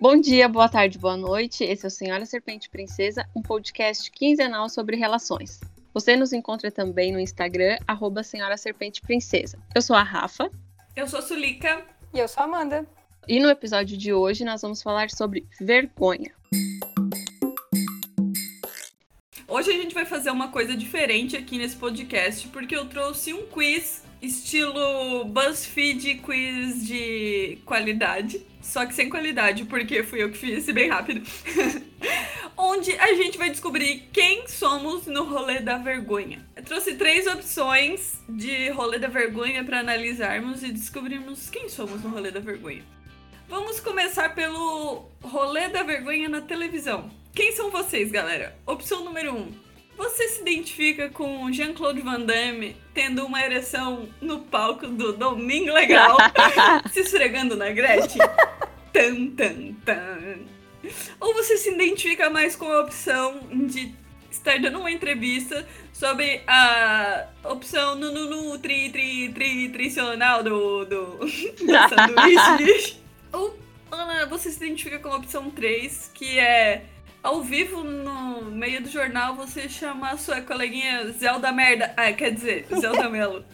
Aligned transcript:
Bom 0.00 0.16
dia, 0.16 0.48
boa 0.48 0.68
tarde, 0.68 0.96
boa 0.96 1.16
noite. 1.16 1.64
Esse 1.64 1.84
é 1.84 1.88
o 1.88 1.90
Senhora 1.90 2.24
Serpente 2.24 2.70
Princesa, 2.70 3.28
um 3.34 3.42
podcast 3.42 4.08
quinzenal 4.12 4.68
sobre 4.68 4.94
relações. 4.94 5.58
Você 5.92 6.14
nos 6.14 6.32
encontra 6.32 6.70
também 6.70 7.10
no 7.10 7.18
Instagram, 7.18 7.76
arroba 7.84 8.22
Senhora 8.22 8.56
Serpente 8.56 9.00
Princesa. 9.00 9.58
Eu 9.74 9.82
sou 9.82 9.96
a 9.96 10.04
Rafa. 10.04 10.52
Eu 10.94 11.08
sou 11.08 11.18
a 11.18 11.22
Sulica. 11.22 11.84
E 12.14 12.20
eu 12.20 12.28
sou 12.28 12.44
a 12.44 12.46
Amanda. 12.46 12.86
E 13.26 13.40
no 13.40 13.50
episódio 13.50 13.98
de 13.98 14.12
hoje 14.12 14.44
nós 14.44 14.62
vamos 14.62 14.80
falar 14.80 15.10
sobre 15.10 15.44
vergonha. 15.60 16.32
Hoje 19.48 19.70
a 19.70 19.74
gente 19.74 19.94
vai 19.94 20.06
fazer 20.06 20.30
uma 20.30 20.52
coisa 20.52 20.76
diferente 20.76 21.36
aqui 21.36 21.58
nesse 21.58 21.74
podcast, 21.74 22.46
porque 22.48 22.76
eu 22.76 22.86
trouxe 22.88 23.34
um 23.34 23.46
quiz 23.46 24.04
estilo 24.20 25.24
BuzzFeed 25.24 26.16
quiz 26.16 26.86
de 26.86 27.58
qualidade, 27.64 28.44
só 28.60 28.84
que 28.84 28.94
sem 28.94 29.08
qualidade, 29.08 29.64
porque 29.64 30.02
fui 30.02 30.22
eu 30.22 30.30
que 30.30 30.38
fiz 30.38 30.66
bem 30.66 30.88
rápido. 30.88 31.22
Onde 32.56 32.92
a 32.98 33.14
gente 33.14 33.38
vai 33.38 33.50
descobrir 33.50 34.08
quem 34.12 34.48
somos 34.48 35.06
no 35.06 35.24
rolê 35.24 35.60
da 35.60 35.78
vergonha. 35.78 36.44
Eu 36.56 36.64
trouxe 36.64 36.96
três 36.96 37.26
opções 37.26 38.18
de 38.28 38.70
rolê 38.70 38.98
da 38.98 39.06
vergonha 39.06 39.62
para 39.62 39.78
analisarmos 39.78 40.64
e 40.64 40.72
descobrirmos 40.72 41.48
quem 41.48 41.68
somos 41.68 42.02
no 42.02 42.10
rolê 42.10 42.32
da 42.32 42.40
vergonha. 42.40 42.82
Vamos 43.48 43.78
começar 43.80 44.34
pelo 44.34 45.08
rolê 45.22 45.68
da 45.68 45.82
vergonha 45.84 46.28
na 46.28 46.40
televisão. 46.40 47.10
Quem 47.32 47.52
são 47.52 47.70
vocês, 47.70 48.10
galera? 48.10 48.58
Opção 48.66 49.04
número 49.04 49.32
1. 49.32 49.36
Um, 49.36 49.52
você 49.98 50.28
se 50.28 50.40
identifica 50.40 51.10
com 51.10 51.52
Jean-Claude 51.52 52.00
Van 52.00 52.20
Damme 52.20 52.76
tendo 52.94 53.26
uma 53.26 53.44
ereção 53.44 54.08
no 54.20 54.38
palco 54.38 54.86
do 54.86 55.12
Domingo 55.12 55.72
Legal, 55.72 56.16
se 56.92 57.00
esfregando 57.00 57.56
na 57.56 57.70
Gretchen? 57.70 58.22
tan, 58.92 59.26
tan, 59.30 59.74
tan. 59.84 60.38
Ou 61.20 61.34
você 61.34 61.58
se 61.58 61.70
identifica 61.70 62.30
mais 62.30 62.54
com 62.54 62.70
a 62.70 62.80
opção 62.80 63.40
de 63.66 63.92
estar 64.30 64.58
dando 64.60 64.78
uma 64.78 64.90
entrevista 64.90 65.66
sobre 65.92 66.42
a 66.46 67.26
opção 67.44 67.96
no, 67.96 68.12
no, 68.12 68.50
no 68.50 68.58
tri, 68.58 68.90
tri, 68.90 69.32
tri, 69.32 69.66
nutricional 69.66 70.44
do, 70.44 70.84
do, 70.84 71.06
do 71.18 71.26
sanduíche? 71.90 72.98
Ou 73.32 73.58
Ana, 73.90 74.26
você 74.26 74.50
se 74.50 74.58
identifica 74.58 74.98
com 74.98 75.08
a 75.08 75.16
opção 75.16 75.50
3, 75.50 76.10
que 76.14 76.38
é 76.38 76.84
ao 77.22 77.42
vivo 77.42 77.82
no 77.82 78.42
meio 78.44 78.82
do 78.82 78.88
jornal 78.88 79.34
você 79.34 79.68
chama 79.68 80.10
a 80.10 80.16
sua 80.16 80.40
coleguinha 80.40 81.10
Zelda 81.12 81.52
Merda. 81.52 81.92
Ah, 81.96 82.12
quer 82.12 82.30
dizer, 82.30 82.66
Zelda 82.80 83.08
Melo. 83.10 83.44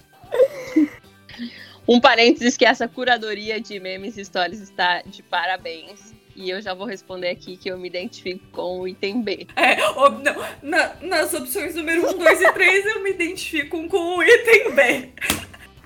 um 1.86 2.00
parênteses 2.00 2.56
que 2.56 2.64
essa 2.64 2.88
curadoria 2.88 3.60
de 3.60 3.78
memes 3.80 4.16
e 4.16 4.20
histórias 4.20 4.60
está 4.60 5.02
de 5.02 5.22
parabéns. 5.22 6.14
E 6.36 6.50
eu 6.50 6.60
já 6.60 6.74
vou 6.74 6.84
responder 6.84 7.28
aqui 7.30 7.56
que 7.56 7.68
eu 7.68 7.78
me 7.78 7.86
identifico 7.86 8.44
com 8.50 8.80
o 8.80 8.88
item 8.88 9.22
B. 9.22 9.46
É, 9.54 9.76
não, 9.76 10.34
na, 10.62 10.94
nas 11.00 11.32
opções 11.32 11.76
número 11.76 12.08
1, 12.12 12.18
2 12.18 12.40
e 12.40 12.52
3 12.52 12.86
eu 12.86 13.02
me 13.04 13.10
identifico 13.10 13.88
com 13.88 14.16
o 14.16 14.22
item 14.22 14.74
B. 14.74 15.12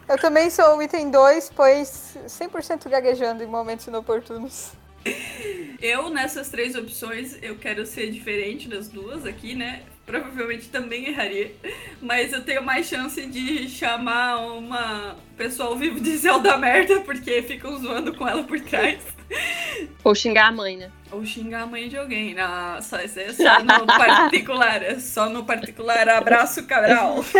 Eu 0.09 0.17
também 0.17 0.49
sou 0.49 0.79
o 0.79 0.83
item 0.83 1.11
2, 1.11 1.53
pois 1.55 2.17
100% 2.27 2.89
gaguejando 2.89 3.43
em 3.43 3.47
momentos 3.47 3.87
inoportunos. 3.87 4.73
Eu, 5.81 6.11
nessas 6.11 6.49
três 6.49 6.75
opções, 6.75 7.39
eu 7.41 7.57
quero 7.57 7.87
ser 7.87 8.11
diferente 8.11 8.69
das 8.69 8.89
duas 8.89 9.25
aqui, 9.25 9.55
né? 9.55 9.83
Provavelmente 10.05 10.69
também 10.69 11.07
erraria. 11.07 11.55
Mas 12.03 12.33
eu 12.33 12.43
tenho 12.43 12.63
mais 12.63 12.89
chance 12.89 13.25
de 13.27 13.69
chamar 13.69 14.39
uma 14.39 15.17
pessoa 15.37 15.69
ao 15.69 15.77
vivo 15.77 16.01
de 16.01 16.17
Zelda 16.17 16.57
merda, 16.57 17.01
porque 17.01 17.43
ficam 17.43 17.79
zoando 17.79 18.13
com 18.15 18.27
ela 18.27 18.43
por 18.43 18.61
trás. 18.61 19.18
Ou 20.05 20.15
xingar 20.15 20.49
a 20.49 20.53
mãe, 20.53 20.77
né? 20.77 20.91
Ou 21.11 21.25
xingar 21.25 21.63
a 21.63 21.67
mãe 21.67 21.89
de 21.89 21.97
alguém. 21.97 22.35
Não, 22.35 22.81
só, 22.83 23.01
isso 23.01 23.19
é 23.21 23.33
só 23.33 23.61
no 23.63 23.87
particular. 23.87 24.83
É 24.83 24.99
só 24.99 25.29
no 25.29 25.45
particular. 25.45 26.09
Abraço, 26.09 26.67
Cabral. 26.67 27.23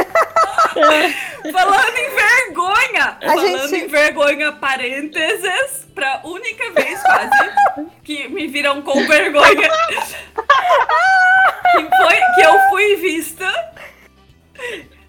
Falando 1.53 1.97
em 1.97 2.11
vergonha! 2.15 3.19
A 3.23 3.27
falando 3.27 3.69
gente... 3.69 3.85
em 3.85 3.89
vergonha, 3.89 4.53
parênteses, 4.53 5.87
pra 5.95 6.21
única 6.25 6.71
vez 6.73 7.01
quase 7.03 7.87
que 8.05 8.29
me 8.29 8.47
viram 8.47 8.83
com 8.83 9.07
vergonha. 9.07 9.69
que 11.73 11.83
foi 11.97 12.17
que 12.35 12.41
eu 12.43 12.61
fui 12.71 12.97
vista. 12.97 13.73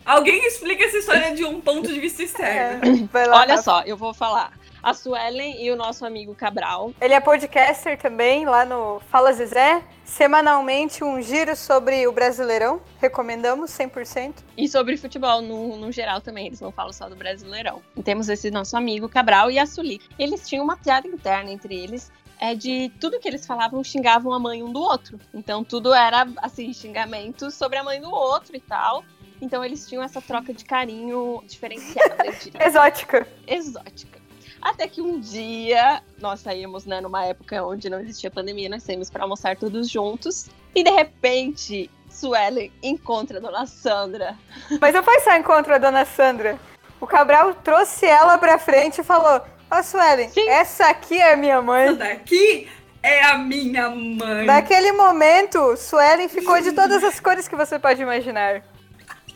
Alguém 0.06 0.46
explica 0.46 0.86
essa 0.86 0.98
história 0.98 1.36
de 1.36 1.46
um 1.46 1.62
ponto 1.62 1.88
de 1.88 2.00
vista 2.00 2.24
externo. 2.24 3.10
É, 3.14 3.26
lá, 3.26 3.42
Olha 3.42 3.58
só, 3.62 3.84
eu 3.84 3.96
vou 3.96 4.14
falar 4.14 4.59
a 4.82 4.94
Suelen 4.94 5.64
e 5.64 5.72
o 5.72 5.76
nosso 5.76 6.06
amigo 6.06 6.34
Cabral. 6.36 6.94
Ele 7.00 7.14
é 7.14 7.20
podcaster 7.20 7.98
também, 7.98 8.46
lá 8.46 8.66
no 8.66 9.00
Fala 9.10 9.32
Zezé. 9.34 9.84
Semanalmente, 10.04 11.04
um 11.04 11.22
giro 11.22 11.56
sobre 11.56 12.08
o 12.08 12.12
Brasileirão. 12.12 12.82
Recomendamos 13.00 13.72
100%. 13.72 14.36
E 14.58 14.68
sobre 14.68 14.98
futebol 14.98 15.42
no, 15.42 15.78
no 15.78 15.92
geral 15.92 16.20
também, 16.20 16.48
eles 16.48 16.60
não 16.60 16.72
falam 16.72 16.92
só 16.92 17.08
do 17.08 17.16
Brasileirão. 17.16 17.82
E 17.96 18.02
temos 18.02 18.28
esse 18.30 18.50
nosso 18.50 18.76
amigo 18.76 19.08
Cabral 19.08 19.52
e 19.52 19.60
a 19.60 19.66
Suli. 19.66 20.02
Eles 20.18 20.48
tinham 20.48 20.64
uma 20.64 20.78
piada 20.78 21.08
interna 21.08 21.52
entre 21.52 21.76
eles 21.76 22.12
é 22.40 22.56
de 22.56 22.90
tudo 23.00 23.20
que 23.20 23.28
eles 23.28 23.46
falavam 23.46 23.84
xingavam 23.84 24.32
a 24.32 24.40
mãe 24.40 24.64
um 24.64 24.72
do 24.72 24.80
outro. 24.80 25.20
Então 25.34 25.64
tudo 25.64 25.94
era 25.94 26.26
assim 26.38 26.74
xingamentos 26.74 27.54
sobre 27.54 27.78
a 27.78 27.84
mãe 27.84 28.00
do 28.00 28.10
outro 28.10 28.56
e 28.56 28.62
tal. 28.62 29.04
Então 29.42 29.64
eles 29.64 29.88
tinham 29.88 30.04
essa 30.04 30.22
troca 30.22 30.54
de 30.54 30.66
carinho 30.66 31.44
diferenciada. 31.46 32.26
Exótica. 32.66 33.28
Exótica. 33.46 34.19
Até 34.62 34.88
que 34.88 35.02
um 35.02 35.20
dia 35.20 36.02
nós 36.20 36.42
saímos, 36.42 36.86
né, 36.86 37.02
numa 37.02 37.26
época 37.26 37.64
onde 37.64 37.90
não 37.90 38.00
existia 38.00 38.30
pandemia, 38.30 38.70
nós 38.70 38.84
saímos 38.84 39.10
para 39.10 39.24
almoçar 39.24 39.56
todos 39.56 39.90
juntos. 39.90 40.50
E 40.76 40.84
de 40.84 40.92
repente, 40.92 41.90
Suelen 42.10 42.72
encontra 42.84 43.38
a 43.38 43.42
dona 43.42 43.66
Sandra. 43.66 44.38
Mas 44.80 44.94
não 44.94 45.04
foi 45.04 45.20
só 45.22 45.36
encontro 45.36 45.74
a 45.74 45.78
dona 45.78 46.06
Sandra. 46.06 46.60
O 47.00 47.08
Cabral 47.08 47.54
trouxe 47.56 48.06
ela 48.06 48.38
pra 48.38 48.60
frente 48.60 49.00
e 49.00 49.04
falou: 49.04 49.42
Ó, 49.72 49.80
oh, 49.80 49.84
Suelen, 49.84 50.30
Sim. 50.30 50.48
essa 50.50 50.88
aqui 50.90 51.18
é 51.18 51.34
a 51.34 51.38
minha 51.38 51.62
mãe. 51.62 51.86
Essa 51.86 51.96
daqui 51.96 52.68
é 53.02 53.24
a 53.24 53.38
minha 53.38 53.90
mãe. 53.90 54.46
Naquele 54.46 54.92
momento, 54.92 55.78
Suelen 55.78 56.28
ficou 56.28 56.60
de 56.62 56.74
todas 56.74 57.04
as 57.04 57.20
cores 57.20 57.48
que 57.48 57.56
você 57.56 57.80
pode 57.80 58.02
imaginar. 58.02 58.64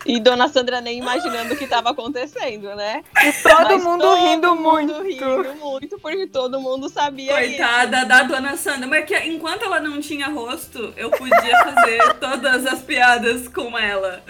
E 0.06 0.20
Dona 0.20 0.48
Sandra 0.50 0.82
nem 0.82 0.98
imaginando 1.00 1.54
o 1.54 1.58
que 1.58 1.64
estava 1.64 1.92
acontecendo, 1.92 2.76
né? 2.76 3.04
E 3.24 3.32
todo 3.42 3.64
Mas 3.64 3.84
mundo 3.84 4.02
todo 4.02 4.16
rindo 4.18 4.56
mundo 4.56 4.72
muito. 4.72 5.02
rindo 5.02 5.56
muito, 5.56 6.00
porque 6.00 6.28
todo 6.28 6.60
mundo 6.60 6.90
sabia 6.90 7.34
Coitada 7.34 8.00
isso. 8.00 8.08
da 8.08 8.24
Dona 8.24 8.58
Sandra. 8.58 8.88
Mas 8.88 9.06
que 9.06 9.18
enquanto 9.20 9.64
ela 9.64 9.80
não 9.80 10.02
tinha 10.02 10.28
rosto, 10.28 10.94
eu 10.98 11.10
podia 11.10 11.58
fazer 11.64 12.14
todas 12.20 12.66
as 12.66 12.82
piadas 12.82 13.48
com 13.48 13.78
ela. 13.78 14.22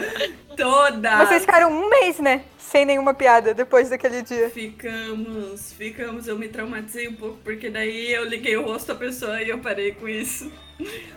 Todas. 0.55 1.27
Vocês 1.27 1.41
ficaram 1.41 1.71
um 1.71 1.89
mês, 1.89 2.19
né? 2.19 2.43
Sem 2.73 2.85
nenhuma 2.85 3.13
piada 3.13 3.53
depois 3.53 3.87
daquele 3.87 4.23
dia. 4.23 4.49
Ficamos, 4.49 5.71
ficamos. 5.73 6.27
Eu 6.27 6.39
me 6.39 6.47
traumatizei 6.47 7.07
um 7.07 7.13
pouco, 7.13 7.37
porque 7.43 7.69
daí 7.69 8.11
eu 8.11 8.25
liguei 8.25 8.57
o 8.57 8.63
rosto 8.63 8.87
da 8.87 8.95
pessoa 8.95 9.39
e 9.43 9.49
eu 9.49 9.59
parei 9.59 9.91
com 9.91 10.09
isso. 10.09 10.51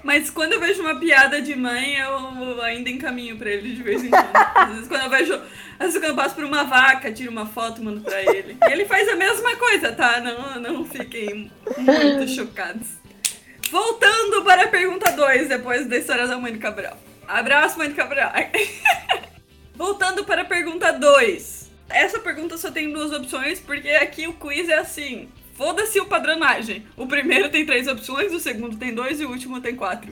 Mas 0.05 0.29
quando 0.29 0.53
eu 0.53 0.61
vejo 0.61 0.83
uma 0.83 1.01
piada 1.01 1.41
de 1.41 1.57
mãe, 1.57 1.97
eu 1.97 2.61
ainda 2.61 2.91
encaminho 2.91 3.39
pra 3.39 3.49
ele 3.49 3.75
de 3.75 3.83
vez 3.83 4.05
em 4.05 4.11
quando. 4.11 4.37
Às 4.55 4.69
vezes 4.75 4.89
quando 4.89 5.05
eu 5.05 5.11
vejo. 5.11 5.33
Às 5.79 5.87
vezes 5.87 5.99
quando 5.99 6.11
eu 6.11 6.15
passo 6.15 6.35
por 6.35 6.45
uma 6.45 6.65
vaca, 6.65 7.11
tiro 7.11 7.33
uma 7.33 7.47
foto, 7.47 7.83
mando 7.83 8.03
pra 8.03 8.21
ele. 8.21 8.59
E 8.63 8.73
ele 8.73 8.85
faz 8.85 9.09
a 9.09 9.17
mesma 9.17 9.57
coisa, 9.57 9.93
tá? 9.93 10.21
Não, 10.21 10.61
não 10.61 10.85
fiquem 10.85 11.51
muito 11.79 12.29
chocados. 12.29 12.87
Voltando 13.71 14.45
para 14.45 14.65
a 14.65 14.69
pergunta 14.69 15.11
2, 15.11 15.49
depois 15.49 15.87
da 15.87 15.97
história 15.97 16.27
da 16.27 16.37
mãe 16.37 16.59
Cabral. 16.59 16.99
Abraço, 17.27 17.79
mãe 17.79 17.91
Cabral. 17.95 18.31
Voltando 19.77 20.25
para 20.25 20.41
a 20.41 20.45
pergunta 20.45 20.91
2. 20.91 21.71
Essa 21.91 22.19
pergunta 22.19 22.57
só 22.57 22.71
tem 22.71 22.91
duas 22.91 23.13
opções, 23.13 23.61
porque 23.61 23.91
aqui 23.91 24.27
o 24.27 24.33
quiz 24.33 24.71
é 24.71 24.79
assim. 24.79 25.29
Foda-se 25.55 26.01
o 26.01 26.07
padronagem. 26.07 26.87
O 26.97 27.07
primeiro 27.07 27.51
tem 27.51 27.67
três 27.67 27.87
opções, 27.87 28.33
o 28.33 28.41
segundo 28.41 28.79
tem 28.79 28.95
dois 28.95 29.21
e 29.21 29.27
o 29.27 29.31
último 29.31 29.61
tem 29.61 29.77
quatro. 29.77 30.11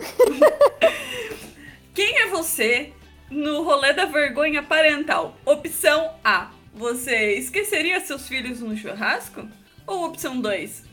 Quem 1.94 2.18
é 2.18 2.26
você 2.28 2.92
no 3.30 3.62
rolê 3.62 3.94
da 3.94 4.04
vergonha 4.04 4.62
parental? 4.62 5.36
Opção 5.46 6.12
A. 6.22 6.50
Você 6.74 7.34
esqueceria 7.34 8.00
seus 8.00 8.28
filhos 8.28 8.60
no 8.60 8.76
churrasco? 8.76 9.48
Ou 9.86 10.04
opção 10.04 10.40
2. 10.40 10.84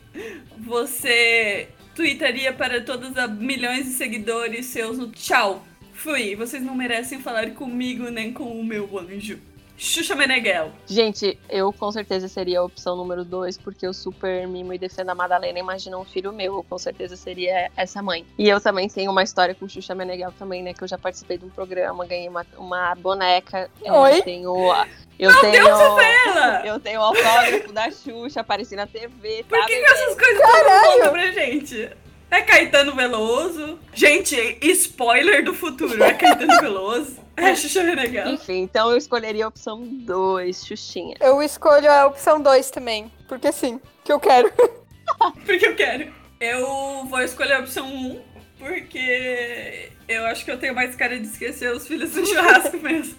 Você 0.60 1.68
tweetaria 1.94 2.54
para 2.54 2.82
todos 2.82 3.10
os 3.10 3.32
milhões 3.38 3.86
de 3.86 3.92
seguidores 3.92 4.68
seus 4.68 4.98
no 4.98 5.12
tchau 5.12 5.66
Fui, 6.02 6.36
vocês 6.36 6.64
não 6.64 6.74
merecem 6.74 7.20
falar 7.22 7.52
comigo 7.52 8.10
nem 8.10 8.34
com 8.34 8.60
o 8.60 8.64
meu 8.64 8.98
anjo. 8.98 9.40
Xuxa 9.78 10.16
Meneghel. 10.16 10.72
Gente, 10.88 11.38
eu 11.48 11.72
com 11.72 11.92
certeza 11.92 12.28
seria 12.28 12.60
a 12.60 12.64
opção 12.64 12.96
número 12.96 13.24
dois, 13.24 13.56
porque 13.56 13.86
eu 13.86 13.94
super 13.94 14.48
mimo 14.48 14.74
e 14.74 14.80
defendo 14.80 15.12
a 15.12 15.16
Madalena. 15.16 15.60
Imagina 15.60 16.00
um 16.00 16.04
filho 16.04 16.34
meu, 16.34 16.56
eu 16.56 16.64
com 16.64 16.78
certeza 16.80 17.16
seria 17.16 17.70
essa 17.78 18.02
mãe. 18.02 18.26
E 18.36 18.50
eu 18.50 18.60
também 18.60 18.88
tenho 18.90 19.12
uma 19.12 19.22
história 19.22 19.54
com 19.54 19.70
Xuxa 19.70 19.94
Meneghel 19.94 20.32
também, 20.40 20.64
né? 20.64 20.74
Que 20.74 20.84
eu 20.84 20.88
já 20.88 20.98
participei 20.98 21.38
de 21.38 21.46
um 21.46 21.50
programa, 21.50 22.04
ganhei 22.08 22.28
uma, 22.28 22.46
uma 22.58 22.96
boneca. 22.96 23.70
Oi? 23.84 24.18
Eu 24.18 24.24
tenho. 24.24 24.56
Eu 25.20 25.32
Meu 25.32 25.42
tenho, 25.42 25.66
Deus, 25.66 25.80
Isabela! 25.80 26.62
Eu 26.66 26.80
tenho 26.80 27.00
autógrafo 27.00 27.72
da 27.72 27.92
Xuxa, 27.92 28.42
apareci 28.42 28.76
na 28.76 28.88
TV. 28.88 29.46
Por 29.48 29.66
que, 29.68 29.78
que 29.78 29.86
essas 29.86 30.16
coisas 30.16 30.40
Caralho. 30.40 30.82
não 30.82 30.94
contam 30.94 31.12
pra 31.12 31.32
gente? 31.32 31.92
É 32.32 32.42
Caetano 32.42 32.96
Veloso. 32.96 33.78
Gente, 33.94 34.58
spoiler 34.62 35.44
do 35.44 35.54
futuro. 35.54 36.02
É 36.02 36.14
Caetano 36.14 36.56
Veloso. 36.62 37.20
É 37.36 37.54
Xuxa 37.54 37.84
Meneghel. 37.84 38.30
Enfim, 38.30 38.62
então 38.62 38.90
eu 38.90 38.98
escolheria 38.98 39.44
a 39.44 39.48
opção 39.50 39.86
2, 39.86 40.66
Xuxinha. 40.66 41.18
Eu 41.20 41.44
escolho 41.44 41.92
a 41.92 42.08
opção 42.08 42.42
2 42.42 42.72
também. 42.72 43.12
Porque 43.28 43.52
sim, 43.52 43.82
que 44.06 44.14
eu 44.14 44.20
quero. 44.20 44.50
porque 45.46 45.68
eu 45.68 45.76
quero. 45.76 46.14
Eu 46.40 47.06
vou 47.06 47.22
escolher 47.22 47.56
a 47.56 47.60
opção 47.60 47.86
1, 47.86 47.90
um, 47.90 48.22
porque 48.58 49.92
eu 50.08 50.26
acho 50.26 50.46
que 50.46 50.52
eu 50.52 50.58
tenho 50.58 50.74
mais 50.74 50.96
cara 50.96 51.20
de 51.20 51.28
esquecer 51.28 51.72
os 51.76 51.86
filhos 51.86 52.12
do 52.12 52.26
churrasco 52.26 52.78
mesmo. 52.82 53.16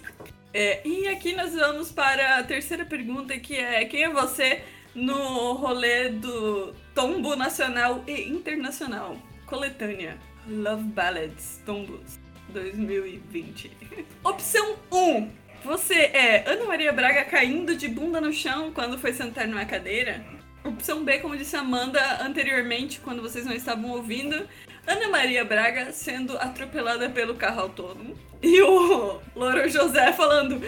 É, 0.51 0.81
e 0.85 1.07
aqui 1.07 1.35
nós 1.35 1.53
vamos 1.53 1.91
para 1.91 2.39
a 2.39 2.43
terceira 2.43 2.83
pergunta, 2.83 3.37
que 3.37 3.55
é 3.55 3.85
quem 3.85 4.03
é 4.03 4.09
você 4.09 4.61
no 4.95 5.53
rolê 5.53 6.09
do 6.09 6.73
tombo 6.93 7.35
nacional 7.35 8.03
e 8.07 8.29
internacional? 8.29 9.17
Coletânea. 9.45 10.17
Love 10.47 10.83
Ballads 10.83 11.61
Tombos 11.65 12.19
2020. 12.49 13.71
Opção 14.23 14.75
1. 14.91 15.31
Você 15.63 15.93
é 15.93 16.43
Ana 16.45 16.65
Maria 16.65 16.91
Braga 16.91 17.23
caindo 17.23 17.75
de 17.75 17.87
bunda 17.87 18.19
no 18.19 18.33
chão 18.33 18.71
quando 18.73 18.97
foi 18.97 19.13
sentar 19.13 19.47
numa 19.47 19.65
cadeira? 19.65 20.23
Opção 20.63 21.03
B, 21.03 21.19
como 21.19 21.37
disse 21.37 21.55
Amanda 21.55 22.23
anteriormente, 22.23 22.99
quando 22.99 23.21
vocês 23.21 23.45
não 23.45 23.53
estavam 23.53 23.91
ouvindo, 23.91 24.47
Ana 24.85 25.07
Maria 25.07 25.45
Braga 25.45 25.91
sendo 25.91 26.37
atropelada 26.37 27.09
pelo 27.09 27.35
carro 27.35 27.61
autônomo. 27.61 28.17
E 28.41 28.61
o 28.61 29.21
Louro 29.35 29.69
José 29.69 30.11
falando, 30.11 30.61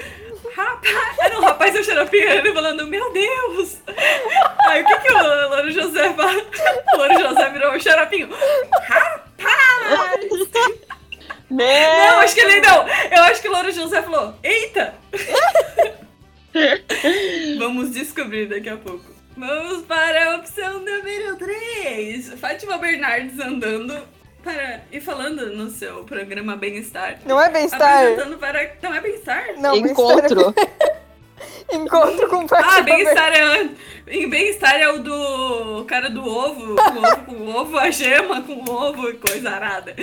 rapaz, 0.56 1.17
era 1.19 1.38
um 1.38 1.41
rapaz 1.41 1.75
e 1.75 1.83
xaropinho, 1.83 2.29
ele 2.29 2.53
falando, 2.53 2.88
meu 2.88 3.12
Deus! 3.12 3.81
Aí 4.67 4.81
o 4.81 4.85
que, 4.85 5.00
que 5.00 5.12
o 5.12 5.50
Louro 5.50 5.71
José 5.71 6.13
fala? 6.13 6.41
O 6.94 6.97
Louro 6.97 7.19
José 7.19 7.50
virou 7.50 7.73
o 7.73 7.79
xaropinho, 7.79 8.29
rapaz! 8.71 9.21
Não, 11.50 11.57
não, 11.57 12.19
acho 12.21 12.33
que 12.33 12.39
ele 12.41 12.61
não. 12.61 12.88
Eu 12.88 13.23
acho 13.25 13.41
que 13.41 13.50
o 13.50 13.51
Louro 13.51 13.71
José 13.71 14.01
falou, 14.01 14.33
eita! 14.41 14.94
Vamos 17.59 17.91
descobrir 17.91 18.47
daqui 18.47 18.69
a 18.69 18.77
pouco. 18.77 19.13
Vamos 19.37 19.83
para 19.85 20.31
a 20.31 20.35
opção 20.37 20.79
número 20.79 21.35
3. 21.35 22.33
Fátima 22.39 22.77
Bernardes 22.77 23.37
andando 23.39 24.01
para 24.41 24.81
e 24.91 25.01
falando 25.01 25.47
no 25.53 25.69
seu 25.69 26.03
programa 26.05 26.55
Bem-Estar. 26.55 27.19
Não 27.25 27.41
é 27.41 27.49
Bem-Estar. 27.49 28.03
Apresentando 28.03 28.37
para. 28.37 28.71
Não 28.81 28.93
é 28.93 29.01
Bem-Estar? 29.01 29.45
Não, 29.57 29.75
Encontro. 29.75 30.53
Bem 30.53 30.65
Encontro 31.81 32.29
com 32.29 32.47
Fátima 32.47 32.77
Ah, 32.77 32.81
Bem-Estar 32.81 33.33
é. 33.33 33.69
Em 34.07 34.29
Bem-Estar 34.29 34.79
é 34.79 34.87
o 34.89 34.99
do 34.99 35.83
cara 35.85 36.09
do 36.09 36.25
ovo, 36.25 36.75
com 36.75 36.99
ovo 36.99 37.25
com 37.25 37.47
ovo, 37.55 37.77
a 37.77 37.89
gema 37.91 38.41
com 38.43 38.63
ovo 38.71 39.09
e 39.09 39.13
coisa 39.15 39.49
arada. 39.49 39.93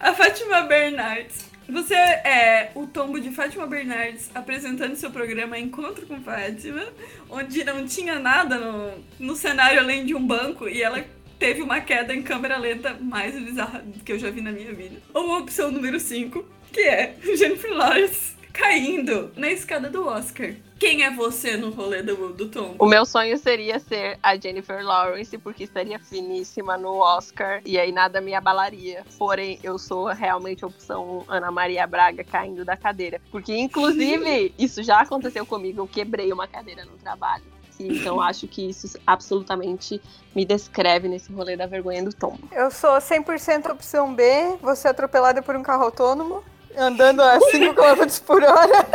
a 0.00 0.12
Fátima 0.14 0.62
Bernardes 0.62 1.49
você 1.70 1.94
é 1.94 2.72
o 2.74 2.86
tombo 2.86 3.20
de 3.20 3.30
Fátima 3.30 3.66
Bernardes 3.66 4.30
apresentando 4.34 4.96
seu 4.96 5.10
programa 5.10 5.58
Encontro 5.58 6.06
com 6.06 6.20
Fátima, 6.20 6.84
onde 7.28 7.64
não 7.64 7.86
tinha 7.86 8.18
nada 8.18 8.58
no, 8.58 8.92
no 9.18 9.36
cenário 9.36 9.80
além 9.80 10.04
de 10.04 10.14
um 10.14 10.26
banco 10.26 10.68
e 10.68 10.82
ela 10.82 11.04
teve 11.38 11.62
uma 11.62 11.80
queda 11.80 12.14
em 12.14 12.22
câmera 12.22 12.58
lenta 12.58 12.94
mais 13.00 13.34
bizarra 13.34 13.84
que 14.04 14.12
eu 14.12 14.18
já 14.18 14.30
vi 14.30 14.40
na 14.40 14.52
minha 14.52 14.72
vida. 14.74 15.00
Ou 15.14 15.32
a 15.32 15.38
opção 15.38 15.70
número 15.70 15.98
5, 15.98 16.44
que 16.72 16.80
é 16.80 17.16
Jennifer 17.36 17.72
Lawrence 17.72 18.34
caindo 18.52 19.32
na 19.36 19.50
escada 19.50 19.88
do 19.88 20.06
Oscar. 20.06 20.54
Quem 20.80 21.04
é 21.04 21.10
você 21.10 21.58
no 21.58 21.68
rolê 21.68 22.02
do, 22.02 22.32
do 22.32 22.48
Tom? 22.48 22.74
O 22.78 22.86
meu 22.86 23.04
sonho 23.04 23.36
seria 23.36 23.78
ser 23.78 24.18
a 24.22 24.34
Jennifer 24.34 24.82
Lawrence, 24.82 25.36
porque 25.36 25.64
estaria 25.64 25.98
finíssima 25.98 26.78
no 26.78 26.96
Oscar 26.96 27.60
e 27.66 27.78
aí 27.78 27.92
nada 27.92 28.18
me 28.18 28.32
abalaria. 28.32 29.04
Porém, 29.18 29.60
eu 29.62 29.78
sou 29.78 30.06
realmente 30.06 30.64
a 30.64 30.68
opção 30.68 31.22
Ana 31.28 31.50
Maria 31.50 31.86
Braga 31.86 32.24
caindo 32.24 32.64
da 32.64 32.78
cadeira. 32.78 33.20
Porque, 33.30 33.54
inclusive, 33.54 34.54
isso 34.58 34.82
já 34.82 35.02
aconteceu 35.02 35.44
comigo. 35.44 35.82
Eu 35.82 35.86
quebrei 35.86 36.32
uma 36.32 36.48
cadeira 36.48 36.82
no 36.86 36.96
trabalho. 36.96 37.44
Então, 37.78 38.18
acho 38.22 38.48
que 38.48 38.70
isso 38.70 38.98
absolutamente 39.06 40.00
me 40.34 40.46
descreve 40.46 41.08
nesse 41.08 41.30
rolê 41.30 41.58
da 41.58 41.66
vergonha 41.66 42.02
do 42.02 42.12
tombo. 42.14 42.48
Eu 42.52 42.70
sou 42.70 42.96
100% 42.96 43.70
opção 43.70 44.14
B, 44.14 44.56
vou 44.62 44.74
ser 44.74 44.88
atropelada 44.88 45.42
por 45.42 45.54
um 45.54 45.62
carro 45.62 45.84
autônomo, 45.84 46.42
andando 46.74 47.20
a 47.20 47.38
5 47.38 47.74
km 47.74 48.20
por 48.24 48.42
hora. 48.42 48.88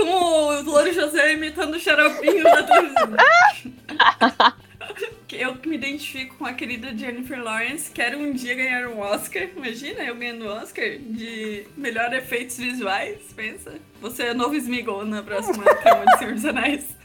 Com 0.00 0.06
o 0.06 0.62
Louro 0.62 0.92
José 0.92 1.32
imitando 1.32 1.74
o 1.74 1.80
xaropinho 1.80 2.42
da 2.42 2.62
televisão. 2.62 3.16
eu 5.32 5.56
me 5.66 5.76
identifico 5.76 6.36
com 6.36 6.46
a 6.46 6.52
querida 6.52 6.96
Jennifer 6.96 7.42
Lawrence. 7.42 7.90
Quero 7.90 8.18
um 8.18 8.32
dia 8.32 8.54
ganhar 8.54 8.88
um 8.88 8.98
Oscar. 9.00 9.48
Imagina 9.54 10.02
eu 10.02 10.14
ganhando 10.14 10.46
um 10.46 10.48
Oscar 10.48 10.98
de 10.98 11.66
melhor 11.76 12.12
efeitos 12.14 12.56
visuais. 12.56 13.18
Pensa. 13.34 13.74
Você 14.00 14.24
é 14.24 14.34
novo 14.34 14.54
Smigol 14.56 15.04
na 15.04 15.22
próxima 15.22 15.64
cama 15.76 16.04
de 16.06 16.18
Senhor 16.18 16.34
dos 16.34 16.44
Anéis. 16.44 16.96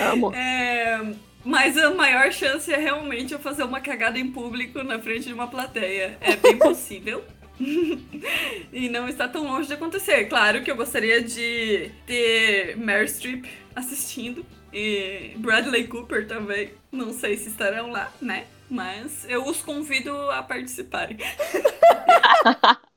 Amo. 0.00 0.32
É, 0.34 1.00
mas 1.44 1.76
a 1.76 1.90
maior 1.90 2.32
chance 2.32 2.72
é 2.72 2.76
realmente 2.76 3.32
eu 3.32 3.38
fazer 3.40 3.64
uma 3.64 3.80
cagada 3.80 4.18
em 4.18 4.30
público 4.30 4.82
na 4.82 4.98
frente 5.00 5.26
de 5.26 5.32
uma 5.32 5.48
plateia. 5.48 6.16
É 6.20 6.36
bem 6.36 6.56
possível. 6.56 7.24
e 8.72 8.88
não 8.88 9.08
está 9.08 9.28
tão 9.28 9.44
longe 9.44 9.68
de 9.68 9.74
acontecer. 9.74 10.26
Claro 10.26 10.62
que 10.62 10.70
eu 10.70 10.76
gostaria 10.76 11.22
de 11.22 11.90
ter 12.06 12.76
Meryl 12.76 13.08
Streep 13.08 13.44
assistindo 13.74 14.44
e 14.72 15.34
Bradley 15.36 15.86
Cooper 15.86 16.26
também. 16.26 16.72
Não 16.90 17.12
sei 17.12 17.36
se 17.36 17.48
estarão 17.48 17.90
lá, 17.90 18.12
né? 18.20 18.46
Mas 18.70 19.26
eu 19.28 19.46
os 19.46 19.62
convido 19.62 20.12
a 20.30 20.42
participarem. 20.42 21.18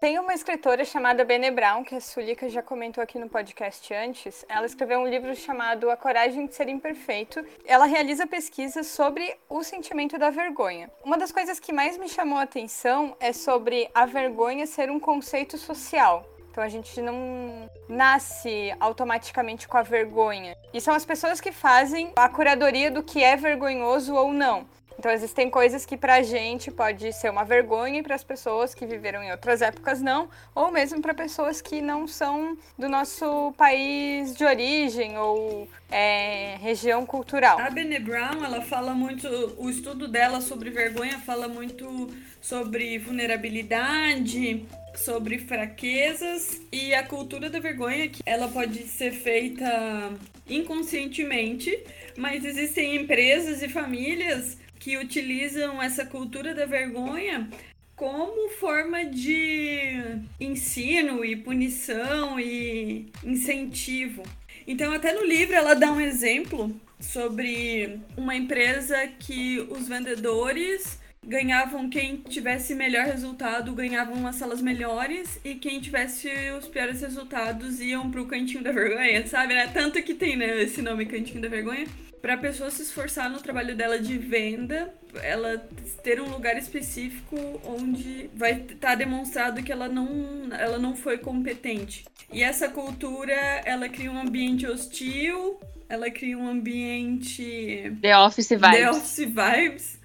Tem 0.00 0.18
uma 0.18 0.32
escritora 0.32 0.82
chamada 0.82 1.26
Bene 1.26 1.50
Brown, 1.50 1.84
que 1.84 1.94
a 1.94 2.00
Sulica 2.00 2.48
já 2.48 2.62
comentou 2.62 3.04
aqui 3.04 3.18
no 3.18 3.28
podcast 3.28 3.92
antes. 3.92 4.46
Ela 4.48 4.64
escreveu 4.64 4.98
um 4.98 5.06
livro 5.06 5.36
chamado 5.36 5.90
A 5.90 5.96
Coragem 5.96 6.46
de 6.46 6.54
Ser 6.54 6.70
Imperfeito. 6.70 7.44
Ela 7.66 7.84
realiza 7.84 8.26
pesquisas 8.26 8.86
sobre 8.86 9.36
o 9.46 9.62
sentimento 9.62 10.16
da 10.16 10.30
vergonha. 10.30 10.90
Uma 11.04 11.18
das 11.18 11.30
coisas 11.30 11.60
que 11.60 11.70
mais 11.70 11.98
me 11.98 12.08
chamou 12.08 12.38
a 12.38 12.44
atenção 12.44 13.14
é 13.20 13.34
sobre 13.34 13.90
a 13.94 14.06
vergonha 14.06 14.66
ser 14.66 14.90
um 14.90 14.98
conceito 14.98 15.58
social. 15.58 16.24
Então 16.50 16.64
a 16.64 16.68
gente 16.68 16.98
não 17.02 17.70
nasce 17.86 18.74
automaticamente 18.80 19.68
com 19.68 19.76
a 19.76 19.82
vergonha. 19.82 20.56
E 20.72 20.80
são 20.80 20.94
as 20.94 21.04
pessoas 21.04 21.42
que 21.42 21.52
fazem 21.52 22.10
a 22.16 22.26
curadoria 22.26 22.90
do 22.90 23.02
que 23.02 23.22
é 23.22 23.36
vergonhoso 23.36 24.14
ou 24.14 24.32
não. 24.32 24.66
Então 25.00 25.10
existem 25.10 25.48
coisas 25.48 25.86
que 25.86 25.96
pra 25.96 26.22
gente 26.22 26.70
pode 26.70 27.10
ser 27.14 27.30
uma 27.30 27.42
vergonha 27.42 28.00
e 28.00 28.02
para 28.02 28.14
as 28.14 28.22
pessoas 28.22 28.74
que 28.74 28.84
viveram 28.84 29.22
em 29.22 29.30
outras 29.30 29.62
épocas 29.62 30.02
não, 30.02 30.28
ou 30.54 30.70
mesmo 30.70 31.00
para 31.00 31.14
pessoas 31.14 31.62
que 31.62 31.80
não 31.80 32.06
são 32.06 32.54
do 32.78 32.86
nosso 32.86 33.54
país 33.56 34.36
de 34.36 34.44
origem 34.44 35.16
ou 35.16 35.66
é, 35.90 36.58
região 36.60 37.06
cultural. 37.06 37.58
A 37.58 37.70
Bene 37.70 37.98
Brown, 37.98 38.44
ela 38.44 38.60
fala 38.60 38.92
muito, 38.92 39.26
o 39.56 39.70
estudo 39.70 40.06
dela 40.06 40.42
sobre 40.42 40.68
vergonha 40.68 41.18
fala 41.20 41.48
muito 41.48 42.10
sobre 42.38 42.98
vulnerabilidade, 42.98 44.66
sobre 44.94 45.38
fraquezas 45.38 46.60
e 46.70 46.92
a 46.92 47.02
cultura 47.02 47.48
da 47.48 47.58
vergonha 47.58 48.06
que 48.06 48.22
ela 48.26 48.48
pode 48.48 48.86
ser 48.86 49.12
feita 49.12 50.12
inconscientemente, 50.46 51.84
mas 52.18 52.44
existem 52.44 52.96
empresas 52.96 53.62
e 53.62 53.68
famílias 53.68 54.59
que 54.80 54.96
utilizam 54.96 55.80
essa 55.80 56.04
cultura 56.04 56.54
da 56.54 56.64
vergonha 56.64 57.48
como 57.94 58.48
forma 58.52 59.04
de 59.04 60.02
ensino 60.40 61.22
e 61.22 61.36
punição 61.36 62.40
e 62.40 63.12
incentivo. 63.22 64.22
Então, 64.66 64.90
até 64.90 65.12
no 65.12 65.22
livro 65.22 65.54
ela 65.54 65.74
dá 65.74 65.92
um 65.92 66.00
exemplo 66.00 66.74
sobre 66.98 68.00
uma 68.16 68.34
empresa 68.34 69.06
que 69.18 69.60
os 69.70 69.86
vendedores 69.86 70.98
ganhavam 71.26 71.90
quem 71.90 72.16
tivesse 72.16 72.74
melhor 72.74 73.04
resultado 73.04 73.74
ganhavam 73.74 74.14
umas 74.14 74.36
salas 74.36 74.62
melhores 74.62 75.38
e 75.44 75.54
quem 75.54 75.78
tivesse 75.78 76.30
os 76.58 76.66
piores 76.66 77.02
resultados 77.02 77.78
iam 77.80 78.10
pro 78.10 78.24
cantinho 78.24 78.64
da 78.64 78.72
vergonha, 78.72 79.26
sabe? 79.26 79.52
Né? 79.52 79.66
Tanto 79.66 80.02
que 80.02 80.14
tem 80.14 80.36
né, 80.36 80.62
esse 80.62 80.80
nome 80.80 81.04
cantinho 81.04 81.42
da 81.42 81.48
vergonha 81.48 81.86
para 82.20 82.34
a 82.34 82.38
pessoa 82.38 82.70
se 82.70 82.82
esforçar 82.82 83.30
no 83.30 83.40
trabalho 83.40 83.74
dela 83.74 83.98
de 83.98 84.18
venda, 84.18 84.92
ela 85.22 85.58
ter 86.02 86.20
um 86.20 86.28
lugar 86.28 86.56
específico 86.56 87.36
onde 87.64 88.30
vai 88.34 88.52
estar 88.52 88.90
tá 88.90 88.94
demonstrado 88.94 89.62
que 89.62 89.72
ela 89.72 89.88
não, 89.88 90.48
ela 90.52 90.78
não 90.78 90.94
foi 90.94 91.18
competente. 91.18 92.04
E 92.32 92.42
essa 92.42 92.68
cultura, 92.68 93.32
ela 93.64 93.88
cria 93.88 94.10
um 94.10 94.20
ambiente 94.20 94.66
hostil, 94.66 95.58
ela 95.88 96.10
cria 96.10 96.38
um 96.38 96.48
ambiente 96.48 97.92
The 98.00 98.16
Office 98.18 98.50
Vibes. 98.50 98.70
The 98.70 98.90
Office 98.90 99.18
Vibes. 99.18 100.00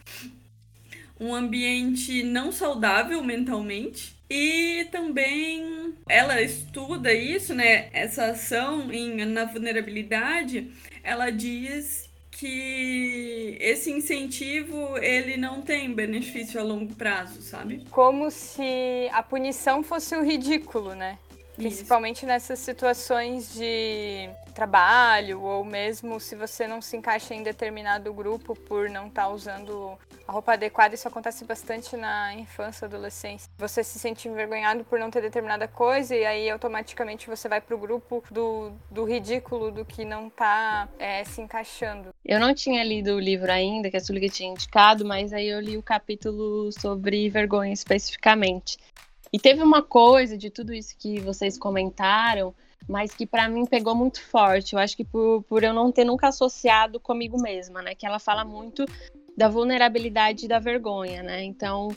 Um 1.20 1.34
ambiente 1.34 2.24
não 2.24 2.52
saudável 2.52 3.24
mentalmente. 3.24 4.16
E 4.30 4.88
também 4.92 5.94
ela 6.10 6.42
estuda 6.42 7.14
isso, 7.14 7.54
né? 7.54 7.90
Essa 7.94 8.26
ação 8.32 8.92
em, 8.92 9.24
na 9.26 9.46
vulnerabilidade, 9.46 10.72
ela 11.04 11.30
diz 11.30 12.05
que 12.38 13.58
esse 13.62 13.92
incentivo 13.92 14.98
ele 14.98 15.38
não 15.38 15.62
tem 15.62 15.94
benefício 15.94 16.60
a 16.60 16.64
longo 16.64 16.94
prazo, 16.96 17.42
sabe? 17.42 17.86
Como 17.90 18.30
se 18.30 19.10
a 19.12 19.24
punição 19.24 19.82
fosse 19.82 20.16
o 20.16 20.24
ridículo, 20.24 20.94
né? 20.94 21.18
Principalmente 21.56 22.18
Isso. 22.18 22.28
nessas 22.28 22.60
situações 22.60 23.54
de 23.54 24.30
trabalho 24.54 25.42
ou 25.42 25.64
mesmo 25.66 26.20
se 26.20 26.36
você 26.36 26.66
não 26.66 26.82
se 26.82 26.96
encaixa 26.96 27.34
em 27.34 27.44
determinado 27.44 28.14
grupo 28.14 28.56
por 28.56 28.90
não 28.90 29.08
estar 29.08 29.24
tá 29.24 29.30
usando 29.30 29.98
a 30.28 30.32
roupa 30.32 30.54
adequada. 30.54 30.96
Isso 30.96 31.08
acontece 31.08 31.46
bastante 31.46 31.96
na 31.96 32.34
infância, 32.34 32.86
adolescência. 32.86 33.50
Você 33.58 33.84
se 33.84 34.00
sente 34.00 34.28
envergonhado 34.28 34.84
por 34.86 35.00
não 35.00 35.12
ter 35.12 35.22
determinada 35.22 35.68
coisa 35.68 36.16
e 36.16 36.26
aí 36.26 36.50
automaticamente 36.50 37.28
você 37.28 37.48
vai 37.48 37.62
pro 37.62 37.78
grupo 37.78 38.24
do, 38.32 38.72
do 38.90 39.04
ridículo, 39.04 39.72
do 39.72 39.86
que 39.86 40.06
não 40.06 40.30
tá 40.30 40.88
é, 40.98 41.24
se 41.24 41.42
encaixando. 41.42 42.14
Eu 42.24 42.40
não 42.40 42.54
tinha 42.54 42.84
lido 42.84 43.16
o 43.16 43.20
livro 43.20 43.52
ainda, 43.52 43.90
que 43.90 43.98
a 43.98 44.00
Suliga 44.00 44.30
tinha 44.30 44.50
indicado, 44.50 45.06
mas 45.06 45.34
aí 45.34 45.48
eu 45.48 45.60
li 45.60 45.78
o 45.78 45.84
capítulo 45.84 46.72
sobre 46.72 47.30
vergonha 47.30 47.74
especificamente. 47.74 48.78
E 49.36 49.38
teve 49.38 49.62
uma 49.62 49.82
coisa 49.82 50.38
de 50.38 50.50
tudo 50.50 50.74
isso 50.74 50.96
que 50.98 51.20
vocês 51.20 51.58
comentaram, 51.58 52.56
mas 52.88 53.14
que 53.14 53.26
para 53.26 53.50
mim 53.50 53.66
pegou 53.66 53.94
muito 53.94 54.22
forte. 54.24 54.72
Eu 54.72 54.80
acho 54.80 54.96
que 54.96 55.04
por, 55.04 55.44
por 55.44 55.62
eu 55.62 55.74
não 55.74 55.92
ter 55.92 56.06
nunca 56.06 56.30
associado 56.30 57.02
comigo 57.02 57.38
mesma, 57.42 57.82
né? 57.82 57.94
Que 57.94 58.06
ela 58.06 58.18
fala 58.18 58.46
muito 58.46 58.86
da 59.36 59.50
vulnerabilidade 59.50 60.46
e 60.46 60.48
da 60.48 60.58
vergonha, 60.58 61.22
né? 61.22 61.44
Então, 61.44 61.90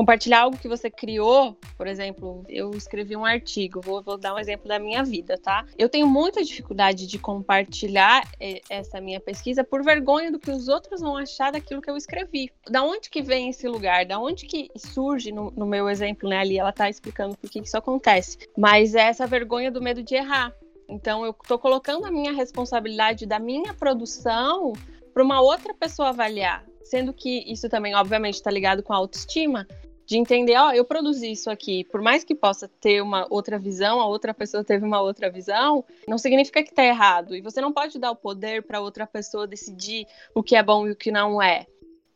compartilhar 0.00 0.40
algo 0.40 0.56
que 0.56 0.66
você 0.66 0.90
criou, 0.90 1.58
por 1.76 1.86
exemplo, 1.86 2.42
eu 2.48 2.70
escrevi 2.70 3.14
um 3.14 3.24
artigo, 3.26 3.82
vou, 3.82 4.02
vou, 4.02 4.16
dar 4.16 4.34
um 4.34 4.38
exemplo 4.38 4.66
da 4.66 4.78
minha 4.78 5.04
vida, 5.04 5.36
tá? 5.36 5.66
Eu 5.76 5.90
tenho 5.90 6.06
muita 6.06 6.42
dificuldade 6.42 7.06
de 7.06 7.18
compartilhar 7.18 8.26
eh, 8.40 8.62
essa 8.70 8.98
minha 8.98 9.20
pesquisa 9.20 9.62
por 9.62 9.84
vergonha 9.84 10.32
do 10.32 10.38
que 10.38 10.50
os 10.50 10.68
outros 10.68 11.02
vão 11.02 11.18
achar 11.18 11.52
daquilo 11.52 11.82
que 11.82 11.90
eu 11.90 11.98
escrevi. 11.98 12.50
Da 12.66 12.82
onde 12.82 13.10
que 13.10 13.20
vem 13.20 13.50
esse 13.50 13.68
lugar? 13.68 14.06
Da 14.06 14.18
onde 14.18 14.46
que 14.46 14.70
surge, 14.74 15.32
no, 15.32 15.50
no 15.50 15.66
meu 15.66 15.86
exemplo, 15.86 16.30
né, 16.30 16.38
ali, 16.38 16.58
ela 16.58 16.72
tá 16.72 16.88
explicando 16.88 17.36
por 17.36 17.50
que 17.50 17.60
isso 17.60 17.76
acontece. 17.76 18.38
Mas 18.56 18.94
é 18.94 19.02
essa 19.02 19.26
vergonha 19.26 19.70
do 19.70 19.82
medo 19.82 20.02
de 20.02 20.14
errar. 20.14 20.50
Então, 20.88 21.26
eu 21.26 21.34
tô 21.46 21.58
colocando 21.58 22.06
a 22.06 22.10
minha 22.10 22.32
responsabilidade 22.32 23.26
da 23.26 23.38
minha 23.38 23.74
produção 23.74 24.72
para 25.12 25.22
uma 25.22 25.42
outra 25.42 25.74
pessoa 25.74 26.08
avaliar. 26.08 26.64
Sendo 26.82 27.12
que 27.12 27.44
isso 27.52 27.68
também, 27.68 27.94
obviamente, 27.94 28.36
está 28.36 28.50
ligado 28.50 28.82
com 28.82 28.94
a 28.94 28.96
autoestima 28.96 29.66
de 30.10 30.18
entender, 30.18 30.56
ó, 30.56 30.72
eu 30.72 30.84
produzi 30.84 31.30
isso 31.30 31.48
aqui, 31.48 31.84
por 31.84 32.02
mais 32.02 32.24
que 32.24 32.34
possa 32.34 32.66
ter 32.66 33.00
uma 33.00 33.28
outra 33.30 33.60
visão, 33.60 34.00
a 34.00 34.06
outra 34.08 34.34
pessoa 34.34 34.64
teve 34.64 34.84
uma 34.84 35.00
outra 35.00 35.30
visão, 35.30 35.84
não 36.08 36.18
significa 36.18 36.64
que 36.64 36.74
tá 36.74 36.84
errado. 36.84 37.36
E 37.36 37.40
você 37.40 37.60
não 37.60 37.72
pode 37.72 37.96
dar 37.96 38.10
o 38.10 38.16
poder 38.16 38.64
para 38.64 38.80
outra 38.80 39.06
pessoa 39.06 39.46
decidir 39.46 40.08
o 40.34 40.42
que 40.42 40.56
é 40.56 40.64
bom 40.64 40.88
e 40.88 40.90
o 40.90 40.96
que 40.96 41.12
não 41.12 41.40
é. 41.40 41.64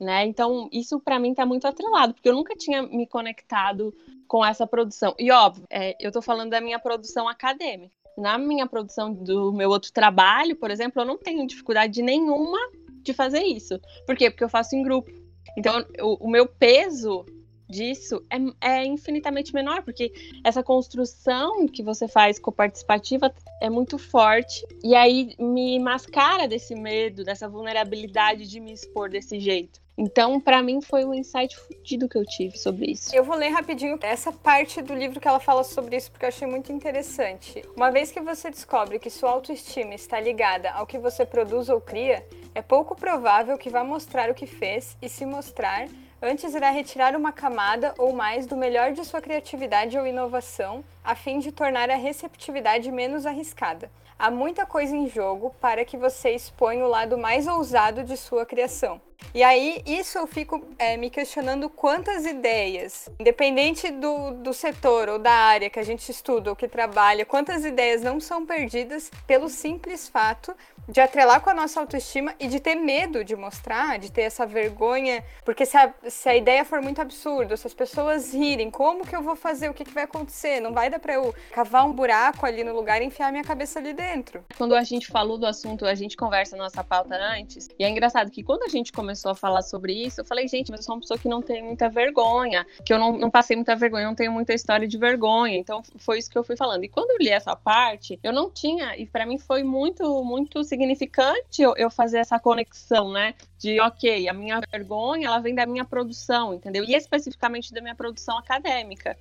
Né? 0.01 0.27
Então, 0.27 0.69
isso 0.73 0.99
para 0.99 1.21
mim 1.21 1.35
tá 1.35 1.47
muito 1.47 1.69
atrelado, 1.69 2.15
porque 2.15 2.29
eu 2.29 2.35
nunca 2.35 2.57
tinha 2.57 2.83
me 2.83 3.07
conectado 3.07 3.95
com 4.27 4.45
essa 4.45 4.67
produção. 4.67 5.15
E 5.17 5.31
óbvio, 5.31 5.65
é, 5.71 5.95
eu 6.05 6.11
tô 6.11 6.21
falando 6.21 6.51
da 6.51 6.61
minha 6.61 6.81
produção 6.81 7.29
acadêmica. 7.29 7.95
Na 8.19 8.37
minha 8.37 8.67
produção 8.67 9.15
do 9.15 9.53
meu 9.53 9.71
outro 9.71 9.93
trabalho, 9.93 10.57
por 10.57 10.69
exemplo, 10.69 11.01
eu 11.01 11.07
não 11.07 11.17
tenho 11.17 11.47
dificuldade 11.47 12.03
nenhuma 12.03 12.59
de 13.03 13.13
fazer 13.13 13.45
isso. 13.45 13.79
Por 14.05 14.17
quê? 14.17 14.31
Porque 14.31 14.43
eu 14.43 14.49
faço 14.49 14.75
em 14.75 14.83
grupo. 14.83 15.13
Então, 15.57 15.87
o, 16.01 16.27
o 16.27 16.29
meu 16.29 16.49
peso 16.49 17.25
disso 17.69 18.23
é, 18.31 18.37
é, 18.61 18.85
infinitamente 18.85 19.55
menor, 19.55 19.83
porque 19.83 20.13
essa 20.43 20.63
construção 20.63 21.67
que 21.67 21.83
você 21.83 22.07
faz 22.09 22.39
co-participativa 22.39 23.33
é 23.61 23.71
muito 23.71 23.99
forte, 23.99 24.67
e 24.83 24.95
aí 24.95 25.35
me 25.39 25.79
mascara 25.79 26.47
desse 26.47 26.75
medo, 26.75 27.25
dessa 27.25 27.49
vulnerabilidade 27.49 28.49
de 28.49 28.61
me 28.61 28.73
expor 28.73 29.09
desse 29.09 29.39
jeito. 29.41 29.85
Então, 29.97 30.41
para 30.41 30.61
mim, 30.61 30.81
foi 30.81 31.05
um 31.05 31.15
insight 31.15 31.57
fudido 31.57 32.09
que 32.09 32.19
eu 32.19 32.25
tive 32.25 32.59
sobre 32.59 32.91
isso. 32.91 33.15
Eu 33.15 33.23
vou 33.23 33.37
ler 33.37 33.51
rapidinho 33.51 33.97
essa 34.03 34.33
parte 34.33 34.83
do 34.83 34.93
livro 34.93 35.21
que 35.21 35.29
ela 35.29 35.39
fala 35.39 35.63
sobre 35.63 35.97
isso, 35.97 36.11
porque 36.11 36.25
eu 36.25 36.29
achei 36.29 36.49
muito 36.49 36.73
interessante. 36.73 37.63
Uma 37.77 37.93
vez 37.93 38.11
que 38.11 38.21
você 38.21 38.51
descobre 38.51 38.99
que 38.99 39.09
sua 39.09 39.31
autoestima 39.31 39.95
está 39.95 40.19
ligada 40.21 40.73
ao 40.73 40.85
que 40.85 40.99
você 40.99 41.25
produz 41.25 41.69
ou 41.69 41.81
cria, 41.81 42.27
é 42.55 42.61
pouco 42.61 42.97
provável 42.97 43.57
que 43.57 43.71
vá 43.71 43.85
mostrar 43.85 44.31
o 44.31 44.35
que 44.35 44.47
fez 44.47 44.97
e 45.01 45.09
se 45.09 45.25
mostrar 45.25 45.89
Antes 46.27 46.55
irá 46.55 46.71
retirar 46.71 47.15
uma 47.15 47.33
camada 47.33 47.95
ou 47.99 48.15
mais 48.15 48.47
do 48.47 48.57
melhor 48.57 48.93
de 48.93 49.05
sua 49.05 49.21
criatividade 49.21 49.99
ou 49.99 50.07
inovação, 50.07 50.83
a 51.05 51.15
fim 51.15 51.39
de 51.39 51.53
tornar 51.53 51.91
a 51.91 51.97
receptividade 51.97 52.91
menos 52.91 53.27
arriscada. 53.27 53.91
Há 54.19 54.31
muita 54.31 54.65
coisa 54.65 54.97
em 54.97 55.09
jogo 55.09 55.55
para 55.61 55.85
que 55.85 55.97
você 55.97 56.31
exponha 56.31 56.85
o 56.85 56.89
lado 56.89 57.19
mais 57.19 57.47
ousado 57.47 58.03
de 58.03 58.17
sua 58.17 58.47
criação. 58.47 59.01
E 59.33 59.43
aí, 59.43 59.83
isso 59.85 60.17
eu 60.19 60.27
fico 60.27 60.65
é, 60.79 60.97
me 60.97 61.11
questionando 61.11 61.69
quantas 61.69 62.25
ideias, 62.25 63.09
independente 63.19 63.91
do, 63.91 64.33
do 64.33 64.53
setor 64.53 65.09
ou 65.09 65.19
da 65.19 65.33
área 65.33 65.71
que 65.71 65.79
a 65.79 65.83
gente 65.83 66.09
estuda 66.09 66.51
ou 66.51 66.57
que 66.57 66.69
trabalha, 66.69 67.25
quantas 67.25 67.65
ideias 67.65 68.03
não 68.03 68.21
são 68.21 68.47
perdidas 68.47 69.11
pelo 69.27 69.49
simples 69.49 70.09
fato 70.09 70.55
de 70.89 71.01
atrelar 71.01 71.41
com 71.41 71.51
a 71.51 71.55
nossa 71.55 71.81
autoestima 71.81 72.35
e 72.39 72.47
de 72.47 72.61
ter 72.61 72.75
medo 72.75 73.25
de 73.25 73.35
mostrar, 73.35 73.99
de 73.99 74.13
ter 74.13 74.23
essa 74.23 74.47
vergonha, 74.47 75.25
porque 75.45 75.65
se 75.65 75.77
a, 75.77 75.93
se 76.09 76.29
a 76.29 76.37
ideia 76.37 76.65
for 76.65 76.81
muito 76.83 77.01
absurda, 77.01 77.57
se 77.57 77.67
as 77.67 77.75
pessoas 77.75 78.33
rirem, 78.33 78.71
como 78.71 79.07
que 79.07 79.17
eu 79.17 79.23
vou 79.23 79.35
fazer, 79.35 79.69
o 79.69 79.75
que, 79.75 79.85
que 79.85 79.95
vai 79.95 80.05
acontecer? 80.05 80.61
Não 80.61 80.73
vai 80.73 80.91
dar 80.95 81.01
para 81.01 81.15
eu 81.15 81.35
cavar 81.53 81.87
um 81.87 81.93
buraco 81.93 82.47
ali 82.47 82.65
no 82.65 82.75
lugar 82.75 83.03
e 83.03 83.05
enfiar 83.05 83.31
minha 83.31 83.45
cabeça 83.45 83.79
ali 83.79 83.93
dentro. 83.93 84.45
Quando 84.57 84.75
a 84.75 84.83
gente 84.83 85.07
falou 85.07 85.37
do 85.37 85.47
assunto, 85.47 85.85
a 85.85 85.95
gente 85.95 86.17
conversa 86.17 86.57
nossa 86.57 86.83
pauta 86.83 87.17
antes, 87.17 87.69
e 87.79 87.85
é 87.85 87.89
engraçado 87.89 88.31
que 88.31 88.43
quando 88.43 88.63
a 88.63 88.69
gente 88.69 88.93
começou 88.93 89.31
a 89.31 89.35
falar 89.35 89.63
sobre 89.63 89.93
isso, 89.93 90.21
eu 90.21 90.25
falei, 90.25 90.47
gente, 90.49 90.71
mas 90.71 90.81
eu 90.81 90.85
sou 90.85 90.95
uma 90.95 91.01
pessoa 91.01 91.19
que 91.19 91.29
não 91.29 91.43
tem 91.43 91.63
muita 91.63 91.89
vergonha, 91.89 92.67
que 92.85 92.93
eu 92.93 92.99
não, 92.99 93.17
não 93.17 93.31
passei 93.31 93.57
muita 93.57 93.75
vergonha, 93.77 94.07
não 94.07 94.15
tenho 94.15 94.33
muita 94.33 94.55
história 94.55 94.87
de 94.87 94.97
vergonha, 94.97 95.57
então 95.57 95.83
foi 95.99 96.19
isso 96.19 96.31
que 96.31 96.39
eu 96.39 96.45
fui 96.45 96.57
falando. 96.57 96.85
E 96.85 96.89
quando 96.89 97.11
eu 97.11 97.19
li 97.19 97.29
essa 97.29 97.55
parte, 97.57 98.19
eu 98.23 98.33
não 98.33 98.51
tinha, 98.51 98.97
e 98.97 99.07
para 99.07 99.27
mim 99.27 99.39
foi 99.39 99.63
muito, 99.63 100.23
muito 100.25 100.63
significante 100.65 101.63
eu, 101.63 101.75
eu 101.77 101.91
fazer 101.91 102.19
essa 102.19 102.39
conexão, 102.39 103.11
né? 103.11 103.35
De, 103.59 103.81
ok, 103.81 104.29
a 104.29 104.33
minha 104.33 104.61
vergonha, 104.71 105.27
ela 105.27 105.39
vem 105.39 105.55
da 105.55 105.67
minha 105.67 105.85
produção, 105.85 106.55
entendeu? 106.55 106.85
E 106.85 106.95
especificamente 106.95 107.73
da 107.73 107.81
minha 107.81 107.95
produção 107.95 108.37
acadêmica. 108.39 109.17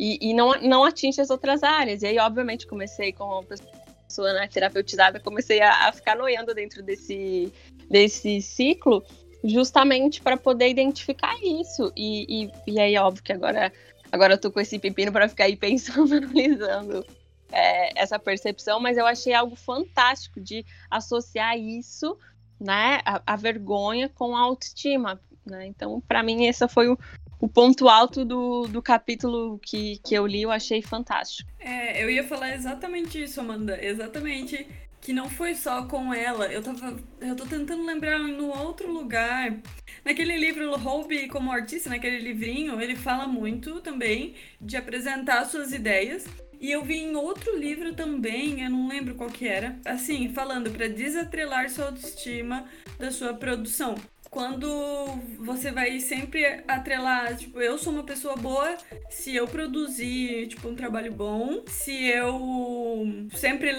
E, 0.00 0.30
e 0.30 0.32
não, 0.32 0.58
não 0.62 0.82
atinge 0.82 1.20
as 1.20 1.28
outras 1.28 1.62
áreas. 1.62 2.00
E 2.00 2.06
aí, 2.06 2.18
obviamente, 2.18 2.66
comecei 2.66 3.12
com 3.12 3.24
uma 3.24 3.42
pessoa 3.42 4.32
né, 4.32 4.48
terapeutizada, 4.48 5.20
comecei 5.20 5.60
a, 5.60 5.88
a 5.88 5.92
ficar 5.92 6.16
noiando 6.16 6.54
dentro 6.54 6.82
desse, 6.82 7.52
desse 7.90 8.40
ciclo, 8.40 9.04
justamente 9.44 10.22
para 10.22 10.38
poder 10.38 10.70
identificar 10.70 11.36
isso. 11.42 11.92
E, 11.94 12.46
e, 12.46 12.50
e 12.66 12.80
aí, 12.80 12.96
óbvio 12.96 13.22
que 13.22 13.30
agora, 13.30 13.70
agora 14.10 14.32
eu 14.32 14.40
tô 14.40 14.50
com 14.50 14.58
esse 14.58 14.78
pepino 14.78 15.12
para 15.12 15.28
ficar 15.28 15.44
aí 15.44 15.54
pensando, 15.60 16.14
analisando 16.14 17.04
é, 17.52 18.00
essa 18.00 18.18
percepção, 18.18 18.80
mas 18.80 18.96
eu 18.96 19.06
achei 19.06 19.34
algo 19.34 19.54
fantástico 19.54 20.40
de 20.40 20.64
associar 20.90 21.58
isso, 21.58 22.16
né, 22.58 23.02
a, 23.04 23.20
a 23.26 23.36
vergonha 23.36 24.08
com 24.08 24.34
a 24.34 24.40
autoestima, 24.40 25.20
né? 25.44 25.66
Então, 25.66 26.00
para 26.00 26.22
mim, 26.22 26.46
esse 26.46 26.66
foi 26.68 26.88
o, 26.88 26.98
o 27.40 27.48
ponto 27.48 27.88
alto 27.88 28.24
do, 28.24 28.68
do 28.68 28.82
capítulo 28.82 29.58
que, 29.58 29.98
que 30.04 30.14
eu 30.14 30.26
li, 30.26 30.42
eu 30.42 30.50
achei 30.50 30.82
fantástico. 30.82 31.50
É, 31.58 32.04
eu 32.04 32.10
ia 32.10 32.22
falar 32.22 32.54
exatamente 32.54 33.22
isso, 33.22 33.40
Amanda, 33.40 33.82
exatamente 33.82 34.66
que 35.00 35.14
não 35.14 35.30
foi 35.30 35.54
só 35.54 35.86
com 35.86 36.12
ela. 36.12 36.46
Eu 36.46 36.62
tava. 36.62 36.98
Eu 37.20 37.34
tô 37.34 37.46
tentando 37.46 37.84
lembrar 37.84 38.18
no 38.18 38.48
outro 38.48 38.92
lugar. 38.92 39.56
Naquele 40.04 40.36
livro 40.36 40.76
Hobby 40.76 41.28
como 41.28 41.50
artista, 41.50 41.88
naquele 41.88 42.18
livrinho, 42.18 42.80
ele 42.80 42.94
fala 42.94 43.26
muito 43.26 43.80
também 43.80 44.34
de 44.60 44.76
apresentar 44.76 45.46
suas 45.46 45.72
ideias. 45.72 46.26
E 46.60 46.70
eu 46.70 46.84
vi 46.84 46.98
em 46.98 47.16
outro 47.16 47.56
livro 47.56 47.94
também, 47.94 48.62
eu 48.62 48.68
não 48.68 48.86
lembro 48.86 49.14
qual 49.14 49.30
que 49.30 49.48
era, 49.48 49.78
assim, 49.82 50.28
falando 50.28 50.70
para 50.70 50.88
desatrelar 50.88 51.70
sua 51.70 51.86
autoestima 51.86 52.66
da 52.98 53.10
sua 53.10 53.32
produção 53.32 53.94
quando 54.30 55.06
você 55.40 55.72
vai 55.72 55.98
sempre 55.98 56.62
atrelar, 56.68 57.36
tipo, 57.36 57.60
eu 57.60 57.76
sou 57.76 57.92
uma 57.92 58.04
pessoa 58.04 58.36
boa 58.36 58.76
se 59.10 59.34
eu 59.34 59.46
produzir, 59.48 60.46
tipo, 60.46 60.68
um 60.68 60.76
trabalho 60.76 61.12
bom, 61.12 61.64
se 61.66 62.06
eu 62.06 63.28
sempre 63.34 63.70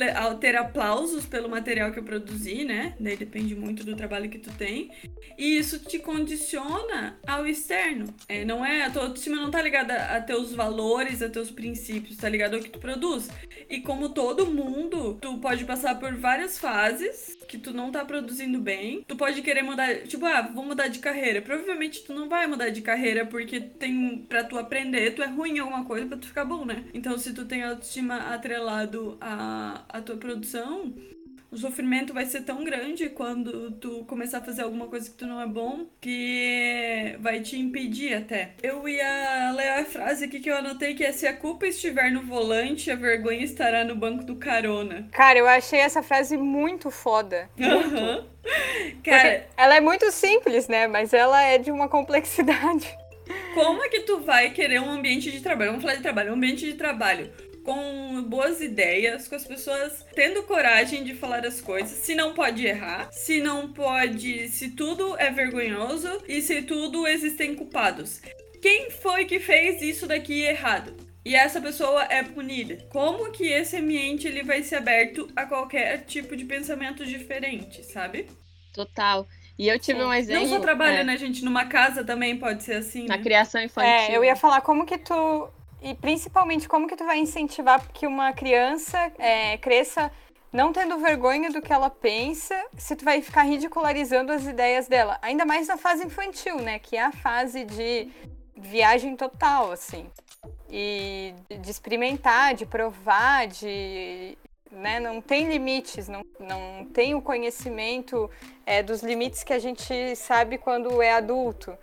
ter 0.41 0.57
aplausos 0.57 1.25
pelo 1.25 1.49
material 1.49 1.91
que 1.91 1.99
eu 1.99 2.03
produzi, 2.03 2.65
né? 2.65 2.93
Daí 2.99 3.15
depende 3.15 3.55
muito 3.55 3.85
do 3.85 3.95
trabalho 3.95 4.29
que 4.29 4.39
tu 4.39 4.51
tem. 4.51 4.91
E 5.37 5.57
isso 5.57 5.79
te 5.79 5.97
condiciona 5.99 7.17
ao 7.25 7.47
externo. 7.47 8.13
É, 8.27 8.43
não 8.43 8.65
é, 8.65 8.83
a 8.83 8.91
tua 8.91 9.03
autoestima 9.03 9.37
não 9.37 9.49
tá 9.49 9.61
ligada 9.61 9.95
a 10.15 10.21
teus 10.21 10.53
valores, 10.53 11.21
a 11.21 11.29
teus 11.29 11.49
princípios, 11.49 12.17
tá 12.17 12.27
ligado 12.27 12.55
ao 12.55 12.61
que 12.61 12.69
tu 12.69 12.79
produz. 12.79 13.29
E 13.69 13.79
como 13.79 14.09
todo 14.09 14.47
mundo, 14.47 15.17
tu 15.21 15.37
pode 15.37 15.63
passar 15.63 15.97
por 15.97 16.13
várias 16.15 16.59
fases 16.59 17.37
que 17.47 17.57
tu 17.57 17.73
não 17.73 17.91
tá 17.91 18.03
produzindo 18.03 18.59
bem. 18.59 19.03
Tu 19.07 19.15
pode 19.15 19.41
querer 19.41 19.61
mudar, 19.61 19.95
tipo, 20.03 20.25
ah, 20.25 20.40
ah, 20.49 20.51
vou 20.53 20.65
mudar 20.65 20.87
de 20.87 20.99
carreira. 20.99 21.41
Provavelmente 21.41 22.03
tu 22.03 22.13
não 22.13 22.29
vai 22.29 22.47
mudar 22.47 22.69
de 22.69 22.81
carreira 22.81 23.25
porque 23.25 23.59
tem 23.59 24.25
para 24.27 24.43
tu 24.43 24.57
aprender, 24.57 25.11
tu 25.15 25.21
é 25.21 25.27
ruim 25.27 25.57
em 25.57 25.59
alguma 25.59 25.85
coisa 25.85 26.05
para 26.07 26.17
tu 26.17 26.27
ficar 26.27 26.45
bom, 26.45 26.65
né? 26.65 26.85
Então 26.93 27.17
se 27.17 27.33
tu 27.33 27.45
tem 27.45 27.63
autoestima 27.63 28.33
atrelado 28.33 29.17
à, 29.21 29.85
à 29.89 30.01
tua 30.01 30.17
produção, 30.17 30.93
o 31.51 31.57
sofrimento 31.57 32.13
vai 32.13 32.25
ser 32.25 32.41
tão 32.41 32.63
grande 32.63 33.09
quando 33.09 33.71
tu 33.71 34.05
começar 34.05 34.37
a 34.37 34.41
fazer 34.41 34.61
alguma 34.61 34.87
coisa 34.87 35.09
que 35.09 35.17
tu 35.17 35.27
não 35.27 35.41
é 35.41 35.45
bom 35.45 35.85
que 35.99 37.17
vai 37.19 37.41
te 37.41 37.59
impedir 37.59 38.13
até. 38.13 38.51
Eu 38.63 38.87
ia 38.87 39.51
ler 39.51 39.69
a 39.79 39.85
frase 39.85 40.25
aqui 40.25 40.39
que 40.39 40.49
eu 40.49 40.55
anotei 40.55 40.95
que 40.95 41.03
é 41.03 41.11
se 41.11 41.27
a 41.27 41.35
culpa 41.35 41.67
estiver 41.67 42.09
no 42.09 42.21
volante, 42.21 42.89
a 42.89 42.95
vergonha 42.95 43.43
estará 43.43 43.83
no 43.83 43.95
banco 43.95 44.23
do 44.23 44.37
carona. 44.37 45.09
Cara, 45.11 45.39
eu 45.39 45.47
achei 45.47 45.79
essa 45.79 46.01
frase 46.01 46.37
muito 46.37 46.89
foda. 46.89 47.49
Muito. 47.57 47.95
Uhum. 47.95 48.25
Cara, 49.03 49.45
ela 49.57 49.75
é 49.75 49.81
muito 49.81 50.09
simples, 50.09 50.69
né? 50.69 50.87
Mas 50.87 51.13
ela 51.13 51.41
é 51.43 51.57
de 51.57 51.69
uma 51.69 51.89
complexidade. 51.89 52.97
Como 53.53 53.83
é 53.83 53.89
que 53.89 54.01
tu 54.01 54.21
vai 54.21 54.51
querer 54.51 54.79
um 54.79 54.89
ambiente 54.89 55.29
de 55.29 55.41
trabalho? 55.41 55.71
Vamos 55.71 55.83
falar 55.83 55.95
de 55.95 56.01
trabalho, 56.01 56.31
um 56.31 56.35
ambiente 56.35 56.65
de 56.65 56.73
trabalho 56.75 57.29
com 57.63 58.23
boas 58.23 58.61
ideias, 58.61 59.27
com 59.27 59.35
as 59.35 59.45
pessoas 59.45 60.05
tendo 60.13 60.43
coragem 60.43 61.03
de 61.03 61.13
falar 61.15 61.45
as 61.45 61.61
coisas, 61.61 61.91
se 61.91 62.15
não 62.15 62.33
pode 62.33 62.65
errar, 62.65 63.11
se 63.11 63.41
não 63.41 63.71
pode, 63.71 64.47
se 64.49 64.71
tudo 64.71 65.15
é 65.17 65.29
vergonhoso 65.31 66.21
e 66.27 66.41
se 66.41 66.61
tudo 66.61 67.07
existem 67.07 67.55
culpados. 67.55 68.21
Quem 68.61 68.91
foi 68.91 69.25
que 69.25 69.39
fez 69.39 69.81
isso 69.81 70.07
daqui 70.07 70.41
errado? 70.41 70.95
E 71.23 71.35
essa 71.35 71.61
pessoa 71.61 72.03
é 72.05 72.23
punida. 72.23 72.77
Como 72.89 73.31
que 73.31 73.47
esse 73.47 73.77
ambiente 73.77 74.27
ele 74.27 74.43
vai 74.43 74.63
ser 74.63 74.75
aberto 74.75 75.29
a 75.35 75.45
qualquer 75.45 76.05
tipo 76.05 76.35
de 76.35 76.45
pensamento 76.45 77.05
diferente, 77.05 77.83
sabe? 77.83 78.27
Total. 78.73 79.27
E 79.57 79.67
eu 79.67 79.77
tive 79.77 79.99
Sim. 79.99 80.05
um 80.05 80.13
exemplo. 80.13 80.41
Não 80.43 80.49
só 80.49 80.59
trabalho, 80.59 80.97
é, 80.97 81.03
né, 81.03 81.17
gente? 81.17 81.45
Numa 81.45 81.65
casa 81.65 82.03
também 82.03 82.37
pode 82.37 82.63
ser 82.63 82.75
assim. 82.75 83.05
Na 83.05 83.17
né? 83.17 83.23
criação 83.23 83.61
infantil. 83.61 83.91
É, 83.91 84.17
eu 84.17 84.23
ia 84.23 84.35
falar 84.35 84.61
como 84.61 84.85
que 84.85 84.97
tu 84.97 85.49
e 85.81 85.95
principalmente, 85.95 86.69
como 86.69 86.87
que 86.87 86.95
tu 86.95 87.05
vai 87.05 87.17
incentivar 87.17 87.87
que 87.91 88.05
uma 88.05 88.31
criança 88.33 89.11
é, 89.17 89.57
cresça 89.57 90.11
não 90.53 90.73
tendo 90.73 90.99
vergonha 90.99 91.49
do 91.49 91.61
que 91.61 91.71
ela 91.71 91.89
pensa, 91.89 92.55
se 92.77 92.95
tu 92.95 93.05
vai 93.05 93.21
ficar 93.21 93.43
ridicularizando 93.43 94.31
as 94.31 94.45
ideias 94.45 94.87
dela. 94.87 95.17
Ainda 95.21 95.45
mais 95.45 95.67
na 95.67 95.77
fase 95.77 96.05
infantil, 96.05 96.57
né? 96.57 96.77
Que 96.77 96.97
é 96.97 97.01
a 97.01 97.11
fase 97.11 97.63
de 97.63 98.09
viagem 98.55 99.15
total, 99.15 99.71
assim. 99.71 100.07
E 100.69 101.33
de 101.49 101.71
experimentar, 101.71 102.53
de 102.53 102.65
provar, 102.65 103.47
de. 103.47 104.37
Né? 104.69 104.99
Não 104.99 105.19
tem 105.19 105.49
limites, 105.49 106.07
não, 106.07 106.23
não 106.39 106.85
tem 106.85 107.15
o 107.15 107.21
conhecimento 107.21 108.29
é, 108.65 108.81
dos 108.83 109.01
limites 109.01 109.43
que 109.43 109.53
a 109.53 109.59
gente 109.59 110.15
sabe 110.15 110.57
quando 110.57 111.01
é 111.01 111.13
adulto. 111.13 111.77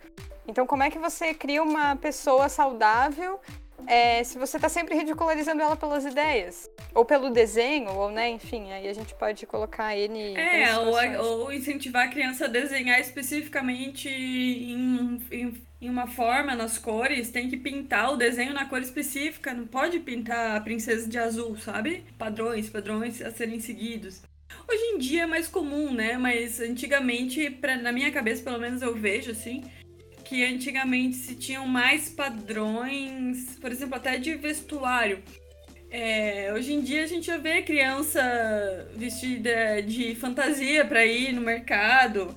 Então, 0.47 0.65
como 0.65 0.81
é 0.81 0.89
que 0.89 0.97
você 0.97 1.33
cria 1.33 1.61
uma 1.61 1.95
pessoa 1.95 2.49
saudável 2.49 3.39
é, 3.87 4.23
se 4.23 4.37
você 4.37 4.57
está 4.57 4.69
sempre 4.69 4.95
ridicularizando 4.95 5.61
ela 5.61 5.75
pelas 5.75 6.05
ideias, 6.05 6.69
ou 6.93 7.05
pelo 7.05 7.29
desenho, 7.29 7.91
ou 7.91 8.11
né, 8.11 8.29
enfim, 8.29 8.71
aí 8.71 8.87
a 8.87 8.93
gente 8.93 9.13
pode 9.15 9.45
colocar 9.45 9.95
ele. 9.95 10.35
É, 10.35 10.77
ou, 10.77 11.41
ou, 11.41 11.53
incentivar 11.53 12.05
a 12.05 12.09
criança 12.09 12.45
a 12.45 12.47
desenhar 12.47 12.99
especificamente 12.99 14.09
em, 14.09 15.19
em, 15.31 15.61
em, 15.81 15.89
uma 15.89 16.07
forma, 16.07 16.55
nas 16.55 16.77
cores, 16.77 17.31
tem 17.31 17.49
que 17.49 17.57
pintar 17.57 18.13
o 18.13 18.17
desenho 18.17 18.53
na 18.53 18.65
cor 18.65 18.81
específica, 18.81 19.53
não 19.53 19.67
pode 19.67 19.99
pintar 19.99 20.57
a 20.57 20.61
princesa 20.61 21.07
de 21.07 21.17
azul, 21.17 21.57
sabe? 21.57 22.03
Padrões, 22.17 22.69
padrões 22.69 23.21
a 23.21 23.31
serem 23.31 23.59
seguidos. 23.59 24.21
Hoje 24.67 24.83
em 24.83 24.97
dia 24.97 25.23
é 25.23 25.25
mais 25.25 25.47
comum, 25.47 25.91
né? 25.93 26.17
Mas 26.17 26.59
antigamente, 26.59 27.49
pra, 27.49 27.77
na 27.77 27.91
minha 27.91 28.11
cabeça, 28.11 28.43
pelo 28.43 28.59
menos 28.59 28.81
eu 28.81 28.95
vejo 28.95 29.31
assim 29.31 29.63
que 30.29 30.45
antigamente 30.45 31.15
se 31.15 31.33
tinham 31.33 31.65
mais 31.65 32.07
padrões, 32.07 33.57
por 33.59 33.71
exemplo, 33.71 33.95
até 33.95 34.15
de 34.19 34.35
vestuário. 34.35 35.23
É, 35.89 36.53
hoje 36.53 36.71
em 36.71 36.81
dia 36.81 37.03
a 37.03 37.07
gente 37.07 37.25
já 37.25 37.37
vê 37.37 37.63
criança 37.63 38.87
vestida 38.95 39.81
de 39.81 40.13
fantasia 40.13 40.85
para 40.85 41.03
ir 41.03 41.33
no 41.33 41.41
mercado. 41.41 42.35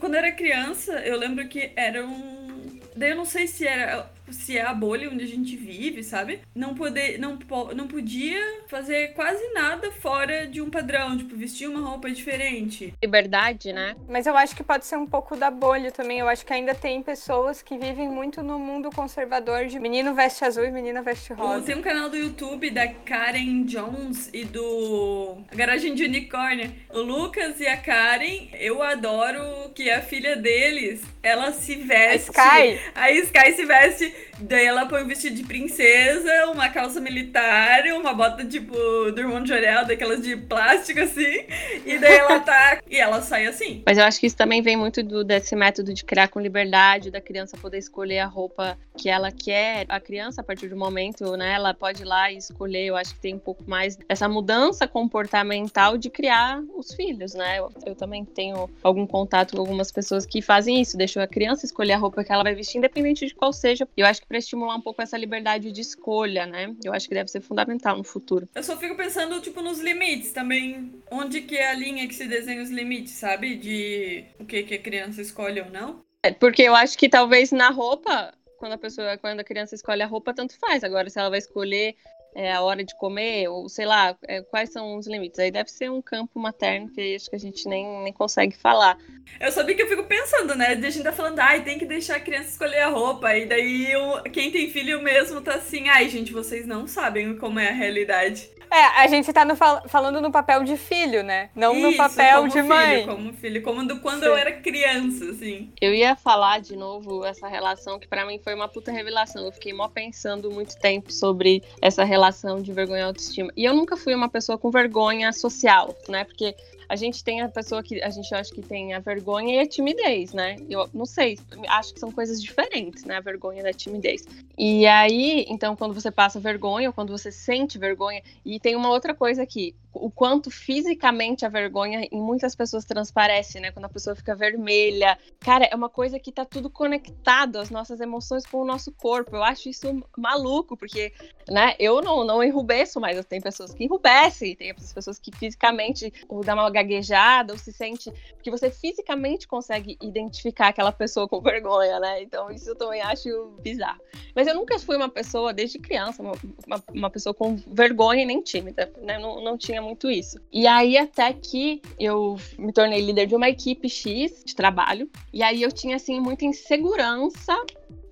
Quando 0.00 0.14
eu 0.14 0.18
era 0.18 0.32
criança, 0.32 0.92
eu 1.06 1.16
lembro 1.16 1.46
que 1.46 1.70
era 1.76 2.04
um. 2.04 2.80
Daí 2.96 3.10
eu 3.10 3.16
não 3.16 3.24
sei 3.24 3.46
se 3.46 3.64
era 3.64 4.10
se 4.32 4.56
é 4.56 4.62
a 4.62 4.74
bolha 4.74 5.10
onde 5.10 5.24
a 5.24 5.26
gente 5.26 5.56
vive, 5.56 6.02
sabe? 6.02 6.40
Não 6.54 6.74
poder, 6.74 7.18
não, 7.18 7.38
não 7.74 7.88
podia 7.88 8.40
fazer 8.66 9.08
quase 9.14 9.42
nada 9.52 9.90
fora 9.90 10.46
de 10.46 10.60
um 10.60 10.70
padrão, 10.70 11.16
tipo, 11.16 11.36
vestir 11.36 11.68
uma 11.68 11.80
roupa 11.80 12.10
diferente. 12.10 12.94
Liberdade, 13.02 13.72
né? 13.72 13.96
Mas 14.08 14.26
eu 14.26 14.36
acho 14.36 14.54
que 14.54 14.62
pode 14.62 14.86
ser 14.86 14.96
um 14.96 15.06
pouco 15.06 15.36
da 15.36 15.50
bolha 15.50 15.90
também. 15.90 16.18
Eu 16.18 16.28
acho 16.28 16.44
que 16.44 16.52
ainda 16.52 16.74
tem 16.74 17.02
pessoas 17.02 17.62
que 17.62 17.76
vivem 17.76 18.08
muito 18.08 18.42
no 18.42 18.58
mundo 18.58 18.90
conservador 18.90 19.66
de 19.66 19.78
menino 19.78 20.14
veste 20.14 20.44
azul 20.44 20.64
e 20.64 20.70
menina 20.70 21.02
veste 21.02 21.32
rosa. 21.32 21.64
Tem 21.64 21.76
um 21.76 21.82
canal 21.82 22.08
do 22.08 22.16
YouTube 22.16 22.70
da 22.70 22.86
Karen 22.88 23.64
Jones 23.64 24.30
e 24.32 24.44
do 24.44 25.38
Garagem 25.54 25.94
de 25.94 26.04
Unicórnio. 26.04 26.72
O 26.90 27.00
Lucas 27.00 27.60
e 27.60 27.66
a 27.66 27.76
Karen, 27.76 28.48
eu 28.58 28.82
adoro 28.82 29.70
que 29.74 29.90
a 29.90 30.02
filha 30.02 30.36
deles, 30.36 31.02
ela 31.22 31.52
se 31.52 31.76
veste. 31.76 32.30
A 32.36 32.76
Sky. 32.76 32.80
A 32.94 33.10
Sky 33.12 33.52
se 33.52 33.64
veste 33.64 34.14
Daí 34.40 34.66
ela 34.66 34.86
põe 34.86 35.02
um 35.02 35.06
vestido 35.06 35.34
de 35.34 35.42
princesa, 35.42 36.46
uma 36.52 36.68
calça 36.68 37.00
militar, 37.00 37.84
uma 37.92 38.14
bota 38.14 38.44
tipo 38.44 38.72
do 38.72 39.20
irmão 39.20 39.42
de 39.42 39.48
Jorel, 39.48 39.84
daquelas 39.86 40.22
de 40.22 40.36
plástico 40.36 41.00
assim. 41.00 41.44
E 41.84 41.98
daí 41.98 42.18
ela 42.18 42.40
tá. 42.40 42.80
e 42.88 42.96
ela 42.96 43.20
sai 43.20 43.46
assim. 43.46 43.82
Mas 43.84 43.98
eu 43.98 44.04
acho 44.04 44.20
que 44.20 44.26
isso 44.26 44.36
também 44.36 44.62
vem 44.62 44.76
muito 44.76 45.02
do, 45.02 45.24
desse 45.24 45.56
método 45.56 45.92
de 45.92 46.04
criar 46.04 46.28
com 46.28 46.40
liberdade, 46.40 47.10
da 47.10 47.20
criança 47.20 47.56
poder 47.56 47.78
escolher 47.78 48.20
a 48.20 48.26
roupa 48.26 48.78
que 48.96 49.08
ela 49.08 49.32
quer. 49.32 49.86
A 49.88 49.98
criança, 49.98 50.40
a 50.40 50.44
partir 50.44 50.68
do 50.68 50.76
momento, 50.76 51.36
né, 51.36 51.54
ela 51.54 51.74
pode 51.74 52.02
ir 52.02 52.06
lá 52.06 52.30
e 52.30 52.36
escolher. 52.36 52.86
Eu 52.86 52.96
acho 52.96 53.14
que 53.14 53.20
tem 53.20 53.34
um 53.34 53.38
pouco 53.38 53.64
mais 53.66 53.98
essa 54.08 54.28
mudança 54.28 54.86
comportamental 54.86 55.96
de 55.96 56.10
criar 56.10 56.62
os 56.76 56.92
filhos, 56.94 57.34
né? 57.34 57.58
Eu, 57.58 57.72
eu 57.86 57.94
também 57.94 58.24
tenho 58.24 58.70
algum 58.82 59.06
contato 59.06 59.56
com 59.56 59.60
algumas 59.60 59.90
pessoas 59.90 60.24
que 60.24 60.40
fazem 60.40 60.80
isso, 60.80 60.96
deixam 60.96 61.22
a 61.22 61.26
criança 61.26 61.66
escolher 61.66 61.94
a 61.94 61.98
roupa 61.98 62.22
que 62.22 62.32
ela 62.32 62.42
vai 62.42 62.54
vestir, 62.54 62.78
independente 62.78 63.26
de 63.26 63.34
qual 63.34 63.52
seja. 63.52 63.88
Eu 63.96 64.06
acho 64.08 64.20
que 64.20 64.26
para 64.26 64.38
estimular 64.38 64.74
um 64.74 64.80
pouco 64.80 65.02
essa 65.02 65.16
liberdade 65.16 65.70
de 65.70 65.80
escolha, 65.80 66.46
né? 66.46 66.74
Eu 66.84 66.92
acho 66.92 67.08
que 67.08 67.14
deve 67.14 67.30
ser 67.30 67.40
fundamental 67.40 67.96
no 67.96 68.04
futuro. 68.04 68.48
Eu 68.54 68.62
só 68.62 68.76
fico 68.76 68.96
pensando, 68.96 69.40
tipo, 69.40 69.62
nos 69.62 69.80
limites 69.80 70.32
também. 70.32 70.92
Onde 71.10 71.42
que 71.42 71.56
é 71.56 71.70
a 71.70 71.74
linha 71.74 72.06
que 72.08 72.14
se 72.14 72.26
desenha 72.26 72.62
os 72.62 72.70
limites, 72.70 73.12
sabe? 73.12 73.56
De 73.56 74.24
o 74.38 74.44
que, 74.44 74.62
que 74.62 74.74
a 74.74 74.82
criança 74.82 75.22
escolhe 75.22 75.60
ou 75.60 75.70
não. 75.70 76.04
É, 76.22 76.32
porque 76.32 76.62
eu 76.62 76.74
acho 76.74 76.98
que 76.98 77.08
talvez 77.08 77.52
na 77.52 77.70
roupa, 77.70 78.34
quando 78.58 78.72
a 78.72 78.78
pessoa, 78.78 79.16
quando 79.18 79.40
a 79.40 79.44
criança 79.44 79.74
escolhe 79.74 80.02
a 80.02 80.06
roupa, 80.06 80.34
tanto 80.34 80.58
faz. 80.58 80.82
Agora, 80.82 81.08
se 81.08 81.18
ela 81.18 81.30
vai 81.30 81.38
escolher 81.38 81.94
é, 82.38 82.52
a 82.52 82.62
hora 82.62 82.84
de 82.84 82.94
comer, 82.96 83.48
ou 83.48 83.68
sei 83.68 83.84
lá, 83.84 84.16
é, 84.28 84.40
quais 84.42 84.70
são 84.70 84.96
os 84.96 85.08
limites. 85.08 85.40
Aí 85.40 85.50
deve 85.50 85.68
ser 85.68 85.90
um 85.90 86.00
campo 86.00 86.38
materno 86.38 86.88
que 86.88 87.16
acho 87.16 87.28
que 87.28 87.34
a 87.34 87.38
gente 87.38 87.68
nem, 87.68 88.04
nem 88.04 88.12
consegue 88.12 88.56
falar. 88.56 88.96
Eu 89.40 89.50
sabia 89.50 89.74
que 89.74 89.82
eu 89.82 89.88
fico 89.88 90.04
pensando, 90.04 90.54
né? 90.54 90.68
A 90.68 90.74
gente 90.76 91.02
tá 91.02 91.10
falando, 91.10 91.40
ai, 91.40 91.64
tem 91.64 91.80
que 91.80 91.84
deixar 91.84 92.14
a 92.14 92.20
criança 92.20 92.50
escolher 92.50 92.78
a 92.78 92.88
roupa. 92.90 93.36
E 93.36 93.44
daí 93.44 93.90
eu, 93.90 94.22
quem 94.32 94.52
tem 94.52 94.70
filho 94.70 95.02
mesmo 95.02 95.40
tá 95.40 95.54
assim, 95.54 95.88
ai, 95.88 96.08
gente, 96.08 96.32
vocês 96.32 96.64
não 96.64 96.86
sabem 96.86 97.36
como 97.36 97.58
é 97.58 97.70
a 97.70 97.74
realidade. 97.74 98.48
É, 98.70 99.00
a 99.00 99.06
gente 99.06 99.32
tá 99.32 99.44
no, 99.44 99.56
falando 99.56 100.20
no 100.20 100.30
papel 100.30 100.62
de 100.62 100.76
filho, 100.76 101.22
né? 101.22 101.50
Não 101.54 101.72
Isso, 101.74 101.90
no 101.90 101.96
papel 101.96 102.46
de 102.46 102.52
filho, 102.52 102.68
mãe. 102.68 103.06
Como 103.06 103.32
filho, 103.32 103.62
como 103.62 103.86
do 103.86 104.00
quando 104.00 104.20
Sim. 104.20 104.26
eu 104.26 104.36
era 104.36 104.52
criança, 104.52 105.24
assim. 105.24 105.72
Eu 105.80 105.94
ia 105.94 106.14
falar 106.14 106.60
de 106.60 106.76
novo 106.76 107.24
essa 107.24 107.48
relação 107.48 107.98
que 107.98 108.06
para 108.06 108.26
mim 108.26 108.38
foi 108.38 108.54
uma 108.54 108.68
puta 108.68 108.92
revelação. 108.92 109.44
Eu 109.44 109.52
fiquei 109.52 109.72
mó 109.72 109.88
pensando 109.88 110.50
muito 110.50 110.78
tempo 110.78 111.10
sobre 111.10 111.62
essa 111.80 112.04
relação 112.04 112.27
de 112.62 112.72
vergonha 112.72 113.00
e 113.00 113.04
autoestima. 113.04 113.52
E 113.56 113.64
eu 113.64 113.74
nunca 113.74 113.96
fui 113.96 114.14
uma 114.14 114.28
pessoa 114.28 114.58
com 114.58 114.70
vergonha 114.70 115.32
social, 115.32 115.96
né? 116.08 116.24
Porque 116.24 116.54
a 116.88 116.96
gente 116.96 117.22
tem 117.22 117.40
a 117.40 117.48
pessoa 117.48 117.82
que 117.82 118.02
a 118.02 118.10
gente 118.10 118.34
acha 118.34 118.52
que 118.52 118.62
tem 118.62 118.94
a 118.94 118.98
vergonha 118.98 119.56
e 119.56 119.58
a 119.58 119.66
timidez, 119.66 120.32
né? 120.32 120.56
Eu 120.68 120.88
não 120.94 121.04
sei, 121.04 121.38
acho 121.68 121.92
que 121.92 122.00
são 122.00 122.10
coisas 122.10 122.42
diferentes, 122.42 123.04
né? 123.04 123.16
A 123.16 123.20
vergonha 123.20 123.62
da 123.62 123.72
timidez. 123.72 124.24
E 124.56 124.86
aí, 124.86 125.44
então, 125.48 125.76
quando 125.76 125.94
você 125.94 126.10
passa 126.10 126.40
vergonha, 126.40 126.88
ou 126.88 126.92
quando 126.92 127.10
você 127.10 127.30
sente 127.30 127.78
vergonha, 127.78 128.22
e 128.44 128.58
tem 128.58 128.74
uma 128.74 128.88
outra 128.88 129.14
coisa 129.14 129.42
aqui, 129.42 129.74
o 129.92 130.10
quanto 130.10 130.50
fisicamente 130.50 131.44
a 131.44 131.48
vergonha 131.48 132.06
em 132.10 132.20
muitas 132.20 132.54
pessoas 132.54 132.84
transparece, 132.84 133.60
né? 133.60 133.70
Quando 133.70 133.86
a 133.86 133.88
pessoa 133.88 134.14
fica 134.14 134.34
vermelha. 134.34 135.18
Cara, 135.40 135.64
é 135.64 135.74
uma 135.74 135.88
coisa 135.88 136.18
que 136.18 136.32
tá 136.32 136.44
tudo 136.44 136.70
conectado, 136.70 137.58
as 137.58 137.70
nossas 137.70 138.00
emoções 138.00 138.44
com 138.46 138.58
o 138.58 138.64
nosso 138.64 138.92
corpo. 138.92 139.36
Eu 139.36 139.42
acho 139.42 139.68
isso 139.68 140.02
maluco, 140.16 140.76
porque, 140.76 141.12
né, 141.48 141.74
eu 141.78 142.00
não, 142.00 142.24
não 142.24 142.42
enrubeço, 142.42 143.00
mas 143.00 143.24
tem 143.26 143.40
pessoas 143.40 143.74
que 143.74 143.84
enrubescem, 143.84 144.54
tem 144.54 144.74
pessoas 144.74 145.18
que 145.18 145.34
fisicamente 145.36 146.12
dá 146.44 146.54
uma 146.54 146.64
gaguejada, 146.82 147.52
ou 147.52 147.58
se 147.58 147.72
sente. 147.72 148.10
Porque 148.34 148.50
você 148.50 148.70
fisicamente 148.70 149.46
consegue 149.46 149.96
identificar 150.00 150.68
aquela 150.68 150.92
pessoa 150.92 151.28
com 151.28 151.40
vergonha, 151.40 151.98
né? 152.00 152.22
Então, 152.22 152.50
isso 152.50 152.70
eu 152.70 152.76
também 152.76 153.02
acho 153.02 153.28
bizarro. 153.62 154.00
Mas 154.34 154.46
eu 154.46 154.54
nunca 154.54 154.78
fui 154.78 154.96
uma 154.96 155.08
pessoa, 155.08 155.52
desde 155.52 155.78
criança, 155.78 156.22
uma, 156.22 156.32
uma, 156.66 156.84
uma 156.92 157.10
pessoa 157.10 157.34
com 157.34 157.56
vergonha 157.56 158.22
e 158.22 158.26
nem 158.26 158.40
tímida, 158.40 158.92
né? 159.02 159.18
Não, 159.18 159.42
não 159.42 159.58
tinha 159.58 159.82
muito 159.82 160.10
isso. 160.10 160.38
E 160.52 160.66
aí, 160.66 160.96
até 160.96 161.32
que 161.32 161.82
eu 161.98 162.36
me 162.58 162.72
tornei 162.72 163.00
líder 163.00 163.26
de 163.26 163.34
uma 163.34 163.48
equipe 163.48 163.88
X 163.88 164.42
de 164.44 164.54
trabalho, 164.54 165.10
e 165.32 165.42
aí 165.42 165.62
eu 165.62 165.72
tinha, 165.72 165.96
assim, 165.96 166.20
muita 166.20 166.44
insegurança 166.44 167.54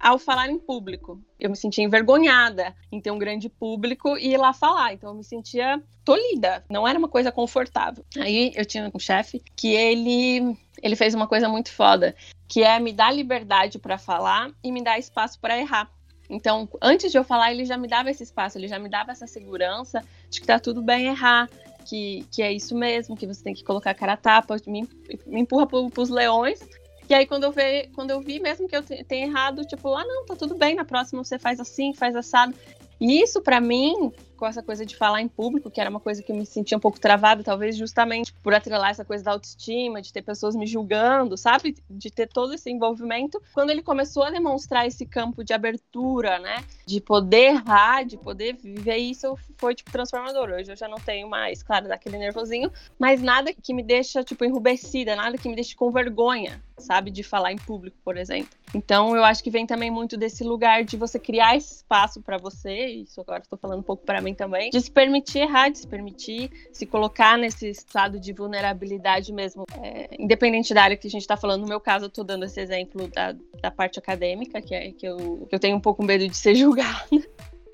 ao 0.06 0.20
falar 0.20 0.48
em 0.48 0.56
público. 0.56 1.20
Eu 1.38 1.50
me 1.50 1.56
sentia 1.56 1.82
envergonhada 1.82 2.72
em 2.92 3.00
ter 3.00 3.10
um 3.10 3.18
grande 3.18 3.48
público 3.48 4.16
e 4.16 4.34
ir 4.34 4.36
lá 4.36 4.52
falar. 4.52 4.92
Então 4.92 5.10
eu 5.10 5.16
me 5.16 5.24
sentia 5.24 5.82
tolhida, 6.04 6.64
não 6.70 6.86
era 6.86 6.96
uma 6.96 7.08
coisa 7.08 7.32
confortável. 7.32 8.04
Aí 8.16 8.52
eu 8.54 8.64
tinha 8.64 8.88
um 8.94 9.00
chefe 9.00 9.42
que 9.56 9.74
ele 9.74 10.56
ele 10.80 10.94
fez 10.94 11.12
uma 11.12 11.26
coisa 11.26 11.48
muito 11.48 11.72
foda, 11.72 12.14
que 12.46 12.62
é 12.62 12.78
me 12.78 12.92
dar 12.92 13.10
liberdade 13.10 13.80
para 13.80 13.98
falar 13.98 14.52
e 14.62 14.70
me 14.70 14.84
dar 14.84 14.96
espaço 14.96 15.40
para 15.40 15.58
errar. 15.58 15.90
Então, 16.30 16.68
antes 16.80 17.10
de 17.10 17.18
eu 17.18 17.24
falar, 17.24 17.50
ele 17.50 17.64
já 17.64 17.76
me 17.76 17.88
dava 17.88 18.08
esse 18.08 18.22
espaço, 18.22 18.58
ele 18.58 18.68
já 18.68 18.78
me 18.78 18.88
dava 18.88 19.10
essa 19.10 19.26
segurança 19.26 20.04
de 20.30 20.40
que 20.40 20.46
tá 20.46 20.60
tudo 20.60 20.82
bem 20.82 21.06
errar, 21.06 21.48
que, 21.84 22.24
que 22.30 22.42
é 22.42 22.52
isso 22.52 22.76
mesmo, 22.76 23.16
que 23.16 23.26
você 23.26 23.42
tem 23.42 23.54
que 23.54 23.64
colocar 23.64 23.90
a 23.90 23.94
cara 23.94 24.12
a 24.12 24.16
tapa, 24.16 24.56
me, 24.66 24.88
me 25.26 25.40
empurra 25.40 25.66
pro, 25.66 25.90
pros 25.90 26.10
leões. 26.10 26.60
E 27.08 27.14
aí, 27.14 27.26
quando 27.26 27.44
eu, 27.44 27.52
vi, 27.52 27.88
quando 27.94 28.10
eu 28.10 28.20
vi, 28.20 28.40
mesmo 28.40 28.66
que 28.66 28.76
eu 28.76 28.82
tenha 28.82 29.26
errado, 29.26 29.64
tipo, 29.64 29.94
ah, 29.94 30.04
não, 30.04 30.26
tá 30.26 30.34
tudo 30.34 30.56
bem, 30.56 30.74
na 30.74 30.84
próxima 30.84 31.22
você 31.22 31.38
faz 31.38 31.60
assim, 31.60 31.94
faz 31.94 32.16
assado. 32.16 32.54
E 33.00 33.22
isso, 33.22 33.40
para 33.40 33.60
mim, 33.60 34.12
com 34.36 34.46
essa 34.46 34.62
coisa 34.62 34.84
de 34.84 34.96
falar 34.96 35.20
em 35.20 35.28
público, 35.28 35.70
que 35.70 35.80
era 35.80 35.90
uma 35.90 36.00
coisa 36.00 36.22
que 36.22 36.30
eu 36.30 36.36
me 36.36 36.46
sentia 36.46 36.76
um 36.76 36.80
pouco 36.80 37.00
travada, 37.00 37.42
talvez 37.42 37.76
justamente 37.76 38.32
por 38.42 38.54
atrelar 38.54 38.90
essa 38.90 39.04
coisa 39.04 39.24
da 39.24 39.32
autoestima, 39.32 40.02
de 40.02 40.12
ter 40.12 40.22
pessoas 40.22 40.54
me 40.54 40.66
julgando, 40.66 41.36
sabe? 41.36 41.76
De 41.90 42.10
ter 42.10 42.28
todo 42.28 42.54
esse 42.54 42.70
envolvimento. 42.70 43.42
Quando 43.52 43.70
ele 43.70 43.82
começou 43.82 44.22
a 44.22 44.30
demonstrar 44.30 44.86
esse 44.86 45.06
campo 45.06 45.42
de 45.42 45.52
abertura, 45.52 46.38
né? 46.38 46.64
De 46.86 47.00
poder 47.00 47.54
errar, 47.54 48.04
de 48.04 48.16
poder 48.16 48.54
viver 48.54 48.96
isso, 48.96 49.36
foi, 49.56 49.74
tipo, 49.74 49.90
transformador. 49.90 50.50
Hoje 50.50 50.70
eu 50.70 50.76
já 50.76 50.86
não 50.86 50.98
tenho 50.98 51.28
mais, 51.28 51.62
claro, 51.62 51.88
daquele 51.88 52.18
nervosinho, 52.18 52.70
mas 52.98 53.22
nada 53.22 53.52
que 53.52 53.72
me 53.72 53.82
deixa, 53.82 54.22
tipo, 54.22 54.44
enrubescida, 54.44 55.16
nada 55.16 55.38
que 55.38 55.48
me 55.48 55.54
deixe 55.54 55.74
com 55.74 55.90
vergonha, 55.90 56.62
sabe? 56.76 57.10
De 57.10 57.22
falar 57.22 57.52
em 57.52 57.56
público, 57.56 57.96
por 58.04 58.16
exemplo. 58.16 58.50
Então, 58.74 59.16
eu 59.16 59.24
acho 59.24 59.42
que 59.42 59.50
vem 59.50 59.66
também 59.66 59.90
muito 59.90 60.16
desse 60.16 60.44
lugar 60.44 60.84
de 60.84 60.96
você 60.96 61.18
criar 61.18 61.56
espaço 61.56 62.20
para 62.20 62.36
você, 62.36 62.86
isso 62.86 63.20
agora 63.20 63.42
estou 63.42 63.58
falando 63.58 63.78
um 63.78 63.82
pouco 63.82 64.04
para 64.04 64.20
mim 64.26 64.34
também, 64.34 64.70
de 64.70 64.80
se 64.80 64.90
permitir 64.90 65.38
errar, 65.38 65.70
de 65.70 65.78
se 65.78 65.86
permitir 65.86 66.50
se 66.72 66.84
colocar 66.84 67.38
nesse 67.38 67.68
estado 67.68 68.18
de 68.18 68.32
vulnerabilidade 68.32 69.32
mesmo, 69.32 69.64
é, 69.80 70.08
independente 70.18 70.74
da 70.74 70.82
área 70.82 70.96
que 70.96 71.06
a 71.06 71.10
gente 71.10 71.22
está 71.22 71.36
falando. 71.36 71.62
No 71.62 71.68
meu 71.68 71.80
caso, 71.80 72.06
eu 72.06 72.08
estou 72.08 72.24
dando 72.24 72.44
esse 72.44 72.60
exemplo 72.60 73.08
da, 73.08 73.34
da 73.62 73.70
parte 73.70 73.98
acadêmica, 73.98 74.60
que, 74.60 74.74
é, 74.74 74.90
que, 74.92 75.06
eu, 75.06 75.46
que 75.48 75.54
eu 75.54 75.58
tenho 75.58 75.76
um 75.76 75.80
pouco 75.80 76.04
medo 76.04 76.26
de 76.26 76.36
ser 76.36 76.54
julgada. 76.56 77.06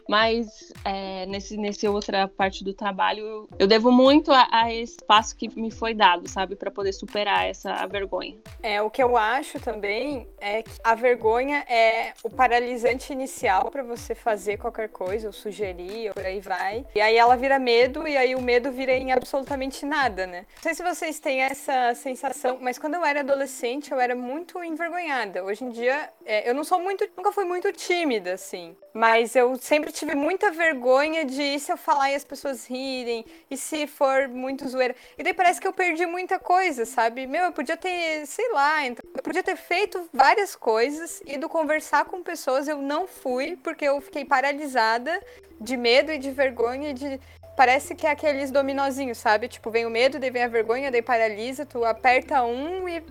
Mas 0.08 0.72
é, 0.84 1.26
nesse, 1.26 1.56
nesse 1.56 1.86
outra 1.88 2.28
parte 2.28 2.64
do 2.64 2.72
trabalho, 2.74 3.48
eu 3.58 3.66
devo 3.66 3.90
muito 3.90 4.32
a, 4.32 4.48
a 4.50 4.72
espaço 4.72 5.36
que 5.36 5.48
me 5.58 5.70
foi 5.70 5.94
dado, 5.94 6.28
sabe, 6.28 6.56
para 6.56 6.70
poder 6.70 6.92
superar 6.92 7.46
essa 7.46 7.86
vergonha. 7.86 8.36
É, 8.62 8.80
o 8.80 8.90
que 8.90 9.02
eu 9.02 9.16
acho 9.16 9.60
também 9.60 10.28
é 10.40 10.62
que 10.62 10.70
a 10.82 10.94
vergonha 10.94 11.64
é 11.68 12.12
o 12.22 12.30
paralisante 12.30 13.12
inicial 13.12 13.70
para 13.70 13.82
você 13.82 14.14
fazer 14.14 14.58
qualquer 14.58 14.88
coisa, 14.88 15.28
ou 15.28 15.32
sugerir, 15.32 16.08
ou 16.08 16.14
por 16.14 16.24
aí 16.24 16.40
vai. 16.40 16.84
E 16.94 17.00
aí 17.00 17.16
ela 17.16 17.36
vira 17.36 17.58
medo, 17.58 18.06
e 18.06 18.16
aí 18.16 18.34
o 18.34 18.40
medo 18.40 18.70
vira 18.70 18.92
em 18.92 19.12
absolutamente 19.12 19.84
nada, 19.84 20.26
né? 20.26 20.46
Não 20.56 20.62
sei 20.62 20.74
se 20.74 20.82
vocês 20.82 21.18
têm 21.18 21.42
essa 21.42 21.94
sensação, 21.94 22.58
mas 22.60 22.78
quando 22.78 22.94
eu 22.94 23.04
era 23.04 23.20
adolescente, 23.20 23.92
eu 23.92 24.00
era 24.00 24.14
muito 24.14 24.62
envergonhada. 24.62 25.44
Hoje 25.44 25.64
em 25.64 25.70
dia, 25.70 26.10
é, 26.24 26.48
eu 26.48 26.54
não 26.54 26.64
sou 26.64 26.80
muito, 26.80 27.08
nunca 27.16 27.32
fui 27.32 27.44
muito 27.44 27.72
tímida, 27.72 28.34
assim. 28.34 28.76
Mas 28.94 29.34
eu 29.34 29.56
sempre 29.56 29.90
tive 29.90 30.14
muita 30.14 30.50
vergonha 30.50 31.24
de 31.24 31.42
e 31.42 31.58
se 31.58 31.72
eu 31.72 31.76
falar 31.76 32.10
e 32.10 32.14
as 32.14 32.24
pessoas 32.24 32.66
rirem, 32.66 33.24
e 33.50 33.56
se 33.56 33.86
for 33.86 34.28
muito 34.28 34.68
zoeira. 34.68 34.94
E 35.16 35.22
daí 35.22 35.32
parece 35.32 35.60
que 35.60 35.66
eu 35.66 35.72
perdi 35.72 36.04
muita 36.04 36.38
coisa, 36.38 36.84
sabe? 36.84 37.26
Meu, 37.26 37.44
eu 37.46 37.52
podia 37.52 37.76
ter, 37.76 38.26
sei 38.26 38.52
lá, 38.52 38.86
eu 38.86 39.22
podia 39.22 39.42
ter 39.42 39.56
feito 39.56 40.08
várias 40.12 40.54
coisas, 40.54 41.22
ido 41.26 41.48
conversar 41.48 42.04
com 42.04 42.22
pessoas, 42.22 42.68
eu 42.68 42.82
não 42.82 43.06
fui, 43.06 43.56
porque 43.62 43.84
eu 43.84 44.00
fiquei 44.00 44.24
paralisada 44.24 45.20
de 45.60 45.76
medo 45.76 46.12
e 46.12 46.18
de 46.18 46.30
vergonha 46.30 46.92
de 46.92 47.18
parece 47.56 47.94
que 47.94 48.06
é 48.06 48.10
aqueles 48.10 48.50
dominozinhos, 48.50 49.18
sabe? 49.18 49.48
Tipo, 49.48 49.70
vem 49.70 49.86
o 49.86 49.90
medo, 49.90 50.18
daí 50.18 50.30
vem 50.30 50.42
a 50.42 50.48
vergonha, 50.48 50.90
daí 50.90 51.02
paralisa, 51.02 51.64
tu 51.64 51.84
aperta 51.84 52.42
um 52.42 52.88
e 52.88 53.02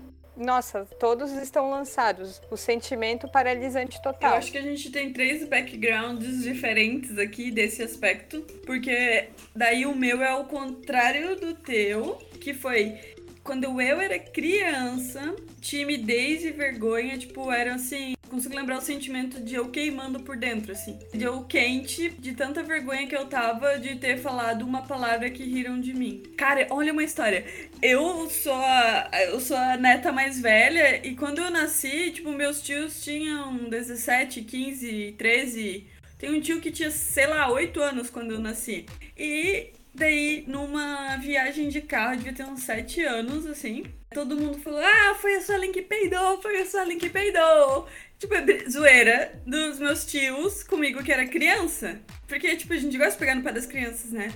nossa, 0.41 0.85
todos 0.99 1.31
estão 1.33 1.69
lançados. 1.69 2.41
O 2.49 2.57
sentimento 2.57 3.27
paralisante 3.27 4.01
total. 4.01 4.31
Eu 4.31 4.37
acho 4.37 4.51
que 4.51 4.57
a 4.57 4.61
gente 4.61 4.89
tem 4.91 5.13
três 5.13 5.47
backgrounds 5.47 6.43
diferentes 6.43 7.17
aqui 7.17 7.51
desse 7.51 7.83
aspecto, 7.83 8.41
porque 8.65 9.29
daí 9.55 9.85
o 9.85 9.95
meu 9.95 10.21
é 10.21 10.35
o 10.35 10.45
contrário 10.45 11.35
do 11.35 11.53
teu, 11.53 12.17
que 12.39 12.53
foi 12.53 12.99
quando 13.43 13.63
eu 13.63 13.79
era 13.79 14.19
criança, 14.19 15.35
timidez 15.59 16.45
e 16.45 16.51
vergonha, 16.51 17.17
tipo, 17.17 17.51
eram 17.51 17.75
assim. 17.75 18.15
Consigo 18.29 18.55
lembrar 18.55 18.77
o 18.77 18.81
sentimento 18.81 19.41
de 19.41 19.55
eu 19.55 19.69
queimando 19.69 20.21
por 20.21 20.37
dentro, 20.37 20.71
assim. 20.71 20.97
De 21.13 21.25
eu 21.25 21.43
quente, 21.43 22.09
de 22.11 22.33
tanta 22.33 22.63
vergonha 22.63 23.05
que 23.05 23.15
eu 23.15 23.25
tava 23.25 23.77
de 23.77 23.97
ter 23.97 24.17
falado 24.17 24.61
uma 24.61 24.83
palavra 24.83 25.29
que 25.29 25.43
riram 25.43 25.81
de 25.81 25.93
mim. 25.93 26.23
Cara, 26.37 26.65
olha 26.69 26.93
uma 26.93 27.03
história. 27.03 27.45
Eu 27.81 28.29
sou 28.29 28.53
a, 28.53 29.09
eu 29.25 29.39
sou 29.41 29.57
a 29.57 29.75
neta 29.75 30.13
mais 30.13 30.39
velha 30.39 31.05
e 31.05 31.13
quando 31.15 31.39
eu 31.39 31.51
nasci, 31.51 32.11
tipo, 32.11 32.31
meus 32.31 32.61
tios 32.61 33.03
tinham 33.03 33.69
17, 33.69 34.43
15, 34.43 35.15
13. 35.17 35.87
Tem 36.17 36.29
um 36.29 36.39
tio 36.39 36.61
que 36.61 36.71
tinha, 36.71 36.91
sei 36.91 37.27
lá, 37.27 37.51
8 37.51 37.81
anos 37.81 38.09
quando 38.09 38.31
eu 38.31 38.39
nasci. 38.39 38.85
E 39.17 39.73
Daí, 39.93 40.45
numa 40.47 41.17
viagem 41.17 41.67
de 41.67 41.81
carro, 41.81 42.15
devia 42.15 42.33
ter 42.33 42.45
uns 42.45 42.63
sete 42.63 43.03
anos, 43.03 43.45
assim. 43.45 43.83
Todo 44.13 44.37
mundo 44.37 44.57
falou: 44.59 44.79
Ah, 44.79 45.15
foi 45.15 45.35
a 45.35 45.41
Suelen 45.41 45.71
que 45.71 45.81
peidou, 45.81 46.41
foi 46.41 46.61
a 46.61 46.65
Suelen 46.65 46.97
que 46.97 47.09
peidou. 47.09 47.87
Tipo, 48.17 48.35
é 48.35 48.69
zoeira 48.69 49.41
dos 49.45 49.79
meus 49.79 50.05
tios 50.05 50.63
comigo 50.63 51.03
que 51.03 51.11
era 51.11 51.27
criança. 51.27 51.99
Porque, 52.27 52.55
tipo, 52.55 52.73
a 52.73 52.77
gente 52.77 52.97
gosta 52.97 53.13
de 53.13 53.17
pegar 53.17 53.35
no 53.35 53.43
pé 53.43 53.51
das 53.51 53.65
crianças, 53.65 54.11
né? 54.11 54.31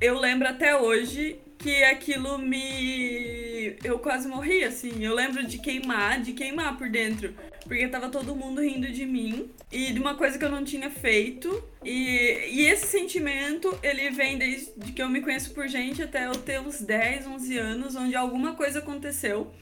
Eu 0.00 0.18
lembro 0.18 0.46
até 0.48 0.76
hoje 0.76 1.40
que 1.62 1.84
aquilo 1.84 2.38
me. 2.38 3.76
Eu 3.84 3.98
quase 3.98 4.26
morri, 4.28 4.64
assim. 4.64 5.04
Eu 5.04 5.14
lembro 5.14 5.46
de 5.46 5.58
queimar, 5.58 6.20
de 6.20 6.32
queimar 6.32 6.76
por 6.76 6.90
dentro. 6.90 7.34
Porque 7.62 7.86
tava 7.86 8.08
todo 8.08 8.34
mundo 8.34 8.60
rindo 8.60 8.90
de 8.90 9.06
mim 9.06 9.48
e 9.70 9.92
de 9.92 10.00
uma 10.00 10.16
coisa 10.16 10.36
que 10.36 10.44
eu 10.44 10.50
não 10.50 10.64
tinha 10.64 10.90
feito. 10.90 11.62
E, 11.84 12.48
e 12.50 12.66
esse 12.66 12.86
sentimento, 12.88 13.78
ele 13.82 14.10
vem 14.10 14.36
desde 14.36 14.72
que 14.92 15.00
eu 15.00 15.08
me 15.08 15.20
conheço 15.20 15.54
por 15.54 15.68
gente 15.68 16.02
até 16.02 16.26
eu 16.26 16.32
ter 16.32 16.60
uns 16.60 16.80
10, 16.80 17.26
11 17.28 17.58
anos, 17.58 17.96
onde 17.96 18.16
alguma 18.16 18.54
coisa 18.54 18.80
aconteceu. 18.80 19.52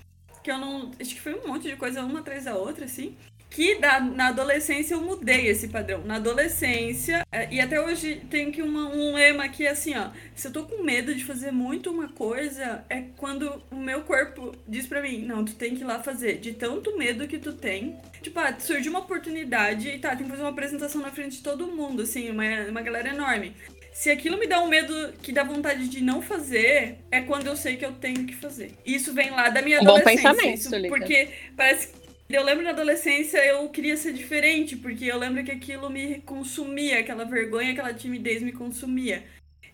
Que 0.43 0.51
eu 0.51 0.59
não. 0.59 0.91
Acho 0.99 1.15
que 1.15 1.21
foi 1.21 1.35
um 1.35 1.47
monte 1.47 1.69
de 1.69 1.77
coisa, 1.77 2.03
uma 2.03 2.21
atrás 2.21 2.45
da 2.45 2.57
outra, 2.57 2.87
assim 2.87 3.17
que 3.51 3.75
da, 3.81 3.99
na 3.99 4.29
adolescência 4.29 4.95
eu 4.95 5.03
mudei 5.03 5.49
esse 5.49 5.69
padrão. 5.69 6.03
Na 6.05 6.17
adolescência, 6.17 7.27
é, 7.33 7.53
e 7.53 7.61
até 7.61 7.81
hoje 7.81 8.23
tem 8.31 8.53
que 8.53 8.63
uma, 8.63 8.89
um 8.89 9.15
lema 9.15 9.45
aqui 9.45 9.67
assim, 9.67 9.97
ó. 9.97 10.11
Se 10.37 10.47
eu 10.47 10.53
tô 10.53 10.63
com 10.65 10.85
medo 10.85 11.13
de 11.13 11.25
fazer 11.25 11.51
muito 11.51 11.91
uma 11.91 12.09
coisa, 12.09 12.85
é 12.89 13.03
quando 13.17 13.61
o 13.71 13.77
meu 13.77 14.03
corpo 14.03 14.55
diz 14.69 14.87
para 14.87 15.03
mim, 15.03 15.23
não, 15.23 15.45
tu 15.45 15.55
tem 15.55 15.75
que 15.75 15.83
ir 15.83 15.85
lá 15.85 16.01
fazer. 16.01 16.39
De 16.39 16.53
tanto 16.53 16.97
medo 16.97 17.27
que 17.27 17.39
tu 17.39 17.53
tem. 17.53 17.97
Tipo, 18.23 18.39
ah, 18.39 18.55
surgiu 18.59 18.93
uma 18.93 19.01
oportunidade 19.01 19.89
e 19.89 19.99
tá, 19.99 20.11
tem 20.15 20.25
que 20.25 20.31
fazer 20.31 20.43
uma 20.43 20.51
apresentação 20.51 21.03
na 21.03 21.11
frente 21.11 21.39
de 21.39 21.43
todo 21.43 21.67
mundo, 21.67 22.03
assim, 22.03 22.31
uma, 22.31 22.45
uma 22.69 22.83
galera 22.83 23.09
enorme. 23.09 23.53
Se 23.93 24.09
aquilo 24.09 24.39
me 24.39 24.47
dá 24.47 24.63
um 24.63 24.69
medo 24.69 25.13
que 25.21 25.33
dá 25.33 25.43
vontade 25.43 25.89
de 25.89 26.03
não 26.03 26.23
fazer, 26.23 26.99
é 27.11 27.21
quando 27.21 27.49
eu 27.49 27.57
sei 27.57 27.77
que 27.77 27.85
eu 27.85 27.93
tenho 27.93 28.25
que 28.25 28.35
fazer. 28.35 28.73
Isso 28.87 29.13
vem 29.13 29.31
lá 29.31 29.49
da 29.51 29.61
minha 29.61 29.79
um 29.79 29.83
adolescência. 29.83 30.31
Bom 30.31 30.37
pensamento, 30.37 30.59
isso, 30.59 30.89
porque 30.89 31.29
parece 31.57 31.89
eu 32.37 32.45
lembro 32.45 32.65
na 32.65 32.71
adolescência 32.71 33.45
eu 33.45 33.69
queria 33.69 33.97
ser 33.97 34.13
diferente, 34.13 34.77
porque 34.77 35.07
eu 35.07 35.19
lembro 35.19 35.43
que 35.43 35.51
aquilo 35.51 35.91
me 35.91 36.21
consumia, 36.21 37.01
aquela 37.01 37.25
vergonha, 37.25 37.73
aquela 37.73 37.95
timidez 37.95 38.43
me 38.43 38.53
consumia. 38.53 39.25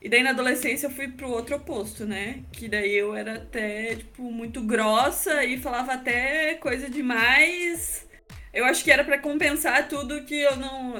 E 0.00 0.08
daí 0.08 0.22
na 0.22 0.30
adolescência 0.30 0.86
eu 0.86 0.90
fui 0.90 1.08
pro 1.08 1.30
outro 1.30 1.56
oposto, 1.56 2.06
né? 2.06 2.44
Que 2.52 2.68
daí 2.68 2.94
eu 2.94 3.14
era 3.14 3.34
até, 3.34 3.96
tipo, 3.96 4.30
muito 4.30 4.62
grossa 4.62 5.44
e 5.44 5.58
falava 5.58 5.94
até 5.94 6.54
coisa 6.54 6.88
demais. 6.88 8.06
Eu 8.52 8.64
acho 8.64 8.84
que 8.84 8.90
era 8.90 9.04
para 9.04 9.18
compensar 9.18 9.88
tudo 9.88 10.24
que 10.24 10.34
eu 10.34 10.56
não. 10.56 10.94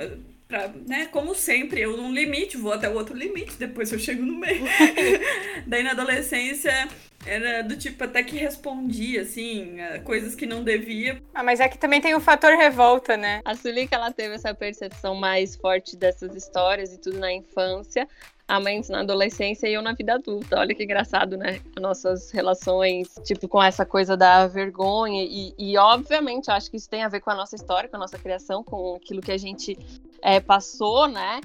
Pra, 0.48 0.68
né, 0.86 1.06
como 1.06 1.34
sempre, 1.34 1.80
eu 1.80 1.96
num 1.96 2.12
limite, 2.12 2.56
vou 2.56 2.72
até 2.72 2.88
o 2.88 2.94
outro 2.94 3.16
limite, 3.16 3.56
depois 3.58 3.90
eu 3.92 3.98
chego 3.98 4.24
no 4.24 4.38
meio. 4.38 4.64
daí 5.66 5.82
na 5.82 5.90
adolescência 5.92 6.88
era 7.26 7.62
do 7.62 7.76
tipo 7.76 8.02
até 8.04 8.22
que 8.22 8.36
respondia, 8.36 9.22
assim, 9.22 9.76
coisas 10.04 10.34
que 10.34 10.46
não 10.46 10.62
devia. 10.62 11.20
Ah, 11.34 11.42
mas 11.42 11.60
é 11.60 11.68
que 11.68 11.78
também 11.78 12.00
tem 12.00 12.14
o 12.14 12.20
fator 12.20 12.56
revolta, 12.56 13.16
né? 13.16 13.40
A 13.44 13.54
Sulica, 13.54 13.96
ela 13.96 14.12
teve 14.12 14.34
essa 14.34 14.54
percepção 14.54 15.14
mais 15.14 15.56
forte 15.56 15.96
dessas 15.96 16.34
histórias 16.34 16.92
e 16.92 16.98
tudo 16.98 17.18
na 17.18 17.32
infância. 17.32 18.08
A 18.48 18.60
mãe 18.60 18.80
na 18.88 19.00
adolescência 19.00 19.66
e 19.66 19.74
eu 19.74 19.82
na 19.82 19.92
vida 19.92 20.14
adulta. 20.14 20.60
Olha 20.60 20.72
que 20.72 20.84
engraçado, 20.84 21.36
né? 21.36 21.60
Nossas 21.80 22.30
relações, 22.30 23.08
tipo, 23.24 23.48
com 23.48 23.60
essa 23.60 23.84
coisa 23.84 24.16
da 24.16 24.46
vergonha. 24.46 25.24
E, 25.24 25.52
e 25.58 25.76
obviamente, 25.76 26.46
eu 26.46 26.54
acho 26.54 26.70
que 26.70 26.76
isso 26.76 26.88
tem 26.88 27.02
a 27.02 27.08
ver 27.08 27.20
com 27.20 27.30
a 27.30 27.34
nossa 27.34 27.56
história, 27.56 27.88
com 27.88 27.96
a 27.96 27.98
nossa 27.98 28.16
criação, 28.16 28.62
com 28.62 28.94
aquilo 28.94 29.20
que 29.20 29.32
a 29.32 29.36
gente 29.36 29.76
é, 30.22 30.38
passou, 30.38 31.08
né? 31.08 31.40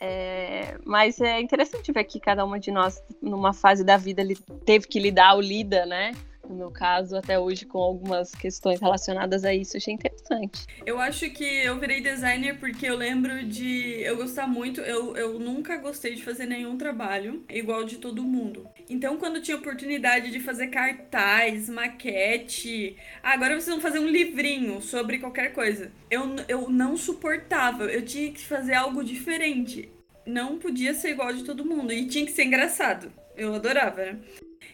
É, 0.00 0.76
mas 0.84 1.20
é 1.20 1.40
interessante 1.40 1.90
ver 1.92 2.04
que 2.04 2.20
cada 2.20 2.44
uma 2.44 2.60
de 2.60 2.70
nós, 2.70 3.02
numa 3.22 3.52
fase 3.52 3.82
da 3.82 3.96
vida, 3.96 4.22
teve 4.64 4.86
que 4.86 4.98
lidar 4.98 5.34
ou 5.34 5.40
lida, 5.40 5.86
né? 5.86 6.12
No 6.50 6.58
meu 6.58 6.70
caso, 6.70 7.16
até 7.16 7.38
hoje, 7.38 7.64
com 7.64 7.78
algumas 7.78 8.34
questões 8.34 8.80
relacionadas 8.80 9.44
a 9.44 9.54
isso. 9.54 9.76
Achei 9.76 9.94
interessante. 9.94 10.66
Eu 10.84 10.98
acho 10.98 11.30
que 11.30 11.44
eu 11.44 11.78
virei 11.78 12.00
designer 12.00 12.58
porque 12.58 12.86
eu 12.86 12.96
lembro 12.96 13.44
de 13.44 14.00
eu 14.02 14.16
gostar 14.16 14.46
muito. 14.46 14.80
Eu, 14.80 15.16
eu 15.16 15.38
nunca 15.38 15.76
gostei 15.76 16.14
de 16.14 16.22
fazer 16.22 16.46
nenhum 16.46 16.76
trabalho 16.76 17.44
igual 17.48 17.84
de 17.84 17.96
todo 17.96 18.22
mundo. 18.22 18.68
Então, 18.88 19.16
quando 19.16 19.40
tinha 19.40 19.56
oportunidade 19.56 20.30
de 20.30 20.40
fazer 20.40 20.68
cartaz, 20.68 21.68
maquete, 21.68 22.96
ah, 23.22 23.32
agora 23.32 23.54
vocês 23.54 23.66
vão 23.66 23.80
fazer 23.80 23.98
um 23.98 24.08
livrinho 24.08 24.80
sobre 24.80 25.18
qualquer 25.18 25.52
coisa. 25.52 25.90
Eu, 26.10 26.36
eu 26.48 26.68
não 26.70 26.96
suportava. 26.96 27.84
Eu 27.84 28.04
tinha 28.04 28.30
que 28.32 28.44
fazer 28.44 28.74
algo 28.74 29.02
diferente. 29.02 29.90
Não 30.24 30.58
podia 30.58 30.94
ser 30.94 31.10
igual 31.10 31.32
de 31.32 31.44
todo 31.44 31.64
mundo. 31.64 31.92
E 31.92 32.06
tinha 32.06 32.24
que 32.24 32.32
ser 32.32 32.44
engraçado. 32.44 33.12
Eu 33.36 33.54
adorava, 33.54 34.04
né? 34.04 34.18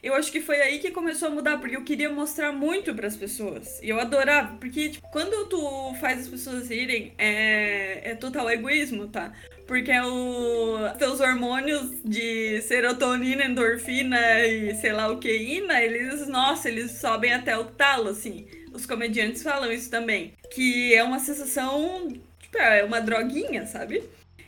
Eu 0.03 0.15
acho 0.15 0.33
que 0.33 0.41
foi 0.41 0.61
aí 0.61 0.79
que 0.79 0.91
começou 0.91 1.29
a 1.29 1.31
mudar, 1.31 1.59
porque 1.59 1.77
eu 1.77 1.85
queria 1.85 2.11
mostrar 2.11 2.53
muito 2.53 2.95
para 2.95 3.07
as 3.07 3.17
pessoas. 3.17 3.81
E 3.83 3.89
eu 3.89 4.01
adorava, 4.01 4.57
porque 4.57 4.91
tipo, 4.91 5.09
quando 5.11 5.49
tu 5.49 5.95
faz 6.01 6.21
as 6.21 6.29
pessoas 6.29 6.71
irem, 6.71 7.13
é, 7.17 8.11
é 8.11 8.15
total 8.17 8.51
egoísmo, 8.51 9.07
tá? 9.09 9.33
Porque 9.67 9.93
é 9.93 10.05
os 10.05 10.93
teus 10.99 11.21
hormônios 11.21 12.03
de 12.05 12.61
serotonina, 12.63 13.45
endorfina 13.45 14.45
e 14.45 14.75
sei 14.75 14.93
lá 14.93 15.09
o 15.09 15.19
que, 15.19 15.35
ina, 15.35 15.81
eles, 15.81 16.27
nossa, 16.27 16.69
eles 16.69 16.93
sobem 16.93 17.33
até 17.33 17.57
o 17.57 17.65
talo, 17.65 18.09
assim. 18.09 18.47
Os 18.73 18.87
comediantes 18.87 19.43
falam 19.43 19.71
isso 19.71 19.89
também. 19.91 20.33
Que 20.53 20.95
é 20.95 21.05
uma 21.05 21.19
sensação, 21.19 22.09
tipo, 22.41 22.59
é 22.59 22.83
uma 22.85 23.01
droguinha, 23.01 23.67
sabe? 23.67 24.03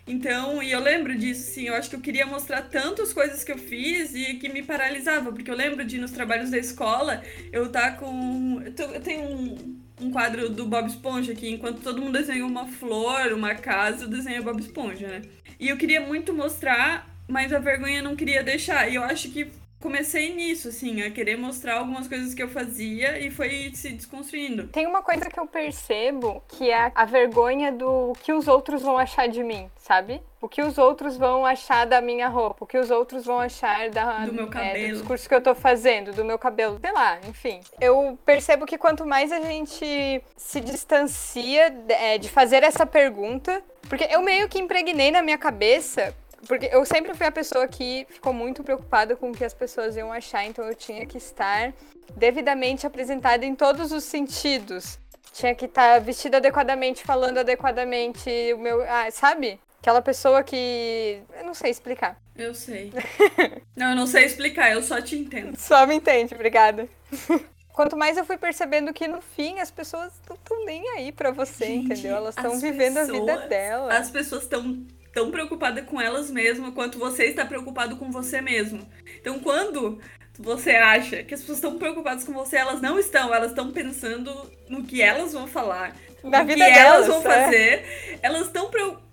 Então, 0.07 0.62
e 0.62 0.71
eu 0.71 0.81
lembro 0.81 1.17
disso, 1.17 1.51
sim. 1.53 1.69
Eu 1.69 1.75
acho 1.75 1.88
que 1.88 1.97
eu 1.97 2.01
queria 2.01 2.27
mostrar 2.27 2.62
tantas 2.62 3.12
coisas 3.12 3.43
que 3.43 3.51
eu 3.51 3.59
fiz 3.59 4.14
e 4.14 4.35
que 4.35 4.49
me 4.49 4.62
paralisava, 4.62 5.33
porque 5.33 5.51
eu 5.51 5.57
lembro 5.57 5.85
de 5.85 5.99
nos 5.99 6.11
trabalhos 6.11 6.51
da 6.51 6.59
escola 6.59 7.23
eu 7.53 7.71
tá 7.71 7.93
com. 7.93 8.62
Eu 8.62 9.01
tenho 9.01 9.23
um, 9.23 9.81
um 10.03 10.11
quadro 10.11 10.51
do 10.51 10.67
Bob 10.67 10.87
Esponja 10.88 11.33
aqui, 11.33 11.51
enquanto 11.51 11.81
todo 11.81 12.03
mundo 12.03 12.19
desenha 12.19 12.45
uma 12.45 12.67
flor, 12.67 13.33
uma 13.33 13.55
casa, 13.55 14.05
eu 14.05 14.09
desenho 14.09 14.43
Bob 14.43 14.61
Esponja, 14.61 15.09
né? 15.09 15.23
E 15.59 15.69
eu 15.69 15.77
queria 15.77 16.01
muito 16.01 16.35
mostrar, 16.35 17.09
mas 17.27 17.53
a 17.53 17.59
vergonha 17.59 18.03
não 18.03 18.14
queria 18.14 18.43
deixar. 18.43 18.90
E 18.90 18.97
eu 18.97 19.03
acho 19.03 19.31
que 19.31 19.51
comecei 19.85 20.35
nisso, 20.35 20.68
assim, 20.68 21.03
a 21.03 21.11
querer 21.11 21.37
mostrar 21.37 21.75
algumas 21.75 22.09
coisas 22.09 22.33
que 22.33 22.42
eu 22.42 22.49
fazia 22.49 23.18
e 23.18 23.31
foi 23.31 23.70
se 23.75 23.90
desconstruindo. 23.90 24.66
Tem 24.68 24.87
uma 24.87 25.03
coisa 25.03 25.29
que 25.29 25.38
eu 25.38 25.47
percebo 25.47 26.42
que 26.49 26.70
é 26.70 26.90
a 26.94 27.05
vergonha 27.05 27.70
do 27.70 28.14
que 28.23 28.33
os 28.33 28.49
outros 28.49 28.81
vão 28.81 28.97
achar 28.97 29.29
de 29.29 29.44
mim, 29.44 29.70
sabe? 29.77 30.23
O 30.40 30.49
que 30.49 30.62
os 30.62 30.79
outros 30.79 31.18
vão 31.18 31.44
achar 31.44 31.85
da 31.87 32.01
minha 32.01 32.29
roupa, 32.29 32.64
o 32.64 32.66
que 32.66 32.79
os 32.79 32.90
outros 32.90 33.27
vão 33.27 33.38
achar 33.40 33.90
da, 33.90 34.25
do 34.25 34.33
meu 34.33 34.47
cabelo, 34.47 34.77
é, 34.77 34.88
do 34.88 34.94
discurso 34.94 35.29
que 35.29 35.35
eu 35.35 35.42
tô 35.42 35.55
fazendo, 35.55 36.12
do 36.12 36.25
meu 36.25 36.38
cabelo, 36.38 36.79
sei 36.81 36.92
lá, 36.92 37.18
enfim. 37.29 37.61
Eu 37.79 38.18
percebo 38.25 38.64
que 38.64 38.79
quanto 38.79 39.07
mais 39.07 39.31
a 39.31 39.40
gente 39.40 40.23
se 40.35 40.61
distancia 40.61 41.75
é, 41.88 42.16
de 42.16 42.31
fazer 42.31 42.62
essa 42.62 42.87
pergunta, 42.87 43.62
porque 43.87 44.09
eu 44.11 44.23
meio 44.23 44.49
que 44.49 44.59
impregnei 44.59 45.11
na 45.11 45.20
minha 45.20 45.38
cabeça 45.38 46.14
porque 46.46 46.68
eu 46.72 46.85
sempre 46.85 47.14
fui 47.14 47.26
a 47.26 47.33
pessoa 47.33 47.66
que 47.66 48.07
ficou 48.11 48.33
muito 48.33 48.62
preocupada 48.62 49.16
com 49.16 49.30
o 49.30 49.35
que 49.35 49.44
as 49.44 49.54
pessoas 49.54 49.96
iam 49.96 50.12
achar, 50.12 50.44
então 50.44 50.64
eu 50.64 50.74
tinha 50.74 51.07
que 51.07 51.18
estar 51.18 51.72
devidamente 52.16 52.87
apresentada 52.87 53.44
em 53.44 53.54
todos 53.54 53.92
os 53.92 54.04
sentidos. 54.04 54.98
Tinha 55.33 55.54
que 55.54 55.64
estar 55.64 56.00
vestida 56.00 56.37
adequadamente, 56.37 57.02
falando 57.02 57.38
adequadamente, 57.38 58.30
o 58.54 58.59
meu, 58.59 58.83
ah, 58.83 59.11
sabe? 59.11 59.59
Aquela 59.80 60.00
pessoa 60.00 60.42
que 60.42 61.20
eu 61.37 61.44
não 61.44 61.54
sei 61.54 61.70
explicar. 61.70 62.16
Eu 62.37 62.54
sei. 62.54 62.92
não, 63.76 63.90
eu 63.90 63.96
não 63.96 64.07
sei 64.07 64.24
explicar, 64.24 64.72
eu 64.72 64.83
só 64.83 65.00
te 65.00 65.16
entendo. 65.16 65.57
Só 65.59 65.87
me 65.87 65.96
entende, 65.96 66.35
obrigada. 66.35 66.88
Quanto 67.74 67.96
mais 67.96 68.16
eu 68.16 68.24
fui 68.24 68.38
percebendo 68.38 68.92
que 68.92 69.09
no 69.09 69.20
fim 69.20 69.59
as 69.59 69.70
pessoas 69.70 70.12
não 70.28 70.37
estão 70.37 70.64
nem 70.64 70.88
aí 70.90 71.11
para 71.11 71.33
você, 71.33 71.66
Gente, 71.66 71.87
entendeu? 71.87 72.14
Elas 72.16 72.37
estão 72.37 72.59
vivendo 72.61 72.94
pessoas, 72.94 73.09
a 73.09 73.20
vida 73.20 73.48
delas. 73.48 73.94
As 73.96 74.11
pessoas 74.11 74.42
estão 74.44 74.87
tão 75.14 75.31
preocupada 75.31 75.81
com 75.83 76.00
elas 76.00 76.31
mesmas 76.31 76.74
quanto 76.74 76.98
você 76.98 77.27
está 77.27 77.46
preocupado 77.46 77.96
com 77.96 78.11
você 78.11 78.40
mesmo. 78.40 78.87
Então, 79.20 79.38
quando 79.38 80.00
você 80.38 80.72
acha 80.72 81.22
que 81.22 81.33
as 81.33 81.40
pessoas 81.40 81.59
estão 81.59 81.79
preocupadas 81.79 82.24
com 82.24 82.33
você, 82.33 82.57
elas 82.57 82.83
não 82.83 82.98
estão, 82.98 83.33
elas 83.33 83.50
estão 83.50 83.70
pensando 83.70 84.50
no 84.68 84.85
que 84.85 85.00
elas 85.00 85.33
vão 85.33 85.46
falar, 85.46 85.96
no 86.22 86.31
vida 86.31 86.46
que 86.46 86.57
delas, 86.57 86.77
elas 86.77 87.07
vão 87.07 87.20
é. 87.20 87.22
fazer. 87.22 88.18
Elas 88.20 88.46
estão 88.46 88.70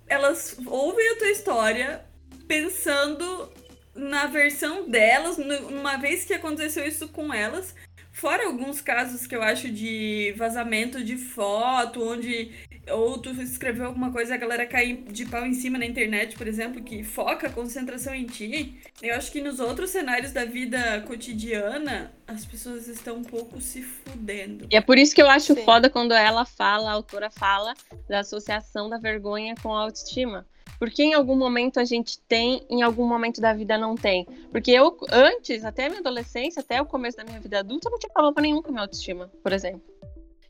elas 0.07 0.57
ouvem 0.65 1.09
a 1.11 1.15
tua 1.17 1.29
história 1.29 2.03
pensando 2.47 3.49
na 3.95 4.25
versão 4.25 4.89
delas, 4.89 5.37
numa 5.37 5.97
vez 5.97 6.25
que 6.25 6.33
aconteceu 6.33 6.85
isso 6.85 7.07
com 7.09 7.33
elas, 7.33 7.73
Fora 8.11 8.45
alguns 8.45 8.81
casos 8.81 9.25
que 9.25 9.35
eu 9.35 9.41
acho 9.41 9.69
de 9.69 10.33
vazamento 10.37 11.03
de 11.03 11.17
foto, 11.17 12.03
onde 12.03 12.51
ou 12.89 13.17
tu 13.17 13.29
escreveu 13.41 13.85
alguma 13.85 14.11
coisa 14.11 14.31
e 14.31 14.35
a 14.35 14.37
galera 14.37 14.65
cai 14.65 14.93
de 14.93 15.25
pau 15.25 15.45
em 15.45 15.53
cima 15.53 15.77
na 15.77 15.85
internet, 15.85 16.35
por 16.35 16.47
exemplo, 16.47 16.83
que 16.83 17.03
foca 17.03 17.47
a 17.47 17.51
concentração 17.51 18.13
em 18.13 18.25
ti. 18.25 18.79
Eu 19.01 19.15
acho 19.15 19.31
que 19.31 19.41
nos 19.41 19.59
outros 19.59 19.91
cenários 19.91 20.31
da 20.31 20.45
vida 20.45 21.01
cotidiana, 21.07 22.11
as 22.27 22.45
pessoas 22.45 22.87
estão 22.87 23.17
um 23.17 23.23
pouco 23.23 23.61
se 23.61 23.83
fudendo. 23.83 24.67
E 24.71 24.75
é 24.75 24.81
por 24.81 24.97
isso 24.97 25.13
que 25.13 25.21
eu 25.21 25.29
acho 25.29 25.53
Sim. 25.53 25.63
foda 25.63 25.89
quando 25.89 26.13
ela 26.13 26.45
fala, 26.45 26.89
a 26.89 26.93
autora 26.93 27.29
fala, 27.29 27.73
da 28.09 28.19
associação 28.19 28.89
da 28.89 28.97
vergonha 28.97 29.55
com 29.61 29.73
a 29.75 29.81
autoestima. 29.81 30.45
Porque 30.79 31.03
em 31.03 31.13
algum 31.13 31.35
momento 31.35 31.79
a 31.79 31.85
gente 31.85 32.19
tem, 32.21 32.65
em 32.67 32.81
algum 32.81 33.07
momento 33.07 33.39
da 33.39 33.53
vida 33.53 33.77
não 33.77 33.93
tem. 33.93 34.25
Porque 34.51 34.71
eu, 34.71 34.97
antes, 35.11 35.63
até 35.63 35.85
a 35.85 35.89
minha 35.89 36.01
adolescência, 36.01 36.59
até 36.59 36.81
o 36.81 36.85
começo 36.87 37.17
da 37.17 37.23
minha 37.23 37.39
vida 37.39 37.59
adulta, 37.59 37.87
eu 37.87 37.91
não 37.91 37.99
tinha 37.99 38.11
problema 38.11 38.41
nenhum 38.41 38.63
com 38.63 38.69
a 38.69 38.71
minha 38.71 38.81
autoestima, 38.81 39.29
por 39.43 39.53
exemplo. 39.53 39.83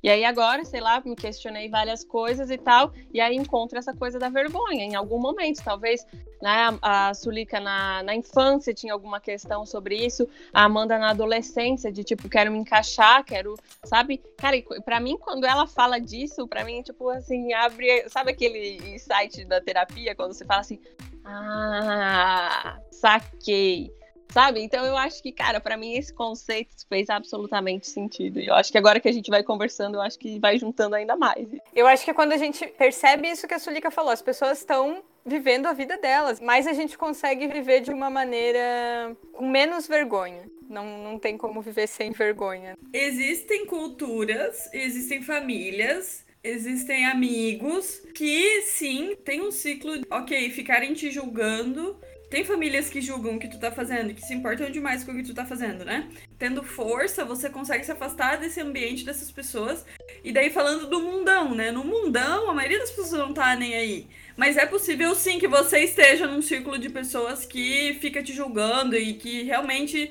E 0.03 0.09
aí 0.09 0.25
agora, 0.25 0.65
sei 0.65 0.81
lá, 0.81 1.01
me 1.05 1.15
questionei 1.15 1.69
várias 1.69 2.03
coisas 2.03 2.49
e 2.49 2.57
tal, 2.57 2.91
e 3.13 3.21
aí 3.21 3.35
encontro 3.35 3.77
essa 3.77 3.93
coisa 3.93 4.17
da 4.17 4.29
vergonha 4.29 4.83
em 4.83 4.95
algum 4.95 5.19
momento. 5.19 5.63
Talvez 5.63 6.05
né, 6.41 6.77
a 6.81 7.13
Sulica 7.13 7.59
na, 7.59 8.01
na 8.01 8.15
infância 8.15 8.73
tinha 8.73 8.93
alguma 8.93 9.19
questão 9.19 9.65
sobre 9.65 9.95
isso, 9.95 10.27
a 10.51 10.63
Amanda 10.63 10.97
na 10.97 11.11
adolescência, 11.11 11.91
de 11.91 12.03
tipo, 12.03 12.27
quero 12.27 12.51
me 12.51 12.57
encaixar, 12.57 13.23
quero, 13.23 13.55
sabe? 13.83 14.17
Cara, 14.37 14.57
para 14.83 14.99
mim, 14.99 15.17
quando 15.17 15.45
ela 15.45 15.67
fala 15.67 15.99
disso, 15.99 16.47
para 16.47 16.65
mim, 16.65 16.81
tipo, 16.81 17.09
assim, 17.09 17.53
abre, 17.53 18.09
sabe 18.09 18.31
aquele 18.31 18.97
site 18.97 19.45
da 19.45 19.61
terapia, 19.61 20.15
quando 20.15 20.33
você 20.33 20.45
fala 20.45 20.61
assim, 20.61 20.79
ah, 21.23 22.79
saquei 22.89 23.93
sabe? 24.31 24.61
Então 24.61 24.85
eu 24.85 24.97
acho 24.97 25.21
que, 25.21 25.31
cara, 25.31 25.59
para 25.59 25.77
mim 25.77 25.93
esse 25.93 26.13
conceito 26.13 26.75
fez 26.87 27.09
absolutamente 27.09 27.87
sentido. 27.89 28.39
E 28.39 28.47
eu 28.47 28.55
acho 28.55 28.71
que 28.71 28.77
agora 28.77 28.99
que 28.99 29.07
a 29.07 29.11
gente 29.11 29.29
vai 29.29 29.43
conversando, 29.43 29.95
eu 29.95 30.01
acho 30.01 30.17
que 30.17 30.39
vai 30.39 30.57
juntando 30.57 30.95
ainda 30.95 31.15
mais. 31.15 31.47
Eu 31.75 31.87
acho 31.87 32.03
que 32.05 32.13
quando 32.13 32.31
a 32.33 32.37
gente 32.37 32.65
percebe 32.67 33.27
isso 33.29 33.47
que 33.47 33.53
a 33.53 33.59
Sulica 33.59 33.91
falou, 33.91 34.11
as 34.11 34.21
pessoas 34.21 34.59
estão 34.59 35.03
vivendo 35.25 35.67
a 35.67 35.73
vida 35.73 35.97
delas, 35.97 36.39
mas 36.39 36.65
a 36.65 36.73
gente 36.73 36.97
consegue 36.97 37.47
viver 37.47 37.81
de 37.81 37.91
uma 37.91 38.09
maneira 38.09 39.15
com 39.33 39.47
menos 39.47 39.87
vergonha. 39.87 40.49
Não, 40.67 41.03
não 41.03 41.19
tem 41.19 41.37
como 41.37 41.61
viver 41.61 41.87
sem 41.87 42.11
vergonha. 42.11 42.77
Existem 42.93 43.65
culturas, 43.65 44.69
existem 44.73 45.21
famílias 45.21 46.25
existem 46.43 47.05
amigos 47.05 48.01
que 48.15 48.61
sim 48.63 49.15
tem 49.23 49.41
um 49.41 49.51
ciclo, 49.51 49.93
ok, 50.09 50.49
ficarem 50.49 50.93
te 50.93 51.11
julgando 51.11 51.95
tem 52.31 52.45
famílias 52.45 52.89
que 52.89 53.01
julgam 53.01 53.35
o 53.35 53.39
que 53.39 53.49
tu 53.49 53.59
tá 53.59 53.73
fazendo, 53.73 54.13
que 54.13 54.21
se 54.21 54.33
importam 54.33 54.71
demais 54.71 55.03
com 55.03 55.11
o 55.11 55.15
que 55.15 55.23
tu 55.23 55.33
tá 55.33 55.45
fazendo, 55.45 55.83
né? 55.83 56.07
Tendo 56.39 56.63
força, 56.63 57.25
você 57.25 57.49
consegue 57.49 57.83
se 57.83 57.91
afastar 57.91 58.37
desse 58.37 58.61
ambiente, 58.61 59.03
dessas 59.03 59.29
pessoas. 59.29 59.85
E 60.23 60.31
daí 60.31 60.49
falando 60.49 60.87
do 60.87 61.01
mundão, 61.01 61.53
né? 61.53 61.71
No 61.71 61.83
mundão, 61.83 62.49
a 62.49 62.53
maioria 62.53 62.79
das 62.79 62.89
pessoas 62.89 63.11
não 63.11 63.33
tá 63.33 63.53
nem 63.57 63.75
aí. 63.75 64.07
Mas 64.37 64.55
é 64.55 64.65
possível 64.65 65.13
sim 65.13 65.39
que 65.39 65.47
você 65.47 65.79
esteja 65.79 66.25
num 66.25 66.41
círculo 66.41 66.79
de 66.79 66.89
pessoas 66.89 67.45
que 67.45 67.97
fica 67.99 68.23
te 68.23 68.31
julgando 68.31 68.95
e 68.95 69.13
que 69.15 69.43
realmente 69.43 70.09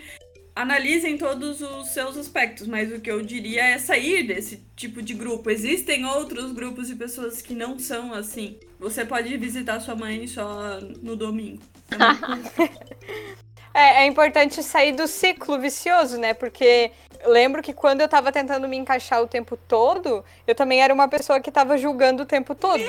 analisem 0.54 1.16
todos 1.16 1.62
os 1.62 1.88
seus 1.88 2.18
aspectos, 2.18 2.66
mas 2.66 2.92
o 2.92 3.00
que 3.00 3.10
eu 3.10 3.22
diria 3.22 3.62
é 3.62 3.78
sair 3.78 4.24
desse 4.24 4.62
tipo 4.76 5.00
de 5.00 5.14
grupo. 5.14 5.48
Existem 5.48 6.04
outros 6.04 6.52
grupos 6.52 6.88
de 6.88 6.96
pessoas 6.96 7.40
que 7.40 7.54
não 7.54 7.78
são 7.78 8.12
assim. 8.12 8.58
Você 8.78 9.06
pode 9.06 9.34
visitar 9.38 9.80
sua 9.80 9.96
mãe 9.96 10.26
só 10.26 10.78
no 11.02 11.16
domingo. 11.16 11.62
é, 13.74 14.02
é 14.02 14.06
importante 14.06 14.62
sair 14.62 14.92
do 14.92 15.06
ciclo 15.06 15.58
vicioso, 15.58 16.18
né? 16.18 16.34
Porque 16.34 16.90
eu 17.22 17.30
lembro 17.30 17.62
que 17.62 17.72
quando 17.72 18.00
eu 18.00 18.08
tava 18.08 18.32
tentando 18.32 18.68
me 18.68 18.76
encaixar 18.76 19.22
o 19.22 19.26
tempo 19.26 19.56
todo, 19.56 20.24
eu 20.46 20.54
também 20.54 20.82
era 20.82 20.92
uma 20.92 21.08
pessoa 21.08 21.40
que 21.40 21.50
tava 21.50 21.76
julgando 21.76 22.22
o 22.22 22.26
tempo 22.26 22.54
todo. 22.54 22.82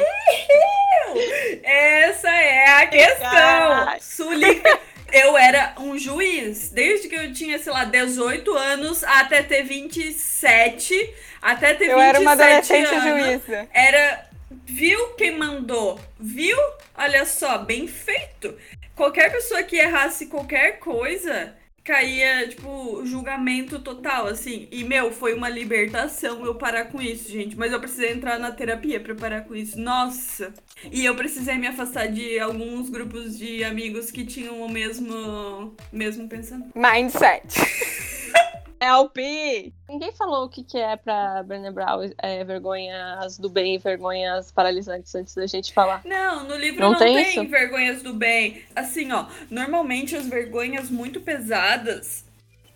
Essa 1.64 2.30
é 2.30 2.66
a 2.68 2.88
questão. 2.88 4.00
Sulica. 4.00 4.80
Eu 5.12 5.38
era 5.38 5.74
um 5.78 5.98
juiz. 5.98 6.70
Desde 6.70 7.10
que 7.10 7.16
eu 7.16 7.34
tinha, 7.34 7.60
sei 7.60 7.74
lá, 7.74 7.84
18 7.84 8.54
anos 8.54 9.04
até 9.04 9.44
ter 9.44 9.64
27. 9.64 11.14
Até 11.42 11.74
ter 11.74 11.90
eu 11.90 11.98
27 11.98 12.10
era 12.10 12.20
uma 12.22 12.32
adolescente 12.32 12.96
anos, 12.96 13.24
juíza. 13.26 13.68
Era 13.74 14.32
Viu 14.74 15.10
quem 15.16 15.38
mandou? 15.38 16.00
Viu? 16.18 16.58
Olha 16.98 17.26
só, 17.26 17.58
bem 17.58 17.88
feito. 17.88 18.56
Qualquer 18.96 19.32
pessoa 19.32 19.64
que 19.64 19.78
errasse 19.78 20.28
qualquer 20.28 20.80
coisa 20.80 21.56
caía, 21.84 22.48
tipo, 22.48 23.04
julgamento 23.06 23.80
total, 23.80 24.28
assim. 24.28 24.68
E, 24.72 24.84
meu, 24.84 25.12
foi 25.12 25.34
uma 25.34 25.50
libertação 25.50 26.46
eu 26.46 26.56
parar 26.56 26.86
com 26.86 27.02
isso, 27.02 27.30
gente. 27.30 27.58
Mas 27.58 27.72
eu 27.72 27.80
precisei 27.80 28.12
entrar 28.12 28.40
na 28.40 28.52
terapia 28.52 29.00
pra 29.00 29.16
parar 29.16 29.42
com 29.42 29.56
isso. 29.56 29.80
Nossa! 29.80 30.54
E 30.92 31.04
eu 31.04 31.16
precisei 31.16 31.58
me 31.58 31.68
afastar 31.68 32.08
de 32.08 32.40
alguns 32.40 32.90
grupos 32.90 33.38
de 33.38 33.64
amigos 33.64 34.12
que 34.12 34.26
tinham 34.26 34.62
o 34.62 34.70
mesmo, 34.70 35.76
mesmo 35.92 36.28
pensamento. 36.28 36.72
Mindset. 36.76 37.48
LP! 38.82 39.72
Ninguém 39.88 40.12
falou 40.14 40.46
o 40.46 40.50
que, 40.50 40.64
que 40.64 40.76
é 40.76 40.98
pra 40.98 41.44
Brené 41.44 41.70
Brown 41.70 42.10
é, 42.18 42.44
vergonhas 42.44 43.38
do 43.38 43.48
bem 43.48 43.76
e 43.76 43.78
vergonhas 43.78 44.52
paralisantes 44.52 45.14
antes 45.14 45.36
da 45.36 45.46
gente 45.46 45.72
falar. 45.72 46.02
Não, 46.04 46.48
no 46.48 46.56
livro 46.56 46.82
não, 46.82 46.94
não 46.94 46.98
tem, 46.98 47.24
tem 47.24 47.48
vergonhas 47.48 48.02
do 48.02 48.12
bem. 48.12 48.64
Assim, 48.76 49.12
ó, 49.12 49.28
normalmente 49.52 50.16
as 50.16 50.26
vergonhas 50.26 50.90
muito 50.90 51.22
pesadas, 51.22 52.26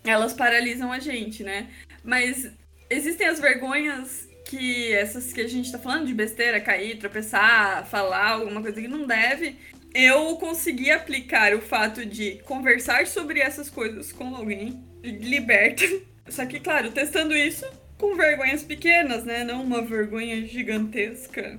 elas 0.04 0.32
paralisam 0.32 0.92
a 0.92 1.00
gente, 1.00 1.42
né? 1.42 1.68
Mas 2.04 2.52
existem 2.88 3.26
as 3.26 3.40
vergonhas 3.40 4.28
que 4.44 4.92
essas 4.92 5.32
que 5.32 5.40
a 5.40 5.48
gente 5.48 5.72
tá 5.72 5.78
falando 5.80 6.06
de 6.06 6.14
besteira, 6.14 6.60
cair, 6.60 7.00
tropeçar, 7.00 7.84
falar 7.86 8.28
alguma 8.34 8.62
coisa 8.62 8.80
que 8.80 8.86
não 8.86 9.08
deve, 9.08 9.58
eu 9.92 10.36
consegui 10.36 10.88
aplicar 10.88 11.52
o 11.52 11.60
fato 11.60 12.06
de 12.06 12.38
conversar 12.44 13.08
sobre 13.08 13.40
essas 13.40 13.68
coisas 13.68 14.12
com 14.12 14.36
alguém 14.36 14.84
liberta. 15.02 15.84
Só 16.28 16.44
que, 16.44 16.60
claro, 16.60 16.90
testando 16.90 17.34
isso 17.34 17.66
com 17.98 18.14
vergonhas 18.16 18.62
pequenas, 18.62 19.24
né? 19.24 19.44
Não 19.44 19.62
uma 19.62 19.82
vergonha 19.82 20.46
gigantesca. 20.46 21.58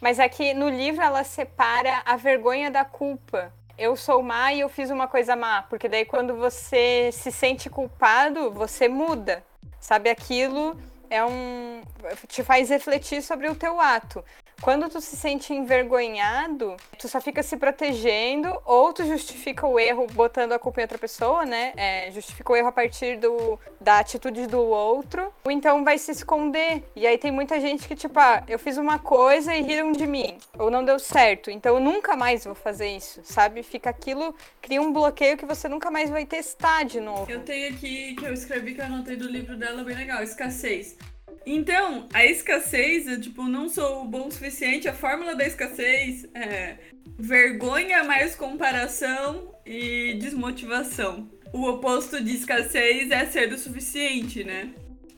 Mas 0.00 0.20
aqui 0.20 0.52
no 0.52 0.68
livro 0.68 1.02
ela 1.02 1.24
separa 1.24 2.02
a 2.04 2.16
vergonha 2.16 2.70
da 2.70 2.84
culpa. 2.84 3.52
Eu 3.78 3.96
sou 3.96 4.22
má 4.22 4.52
e 4.52 4.60
eu 4.60 4.68
fiz 4.68 4.90
uma 4.90 5.06
coisa 5.06 5.36
má. 5.36 5.62
Porque 5.62 5.88
daí 5.88 6.04
quando 6.04 6.34
você 6.36 7.10
se 7.12 7.30
sente 7.30 7.70
culpado, 7.70 8.50
você 8.50 8.88
muda. 8.88 9.42
Sabe, 9.80 10.10
aquilo 10.10 10.78
é 11.08 11.24
um. 11.24 11.82
te 12.28 12.42
faz 12.42 12.70
refletir 12.70 13.22
sobre 13.22 13.48
o 13.48 13.54
teu 13.54 13.80
ato. 13.80 14.24
Quando 14.60 14.88
tu 14.88 15.00
se 15.00 15.16
sente 15.16 15.52
envergonhado, 15.52 16.76
tu 16.98 17.08
só 17.08 17.20
fica 17.20 17.42
se 17.42 17.56
protegendo 17.56 18.48
ou 18.64 18.92
tu 18.92 19.04
justifica 19.04 19.66
o 19.66 19.78
erro 19.78 20.06
botando 20.12 20.52
a 20.52 20.58
culpa 20.58 20.80
em 20.80 20.84
outra 20.84 20.98
pessoa, 20.98 21.44
né? 21.44 21.72
É, 21.76 22.10
justifica 22.10 22.52
o 22.52 22.56
erro 22.56 22.68
a 22.68 22.72
partir 22.72 23.18
do, 23.18 23.60
da 23.80 23.98
atitude 23.98 24.46
do 24.46 24.60
outro, 24.60 25.32
ou 25.44 25.50
então 25.52 25.84
vai 25.84 25.98
se 25.98 26.10
esconder. 26.10 26.82
E 26.96 27.06
aí 27.06 27.18
tem 27.18 27.30
muita 27.30 27.60
gente 27.60 27.86
que, 27.86 27.94
tipo, 27.94 28.18
ah, 28.18 28.42
eu 28.48 28.58
fiz 28.58 28.76
uma 28.76 28.98
coisa 28.98 29.54
e 29.54 29.62
riram 29.62 29.92
de 29.92 30.06
mim, 30.06 30.38
ou 30.58 30.70
não 30.70 30.84
deu 30.84 30.98
certo, 30.98 31.50
então 31.50 31.76
eu 31.76 31.80
nunca 31.80 32.16
mais 32.16 32.44
vou 32.44 32.54
fazer 32.54 32.88
isso, 32.88 33.20
sabe? 33.22 33.62
Fica 33.62 33.90
aquilo, 33.90 34.34
cria 34.60 34.80
um 34.80 34.92
bloqueio 34.92 35.36
que 35.36 35.44
você 35.44 35.68
nunca 35.68 35.90
mais 35.90 36.10
vai 36.10 36.24
testar 36.24 36.84
de 36.84 36.98
novo. 36.98 37.30
Eu 37.30 37.42
tenho 37.42 37.72
aqui 37.74 38.14
que 38.16 38.24
eu 38.24 38.32
escrevi 38.32 38.74
que 38.74 38.80
eu 38.80 38.86
anotei 38.86 39.16
do 39.16 39.28
livro 39.28 39.56
dela 39.56 39.84
bem 39.84 39.96
legal, 39.96 40.22
escassez. 40.22 40.96
Então, 41.44 42.08
a 42.12 42.24
escassez, 42.24 43.06
eu, 43.06 43.20
tipo, 43.20 43.44
não 43.44 43.68
sou 43.68 44.04
bom 44.04 44.28
o 44.28 44.32
suficiente. 44.32 44.88
A 44.88 44.94
fórmula 44.94 45.34
da 45.34 45.46
escassez 45.46 46.26
é 46.34 46.76
vergonha 47.18 48.04
mais 48.04 48.34
comparação 48.34 49.54
e 49.64 50.14
desmotivação. 50.14 51.28
O 51.52 51.68
oposto 51.68 52.22
de 52.22 52.34
escassez 52.36 53.10
é 53.10 53.24
ser 53.26 53.52
o 53.52 53.58
suficiente, 53.58 54.44
né? 54.44 54.70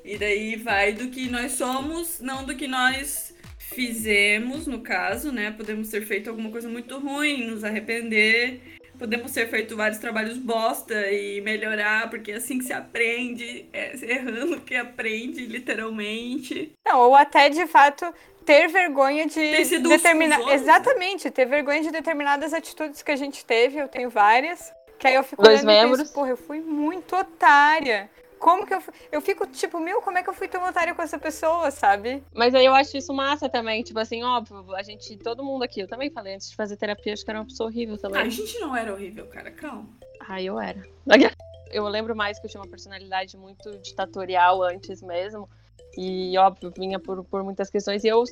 E 0.05 0.17
daí 0.17 0.57
vai 0.57 0.93
do 0.93 1.09
que 1.09 1.29
nós 1.29 1.53
somos, 1.53 2.21
não 2.21 2.45
do 2.45 2.55
que 2.55 2.67
nós 2.67 3.35
fizemos, 3.59 4.67
no 4.67 4.81
caso, 4.81 5.31
né? 5.31 5.51
Podemos 5.51 5.89
ter 5.89 6.05
feito 6.07 6.31
alguma 6.31 6.51
coisa 6.51 6.69
muito 6.69 6.99
ruim, 6.99 7.47
nos 7.47 7.65
arrepender 7.65 8.78
podemos 8.99 9.33
ter 9.33 9.49
feito 9.49 9.77
vários 9.77 9.99
trabalhos 9.99 10.37
bosta 10.37 11.11
e 11.11 11.41
melhorar, 11.41 12.11
porque 12.11 12.33
é 12.33 12.37
assim 12.37 12.59
que 12.59 12.65
se 12.65 12.73
aprende, 12.73 13.67
é 13.73 13.95
errando 14.03 14.61
que 14.61 14.75
aprende, 14.75 15.47
literalmente. 15.47 16.73
Não, 16.87 17.01
ou 17.01 17.15
até 17.15 17.49
de 17.49 17.67
fato 17.67 18.13
ter 18.45 18.69
vergonha 18.69 19.27
de 19.27 19.79
determinar. 19.81 20.41
Exatamente, 20.53 21.31
ter 21.31 21.47
vergonha 21.47 21.83
de 21.83 21.91
determinadas 21.91 22.53
atitudes 22.53 23.03
que 23.03 23.13
a 23.13 23.17
gente 23.17 23.45
teve, 23.45 23.79
eu 23.79 23.89
tenho 23.89 24.11
várias. 24.11 24.73
Que 24.99 25.07
aí 25.07 25.15
eu 25.15 25.23
fico 25.23 25.43
Dois 25.43 25.63
membros. 25.63 25.99
Penso, 25.99 26.13
porra, 26.13 26.31
eu 26.31 26.37
fui 26.37 26.61
muito 26.61 27.15
otária. 27.15 28.11
Como 28.39 28.67
que 28.67 28.75
eu 28.75 28.81
fui? 28.81 28.95
Eu 29.11 29.21
fico 29.21 29.47
tipo, 29.47 29.81
meu, 29.81 30.01
como 30.01 30.19
é 30.19 30.23
que 30.23 30.29
eu 30.29 30.35
fui 30.35 30.49
tão 30.49 30.65
otária 30.67 30.95
com 30.95 31.03
essa 31.03 31.19
pessoa, 31.19 31.71
sabe? 31.71 32.23
Mas 32.33 32.55
aí 32.55 32.65
eu 32.65 32.75
acho 32.75 32.97
isso 32.97 33.13
massa 33.13 33.49
também. 33.49 33.83
Tipo 33.83 33.99
assim, 33.99 34.23
óbvio, 34.23 34.75
a 34.75 34.83
gente, 34.83 35.17
todo 35.17 35.45
mundo 35.45 35.63
aqui, 35.65 35.81
eu 35.81 35.89
também 35.89 36.11
falei 36.11 36.35
antes 36.35 36.51
de 36.51 36.57
fazer 36.57 36.77
terapia, 36.77 37.13
acho 37.13 37.25
que 37.25 37.31
era 37.31 37.41
uma 37.41 37.47
pessoa 37.47 37.69
horrível 37.69 37.99
também. 37.99 38.21
Ah, 38.21 38.25
a 38.25 38.29
gente 38.29 38.59
não 38.59 38.77
era 38.77 38.93
horrível, 38.93 39.27
cara, 39.27 39.51
calma. 39.51 39.89
Ah, 40.21 40.43
eu 40.43 40.59
era. 40.61 40.83
Eu 41.71 41.87
lembro 41.87 42.17
mais 42.17 42.39
que 42.39 42.47
eu 42.47 42.51
tinha 42.51 42.63
uma 42.63 42.71
personalidade 42.71 43.37
muito 43.37 43.71
ditatorial 43.81 44.63
antes 44.63 45.03
mesmo. 45.03 45.47
E, 45.95 46.37
óbvio, 46.39 46.73
vinha 46.75 46.99
por, 46.99 47.23
por 47.25 47.45
muitas 47.45 47.69
questões. 47.69 48.05
E 48.05 48.09
eu 48.09 48.25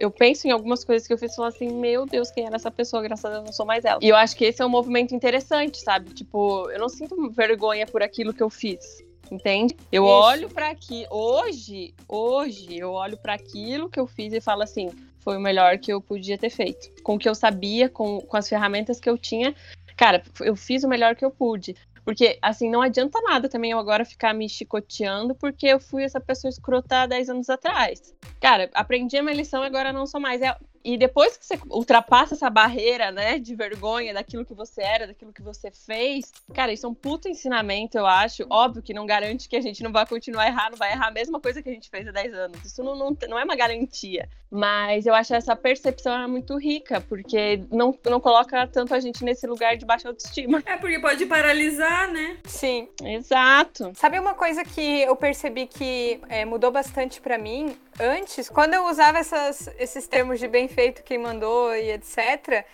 eu 0.00 0.10
penso 0.10 0.48
em 0.48 0.50
algumas 0.50 0.84
coisas 0.84 1.06
que 1.06 1.12
eu 1.12 1.18
fiz 1.18 1.32
e 1.32 1.36
falo 1.36 1.48
assim, 1.48 1.70
meu 1.70 2.06
Deus, 2.06 2.30
quem 2.30 2.46
era 2.46 2.56
essa 2.56 2.70
pessoa? 2.70 3.02
Graças 3.02 3.24
a 3.24 3.30
Deus, 3.30 3.44
não 3.44 3.52
sou 3.52 3.66
mais 3.66 3.84
ela. 3.84 4.00
E 4.02 4.08
eu 4.08 4.16
acho 4.16 4.34
que 4.34 4.44
esse 4.44 4.62
é 4.62 4.66
um 4.66 4.70
movimento 4.70 5.14
interessante, 5.14 5.78
sabe? 5.78 6.14
Tipo, 6.14 6.70
eu 6.70 6.78
não 6.78 6.88
sinto 6.88 7.30
vergonha 7.30 7.86
por 7.86 8.02
aquilo 8.02 8.32
que 8.32 8.42
eu 8.42 8.48
fiz. 8.48 9.04
Entende? 9.30 9.76
Eu 9.90 10.04
Isso. 10.04 10.12
olho 10.12 10.48
para 10.48 10.70
aqui 10.70 11.06
hoje, 11.10 11.94
hoje 12.08 12.78
eu 12.78 12.92
olho 12.92 13.16
para 13.16 13.34
aquilo 13.34 13.88
que 13.88 13.98
eu 13.98 14.06
fiz 14.06 14.32
e 14.32 14.40
falo 14.40 14.62
assim, 14.62 14.90
foi 15.20 15.36
o 15.36 15.40
melhor 15.40 15.78
que 15.78 15.92
eu 15.92 16.00
podia 16.00 16.38
ter 16.38 16.50
feito. 16.50 17.02
Com 17.02 17.16
o 17.16 17.18
que 17.18 17.28
eu 17.28 17.34
sabia, 17.34 17.88
com, 17.88 18.20
com 18.20 18.36
as 18.36 18.48
ferramentas 18.48 19.00
que 19.00 19.10
eu 19.10 19.18
tinha, 19.18 19.54
cara, 19.96 20.22
eu 20.40 20.54
fiz 20.54 20.84
o 20.84 20.88
melhor 20.88 21.16
que 21.16 21.24
eu 21.24 21.30
pude. 21.30 21.74
Porque, 22.04 22.38
assim, 22.40 22.70
não 22.70 22.80
adianta 22.80 23.20
nada 23.20 23.48
também 23.48 23.72
eu 23.72 23.80
agora 23.80 24.04
ficar 24.04 24.32
me 24.32 24.48
chicoteando 24.48 25.34
porque 25.34 25.66
eu 25.66 25.80
fui 25.80 26.04
essa 26.04 26.20
pessoa 26.20 26.48
escrota 26.48 27.02
há 27.02 27.06
10 27.06 27.30
anos 27.30 27.50
atrás. 27.50 28.14
Cara, 28.40 28.70
aprendi 28.74 29.16
a 29.16 29.22
minha 29.24 29.34
lição 29.34 29.64
e 29.64 29.66
agora 29.66 29.92
não 29.92 30.06
sou 30.06 30.20
mais. 30.20 30.40
É, 30.40 30.56
e 30.86 30.96
depois 30.96 31.36
que 31.36 31.44
você 31.44 31.58
ultrapassa 31.68 32.34
essa 32.34 32.48
barreira, 32.48 33.10
né, 33.10 33.40
de 33.40 33.56
vergonha 33.56 34.14
daquilo 34.14 34.44
que 34.44 34.54
você 34.54 34.80
era, 34.80 35.08
daquilo 35.08 35.32
que 35.32 35.42
você 35.42 35.68
fez, 35.72 36.32
cara, 36.54 36.72
isso 36.72 36.86
é 36.86 36.88
um 36.88 36.94
puto 36.94 37.28
ensinamento, 37.28 37.98
eu 37.98 38.06
acho. 38.06 38.46
Óbvio 38.48 38.80
que 38.80 38.94
não 38.94 39.04
garante 39.04 39.48
que 39.48 39.56
a 39.56 39.60
gente 39.60 39.82
não 39.82 39.90
vai 39.90 40.06
continuar 40.06 40.46
errar, 40.46 40.70
não 40.70 40.78
vai 40.78 40.92
errar 40.92 41.08
a 41.08 41.10
mesma 41.10 41.40
coisa 41.40 41.60
que 41.60 41.68
a 41.68 41.72
gente 41.72 41.90
fez 41.90 42.06
há 42.06 42.12
10 42.12 42.34
anos. 42.34 42.64
Isso 42.64 42.84
não, 42.84 42.94
não, 42.94 43.16
não 43.28 43.36
é 43.36 43.42
uma 43.42 43.56
garantia. 43.56 44.28
Mas 44.48 45.06
eu 45.06 45.14
acho 45.14 45.34
essa 45.34 45.56
percepção 45.56 46.22
é 46.22 46.26
muito 46.28 46.56
rica, 46.56 47.00
porque 47.00 47.64
não, 47.70 47.98
não 48.04 48.20
coloca 48.20 48.64
tanto 48.68 48.94
a 48.94 49.00
gente 49.00 49.24
nesse 49.24 49.44
lugar 49.44 49.76
de 49.76 49.84
baixa 49.84 50.08
autoestima. 50.08 50.62
É, 50.64 50.76
porque 50.76 51.00
pode 51.00 51.26
paralisar, 51.26 52.10
né? 52.12 52.38
Sim. 52.44 52.88
Exato. 53.02 53.90
Sabe 53.94 54.20
uma 54.20 54.34
coisa 54.34 54.64
que 54.64 55.02
eu 55.02 55.16
percebi 55.16 55.66
que 55.66 56.20
é, 56.28 56.44
mudou 56.44 56.70
bastante 56.70 57.20
para 57.20 57.36
mim? 57.36 57.76
Antes, 57.98 58.48
quando 58.48 58.74
eu 58.74 58.86
usava 58.86 59.18
essas, 59.18 59.68
esses 59.78 60.06
termos 60.06 60.38
de 60.38 60.46
bem 60.46 60.68
feito, 60.76 61.02
quem 61.02 61.16
mandou 61.18 61.74
e 61.74 61.90
etc., 61.90 62.64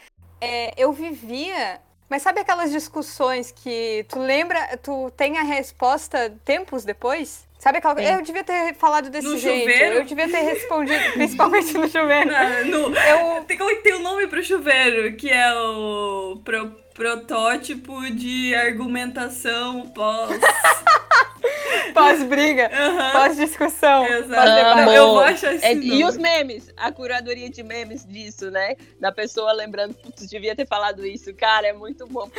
é, 0.40 0.74
eu 0.76 0.92
vivia 0.92 1.80
mas 2.12 2.20
sabe 2.20 2.40
aquelas 2.40 2.70
discussões 2.70 3.50
que 3.50 4.04
tu 4.06 4.18
lembra, 4.18 4.76
tu 4.82 5.10
tem 5.16 5.38
a 5.38 5.42
resposta 5.42 6.30
tempos 6.44 6.84
depois? 6.84 7.48
Sabe 7.58 7.78
aquela 7.78 7.94
coisa? 7.94 8.10
Eu 8.12 8.20
devia 8.20 8.44
ter 8.44 8.74
falado 8.74 9.08
desse 9.08 9.26
no 9.26 9.38
jeito. 9.38 9.70
Chuveiro? 9.70 9.94
Eu 9.94 10.04
devia 10.04 10.28
ter 10.28 10.40
respondido, 10.40 11.02
principalmente 11.14 11.72
no 11.72 11.88
chuveiro. 11.88 12.30
Não, 12.30 12.90
no, 12.90 12.98
eu... 12.98 13.44
tem, 13.44 13.56
tem 13.80 13.94
um 13.94 14.02
nome 14.02 14.26
pro 14.26 14.44
chuveiro, 14.44 15.16
que 15.16 15.30
é 15.30 15.54
o 15.54 16.38
pro, 16.44 16.76
protótipo 16.92 17.98
de 18.10 18.54
argumentação 18.56 19.88
pós. 19.88 20.38
Pós-briga, 21.92 22.70
uhum. 22.72 23.12
pós-discussão, 23.12 24.06
pós-debate. 24.06 24.94
Eu 24.94 25.08
vou 25.08 25.20
achar 25.20 25.54
é, 25.62 25.74
E 25.74 26.04
os 26.04 26.16
memes, 26.16 26.72
a 26.76 26.90
curadoria 26.90 27.50
de 27.50 27.62
memes 27.62 28.04
disso, 28.06 28.50
né? 28.50 28.76
Da 28.98 29.12
pessoa 29.12 29.52
lembrando, 29.52 29.94
putz, 29.94 30.28
devia 30.28 30.56
ter 30.56 30.66
falado 30.66 31.04
isso. 31.04 31.34
Cara, 31.34 31.66
é 31.66 31.72
muito 31.72 32.06
bom. 32.06 32.30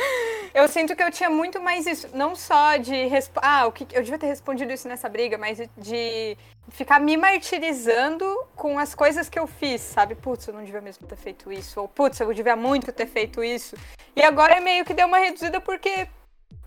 Eu 0.52 0.66
sinto 0.68 0.96
que 0.96 1.02
eu 1.02 1.10
tinha 1.10 1.30
muito 1.30 1.60
mais 1.60 1.86
isso, 1.86 2.08
não 2.14 2.34
só 2.34 2.76
de. 2.76 3.08
Ah, 3.36 3.66
o 3.66 3.72
que 3.72 3.86
eu 3.92 4.02
devia 4.02 4.18
ter 4.18 4.26
respondido 4.26 4.72
isso 4.72 4.88
nessa 4.88 5.08
briga, 5.08 5.38
mas 5.38 5.58
de 5.76 6.36
ficar 6.70 6.98
me 6.98 7.16
martirizando 7.16 8.24
com 8.54 8.78
as 8.78 8.94
coisas 8.94 9.28
que 9.28 9.38
eu 9.38 9.46
fiz, 9.46 9.80
sabe? 9.80 10.14
Putz, 10.14 10.46
eu 10.46 10.54
não 10.54 10.64
devia 10.64 10.80
mesmo 10.80 11.06
ter 11.06 11.16
feito 11.16 11.52
isso. 11.52 11.80
Ou, 11.80 11.88
putz, 11.88 12.18
eu 12.20 12.32
devia 12.32 12.56
muito 12.56 12.92
ter 12.92 13.06
feito 13.06 13.42
isso. 13.42 13.76
E 14.16 14.22
agora 14.22 14.54
é 14.54 14.60
meio 14.60 14.84
que 14.84 14.94
deu 14.94 15.06
uma 15.06 15.18
reduzida 15.18 15.60
porque, 15.60 16.08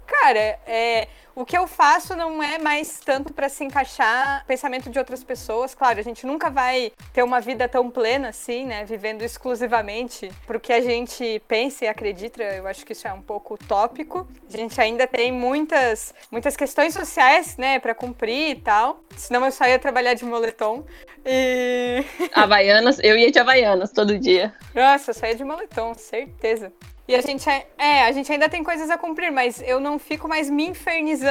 cara, 0.06 0.60
é, 0.66 1.08
O 1.38 1.46
que 1.46 1.56
eu 1.56 1.68
faço 1.68 2.16
não 2.16 2.42
é 2.42 2.58
mais 2.58 3.00
tanto 3.00 3.32
para 3.32 3.48
se 3.48 3.64
encaixar 3.64 4.40
no 4.40 4.48
pensamento 4.48 4.90
de 4.90 4.98
outras 4.98 5.24
pessoas. 5.24 5.76
Claro, 5.76 6.00
a 6.00 6.02
gente 6.02 6.26
nunca 6.26 6.50
vai 6.50 6.92
ter 7.14 7.22
uma 7.22 7.40
vida 7.40 7.70
tão 7.70 7.92
plena 7.92 8.30
assim, 8.30 8.66
né? 8.66 8.84
Vivendo 8.86 9.22
exclusivamente 9.22 10.32
pro 10.48 10.60
que 10.60 10.74
a 10.74 10.82
gente 10.82 11.40
pensa 11.48 11.86
e 11.86 11.88
acredita. 11.88 12.42
Eu 12.42 12.66
acho 12.66 12.84
que 12.84 12.94
isso 12.94 13.08
é 13.08 13.14
um 13.14 13.22
pouco 13.22 13.54
utópico. 13.54 14.28
A 14.52 14.58
gente 14.58 14.82
ainda 14.82 15.06
tem 15.06 15.32
muitas, 15.32 16.12
muitas 16.32 16.58
questões 16.58 16.96
sociais, 16.96 17.56
né, 17.56 17.78
para 17.78 17.94
cumprir 17.94 18.50
e 18.50 18.56
tal. 18.56 19.04
Senão 19.16 19.46
eu 19.46 19.52
só 19.52 19.68
ia 19.68 19.78
trabalhar 19.78 20.16
de 20.16 20.26
moletom. 20.26 20.86
E. 21.24 22.04
Havaianas, 22.34 22.98
eu 23.04 23.16
ia 23.16 23.32
de 23.32 23.38
Havaianas 23.38 23.92
todo 23.92 24.18
dia. 24.18 24.56
Nossa, 24.74 25.12
eu 25.12 25.14
saía 25.14 25.36
de 25.36 25.44
moletom, 25.44 25.94
certeza. 25.94 26.74
E 27.08 27.16
a 27.16 27.22
gente, 27.22 27.50
é, 27.50 27.66
é, 27.78 28.04
a 28.04 28.12
gente 28.12 28.30
ainda 28.30 28.50
tem 28.50 28.62
coisas 28.62 28.90
a 28.90 28.98
cumprir, 28.98 29.32
mas 29.32 29.62
eu 29.62 29.80
não 29.80 29.98
fico 29.98 30.28
mais 30.28 30.50
me 30.50 30.68
infernizando 30.68 31.27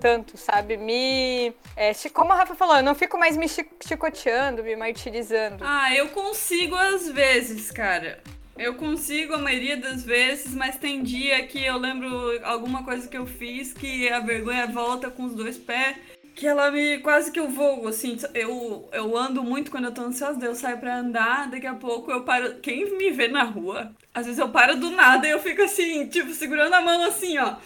tanto, 0.00 0.36
sabe? 0.36 0.76
Me. 0.76 1.52
É, 1.76 1.92
como 2.12 2.32
a 2.32 2.36
Rafa 2.36 2.54
falou, 2.54 2.76
eu 2.76 2.82
não 2.82 2.94
fico 2.94 3.18
mais 3.18 3.36
me 3.36 3.46
chicoteando, 3.48 4.62
me 4.62 4.76
martirizando. 4.76 5.64
Ah, 5.66 5.94
eu 5.94 6.08
consigo 6.08 6.74
às 6.74 7.08
vezes, 7.08 7.70
cara. 7.70 8.22
Eu 8.56 8.74
consigo 8.74 9.34
a 9.34 9.38
maioria 9.38 9.76
das 9.76 10.04
vezes, 10.04 10.54
mas 10.54 10.76
tem 10.76 11.02
dia 11.02 11.46
que 11.46 11.64
eu 11.64 11.78
lembro 11.78 12.38
alguma 12.44 12.84
coisa 12.84 13.08
que 13.08 13.16
eu 13.16 13.26
fiz 13.26 13.72
que 13.72 14.08
a 14.10 14.20
vergonha 14.20 14.66
volta 14.66 15.10
com 15.10 15.24
os 15.24 15.34
dois 15.34 15.56
pés 15.56 15.96
que 16.34 16.46
ela 16.46 16.70
me. 16.70 16.98
Quase 16.98 17.30
que 17.30 17.38
eu 17.38 17.48
vou, 17.48 17.86
assim. 17.86 18.16
Eu, 18.34 18.88
eu 18.92 19.16
ando 19.16 19.42
muito 19.42 19.70
quando 19.70 19.84
eu 19.84 19.94
tô 19.94 20.02
ansiosa, 20.02 20.44
eu 20.44 20.54
saio 20.54 20.78
pra 20.78 20.98
andar, 20.98 21.50
daqui 21.50 21.66
a 21.66 21.74
pouco 21.74 22.10
eu 22.10 22.22
paro. 22.22 22.56
Quem 22.60 22.96
me 22.96 23.10
vê 23.10 23.28
na 23.28 23.44
rua, 23.44 23.92
às 24.14 24.26
vezes 24.26 24.38
eu 24.38 24.48
paro 24.48 24.76
do 24.76 24.90
nada 24.90 25.26
e 25.26 25.30
eu 25.30 25.38
fico 25.38 25.62
assim, 25.62 26.06
tipo, 26.06 26.32
segurando 26.32 26.74
a 26.74 26.80
mão 26.80 27.04
assim, 27.04 27.38
ó. 27.38 27.56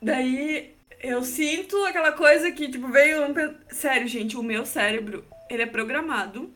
Daí 0.00 0.73
eu 1.04 1.22
sinto 1.22 1.76
aquela 1.84 2.12
coisa 2.12 2.50
que, 2.50 2.68
tipo, 2.68 2.88
veio. 2.88 3.22
Sério, 3.68 4.08
gente, 4.08 4.36
o 4.36 4.42
meu 4.42 4.64
cérebro, 4.64 5.24
ele 5.50 5.62
é 5.62 5.66
programado 5.66 6.52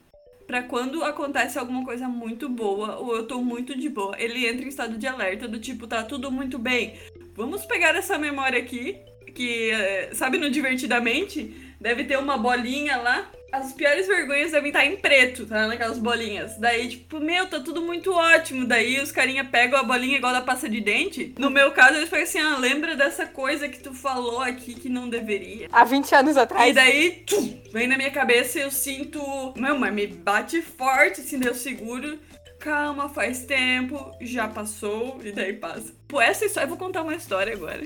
para 0.46 0.62
quando 0.62 1.04
acontece 1.04 1.58
alguma 1.58 1.84
coisa 1.84 2.08
muito 2.08 2.48
boa 2.48 2.96
ou 2.96 3.14
eu 3.14 3.26
tô 3.26 3.42
muito 3.42 3.78
de 3.78 3.90
boa, 3.90 4.16
ele 4.18 4.48
entra 4.48 4.64
em 4.64 4.68
estado 4.68 4.96
de 4.96 5.06
alerta 5.06 5.46
do 5.46 5.60
tipo, 5.60 5.86
tá 5.86 6.02
tudo 6.02 6.30
muito 6.30 6.58
bem. 6.58 6.94
Vamos 7.34 7.66
pegar 7.66 7.94
essa 7.94 8.16
memória 8.16 8.58
aqui 8.58 8.96
que, 9.34 9.70
eh, 9.70 10.10
sabe, 10.14 10.38
no 10.38 10.50
Divertidamente, 10.50 11.54
deve 11.78 12.04
ter 12.04 12.18
uma 12.18 12.38
bolinha 12.38 12.96
lá. 12.96 13.30
As 13.50 13.72
piores 13.72 14.06
vergonhas 14.06 14.52
devem 14.52 14.68
estar 14.68 14.84
em 14.84 14.96
preto, 14.96 15.46
tá? 15.46 15.66
Naquelas 15.66 15.98
bolinhas. 15.98 16.58
Daí, 16.58 16.88
tipo, 16.88 17.18
meu, 17.18 17.46
tá 17.46 17.60
tudo 17.60 17.80
muito 17.80 18.12
ótimo. 18.12 18.66
Daí 18.66 19.00
os 19.00 19.10
carinha 19.10 19.44
pegam 19.44 19.78
a 19.78 19.82
bolinha 19.82 20.18
igual 20.18 20.32
da 20.32 20.42
pasta 20.42 20.68
de 20.68 20.80
dente. 20.80 21.34
No 21.38 21.50
meu 21.50 21.70
caso, 21.72 21.96
eles 21.96 22.10
falam 22.10 22.24
assim: 22.24 22.38
ah, 22.38 22.58
lembra 22.58 22.94
dessa 22.94 23.24
coisa 23.24 23.68
que 23.68 23.80
tu 23.80 23.94
falou 23.94 24.40
aqui 24.40 24.74
que 24.74 24.88
não 24.88 25.08
deveria. 25.08 25.68
Há 25.72 25.84
20 25.84 26.14
anos 26.14 26.36
atrás. 26.36 26.70
E 26.70 26.72
daí, 26.74 27.22
tchum, 27.24 27.58
vem 27.72 27.88
na 27.88 27.96
minha 27.96 28.10
cabeça 28.10 28.58
e 28.58 28.62
eu 28.62 28.70
sinto. 28.70 29.20
Meu, 29.56 29.78
mas 29.78 29.94
me 29.94 30.06
bate 30.06 30.60
forte, 30.60 31.22
assim, 31.22 31.40
eu 31.42 31.54
seguro 31.54 32.18
calma, 32.58 33.08
faz 33.08 33.44
tempo, 33.44 34.12
já 34.20 34.48
passou, 34.48 35.20
e 35.22 35.32
daí 35.32 35.52
passa. 35.52 35.97
Pô, 36.08 36.22
essa 36.22 36.46
história, 36.46 36.64
eu 36.64 36.70
vou 36.70 36.78
contar 36.78 37.02
uma 37.02 37.14
história 37.14 37.52
agora. 37.52 37.82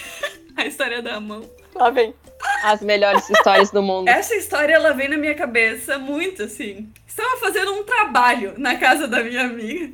a 0.56 0.64
história 0.64 1.02
da 1.02 1.20
mão. 1.20 1.48
Lá 1.74 1.90
vem. 1.90 2.14
As 2.62 2.80
melhores 2.80 3.28
histórias 3.28 3.70
do 3.70 3.82
mundo. 3.82 4.08
Essa 4.08 4.34
história, 4.34 4.74
ela 4.74 4.92
vem 4.92 5.08
na 5.08 5.18
minha 5.18 5.34
cabeça 5.34 5.98
muito 5.98 6.42
assim. 6.42 6.90
Estava 7.06 7.36
fazendo 7.36 7.72
um 7.74 7.84
trabalho 7.84 8.54
na 8.56 8.76
casa 8.76 9.06
da 9.06 9.22
minha 9.22 9.42
amiga. 9.42 9.92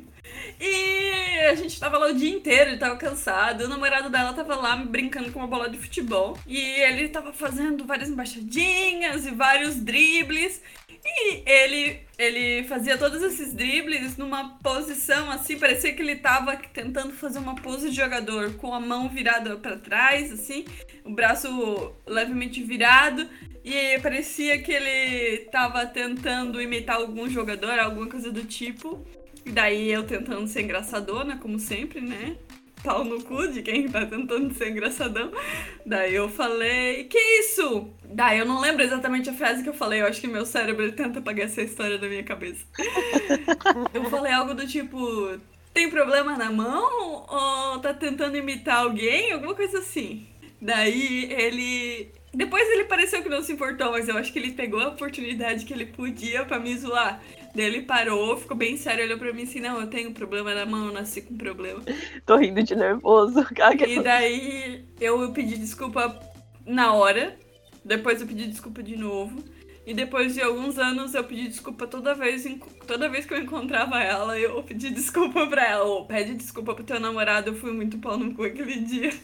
E 0.59 1.39
a 1.49 1.55
gente 1.55 1.77
tava 1.77 1.97
lá 1.97 2.07
o 2.07 2.13
dia 2.13 2.33
inteiro, 2.33 2.69
ele 2.69 2.77
tava 2.77 2.95
cansado. 2.95 3.65
O 3.65 3.67
namorado 3.67 4.09
dela 4.09 4.31
tava 4.31 4.55
lá 4.55 4.77
brincando 4.77 5.29
com 5.31 5.39
uma 5.39 5.47
bola 5.47 5.69
de 5.69 5.77
futebol. 5.77 6.37
E 6.47 6.57
ele 6.57 7.09
tava 7.09 7.33
fazendo 7.33 7.85
várias 7.85 8.09
embaixadinhas 8.09 9.25
e 9.25 9.31
vários 9.31 9.75
dribles. 9.75 10.61
E 11.05 11.43
ele, 11.45 11.99
ele 12.17 12.63
fazia 12.63 12.97
todos 12.97 13.21
esses 13.21 13.53
dribles 13.53 14.15
numa 14.15 14.57
posição 14.59 15.29
assim, 15.29 15.59
parecia 15.59 15.93
que 15.93 16.01
ele 16.01 16.15
tava 16.15 16.55
tentando 16.55 17.13
fazer 17.13 17.39
uma 17.39 17.55
pose 17.55 17.89
de 17.89 17.95
jogador, 17.95 18.53
com 18.53 18.73
a 18.73 18.79
mão 18.79 19.09
virada 19.09 19.57
para 19.57 19.77
trás, 19.77 20.31
assim, 20.31 20.65
o 21.03 21.11
braço 21.11 21.93
levemente 22.07 22.63
virado, 22.63 23.27
e 23.65 23.99
parecia 23.99 24.61
que 24.61 24.71
ele 24.71 25.45
tava 25.45 25.85
tentando 25.85 26.61
imitar 26.61 26.97
algum 26.97 27.29
jogador, 27.29 27.79
alguma 27.79 28.07
coisa 28.07 28.31
do 28.31 28.43
tipo. 28.43 29.05
E 29.45 29.51
daí 29.51 29.91
eu 29.91 30.03
tentando 30.03 30.47
ser 30.47 30.61
engraçadona, 30.61 31.37
como 31.37 31.59
sempre, 31.59 31.99
né? 31.99 32.37
Pau 32.83 33.03
no 33.03 33.23
cu 33.23 33.47
de 33.47 33.61
quem 33.61 33.87
tá 33.87 34.05
tentando 34.05 34.53
ser 34.53 34.69
engraçadão. 34.69 35.31
Daí 35.85 36.13
eu 36.13 36.29
falei, 36.29 37.05
que 37.05 37.17
isso? 37.17 37.89
Daí 38.03 38.39
eu 38.39 38.45
não 38.45 38.59
lembro 38.59 38.83
exatamente 38.83 39.29
a 39.29 39.33
frase 39.33 39.63
que 39.63 39.69
eu 39.69 39.73
falei, 39.73 40.01
eu 40.01 40.05
acho 40.05 40.21
que 40.21 40.27
meu 40.27 40.45
cérebro 40.45 40.91
tenta 40.91 41.19
apagar 41.19 41.45
essa 41.45 41.61
história 41.61 41.97
da 41.97 42.07
minha 42.07 42.23
cabeça. 42.23 42.65
eu 43.93 44.03
falei 44.09 44.33
algo 44.33 44.53
do 44.53 44.67
tipo, 44.67 45.39
tem 45.73 45.89
problema 45.89 46.37
na 46.37 46.51
mão? 46.51 47.25
Ou 47.27 47.79
tá 47.79 47.93
tentando 47.93 48.37
imitar 48.37 48.83
alguém? 48.83 49.31
Alguma 49.31 49.55
coisa 49.55 49.79
assim. 49.79 50.27
Daí 50.61 51.31
ele. 51.31 52.11
Depois 52.33 52.67
ele 52.69 52.85
pareceu 52.85 53.21
que 53.21 53.29
não 53.29 53.43
se 53.43 53.53
importou, 53.53 53.91
mas 53.91 54.07
eu 54.07 54.17
acho 54.17 54.31
que 54.31 54.39
ele 54.39 54.53
pegou 54.53 54.79
a 54.79 54.89
oportunidade 54.89 55.65
que 55.65 55.73
ele 55.73 55.85
podia 55.85 56.45
para 56.45 56.59
me 56.59 56.75
zoar. 56.77 57.21
Daí 57.55 57.65
ele 57.65 57.81
parou, 57.83 58.35
ficou 58.35 58.57
bem 58.57 58.77
sério, 58.77 59.05
olhou 59.05 59.19
pra 59.19 59.31
mim 59.31 59.43
assim, 59.43 59.59
não, 59.59 59.79
eu 59.79 59.87
tenho 59.87 60.09
um 60.09 60.13
problema 60.13 60.55
na 60.55 60.65
mão, 60.65 60.87
eu 60.87 60.93
nasci 60.93 61.21
com 61.21 61.37
problema. 61.37 61.83
Tô 62.25 62.37
rindo 62.37 62.63
de 62.63 62.75
nervoso. 62.75 63.45
E 63.87 63.99
daí 63.99 64.85
eu 64.99 65.31
pedi 65.31 65.57
desculpa 65.57 66.19
na 66.65 66.93
hora, 66.93 67.37
depois 67.85 68.21
eu 68.21 68.27
pedi 68.27 68.47
desculpa 68.47 68.81
de 68.81 68.97
novo. 68.97 69.43
E 69.85 69.93
depois 69.93 70.33
de 70.33 70.41
alguns 70.41 70.77
anos 70.77 71.13
eu 71.13 71.23
pedi 71.25 71.49
desculpa 71.49 71.85
toda 71.85 72.15
vez, 72.15 72.45
toda 72.87 73.09
vez 73.09 73.25
que 73.25 73.33
eu 73.33 73.39
encontrava 73.39 74.01
ela, 74.01 74.39
eu 74.39 74.63
pedi 74.63 74.89
desculpa 74.89 75.45
pra 75.47 75.67
ela. 75.67 75.83
Ou 75.83 76.05
pede 76.05 76.35
desculpa 76.35 76.73
pro 76.73 76.83
teu 76.83 76.99
namorado, 76.99 77.49
eu 77.49 77.55
fui 77.55 77.71
muito 77.71 77.97
pau 77.97 78.17
no 78.17 78.33
cu 78.33 78.43
aquele 78.43 78.79
dia. 78.79 79.11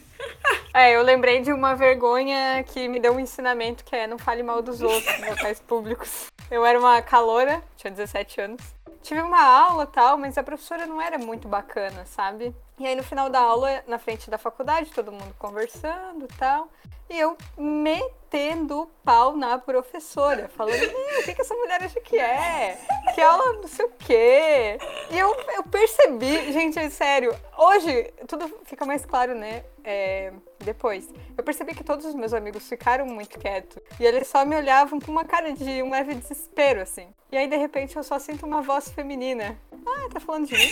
É, 0.72 0.94
eu 0.94 1.02
lembrei 1.02 1.40
de 1.40 1.52
uma 1.52 1.74
vergonha 1.74 2.62
que 2.62 2.86
me 2.86 3.00
deu 3.00 3.12
um 3.12 3.18
ensinamento 3.18 3.82
que 3.82 3.96
é 3.96 4.06
não 4.06 4.18
fale 4.18 4.40
mal 4.40 4.62
dos 4.62 4.80
outros 4.80 5.18
em 5.18 5.28
locais 5.28 5.58
públicos. 5.66 6.26
Eu 6.48 6.64
era 6.64 6.78
uma 6.78 7.02
caloura, 7.02 7.60
tinha 7.76 7.90
17 7.90 8.40
anos. 8.40 8.62
Tive 9.02 9.20
uma 9.20 9.42
aula 9.42 9.84
tal, 9.86 10.16
mas 10.16 10.38
a 10.38 10.44
professora 10.44 10.86
não 10.86 11.00
era 11.00 11.18
muito 11.18 11.48
bacana, 11.48 12.04
sabe? 12.04 12.54
E 12.80 12.86
aí 12.86 12.96
no 12.96 13.02
final 13.02 13.28
da 13.28 13.38
aula, 13.38 13.84
na 13.86 13.98
frente 13.98 14.30
da 14.30 14.38
faculdade, 14.38 14.90
todo 14.90 15.12
mundo 15.12 15.34
conversando 15.38 16.24
e 16.24 16.36
tal. 16.38 16.66
E 17.10 17.18
eu 17.18 17.36
metendo 17.58 18.90
pau 19.04 19.36
na 19.36 19.58
professora, 19.58 20.48
falando, 20.48 20.80
o 20.82 21.24
que, 21.24 21.34
que 21.34 21.42
essa 21.42 21.54
mulher 21.54 21.82
acha 21.82 22.00
que 22.00 22.16
é? 22.16 22.78
Que 23.14 23.20
aula 23.20 23.52
não 23.52 23.68
sei 23.68 23.84
o 23.84 23.92
quê. 23.98 24.78
E 25.10 25.18
eu, 25.18 25.28
eu 25.56 25.62
percebi, 25.64 26.52
gente, 26.54 26.78
é 26.78 26.88
sério, 26.88 27.38
hoje 27.58 28.14
tudo 28.26 28.48
fica 28.64 28.86
mais 28.86 29.04
claro, 29.04 29.34
né? 29.34 29.62
É, 29.84 30.32
depois. 30.60 31.06
Eu 31.36 31.44
percebi 31.44 31.74
que 31.74 31.84
todos 31.84 32.06
os 32.06 32.14
meus 32.14 32.32
amigos 32.32 32.66
ficaram 32.66 33.04
muito 33.04 33.38
quietos. 33.38 33.82
E 33.98 34.06
eles 34.06 34.26
só 34.26 34.42
me 34.46 34.56
olhavam 34.56 34.98
com 34.98 35.12
uma 35.12 35.24
cara 35.26 35.52
de 35.52 35.82
um 35.82 35.90
leve 35.90 36.14
desespero, 36.14 36.80
assim. 36.80 37.08
E 37.30 37.36
aí, 37.36 37.46
de 37.46 37.56
repente, 37.58 37.94
eu 37.94 38.02
só 38.02 38.18
sinto 38.18 38.46
uma 38.46 38.62
voz 38.62 38.88
feminina. 38.88 39.58
Ah, 39.86 40.08
tá 40.10 40.18
falando 40.18 40.46
de 40.46 40.54
mim? 40.54 40.70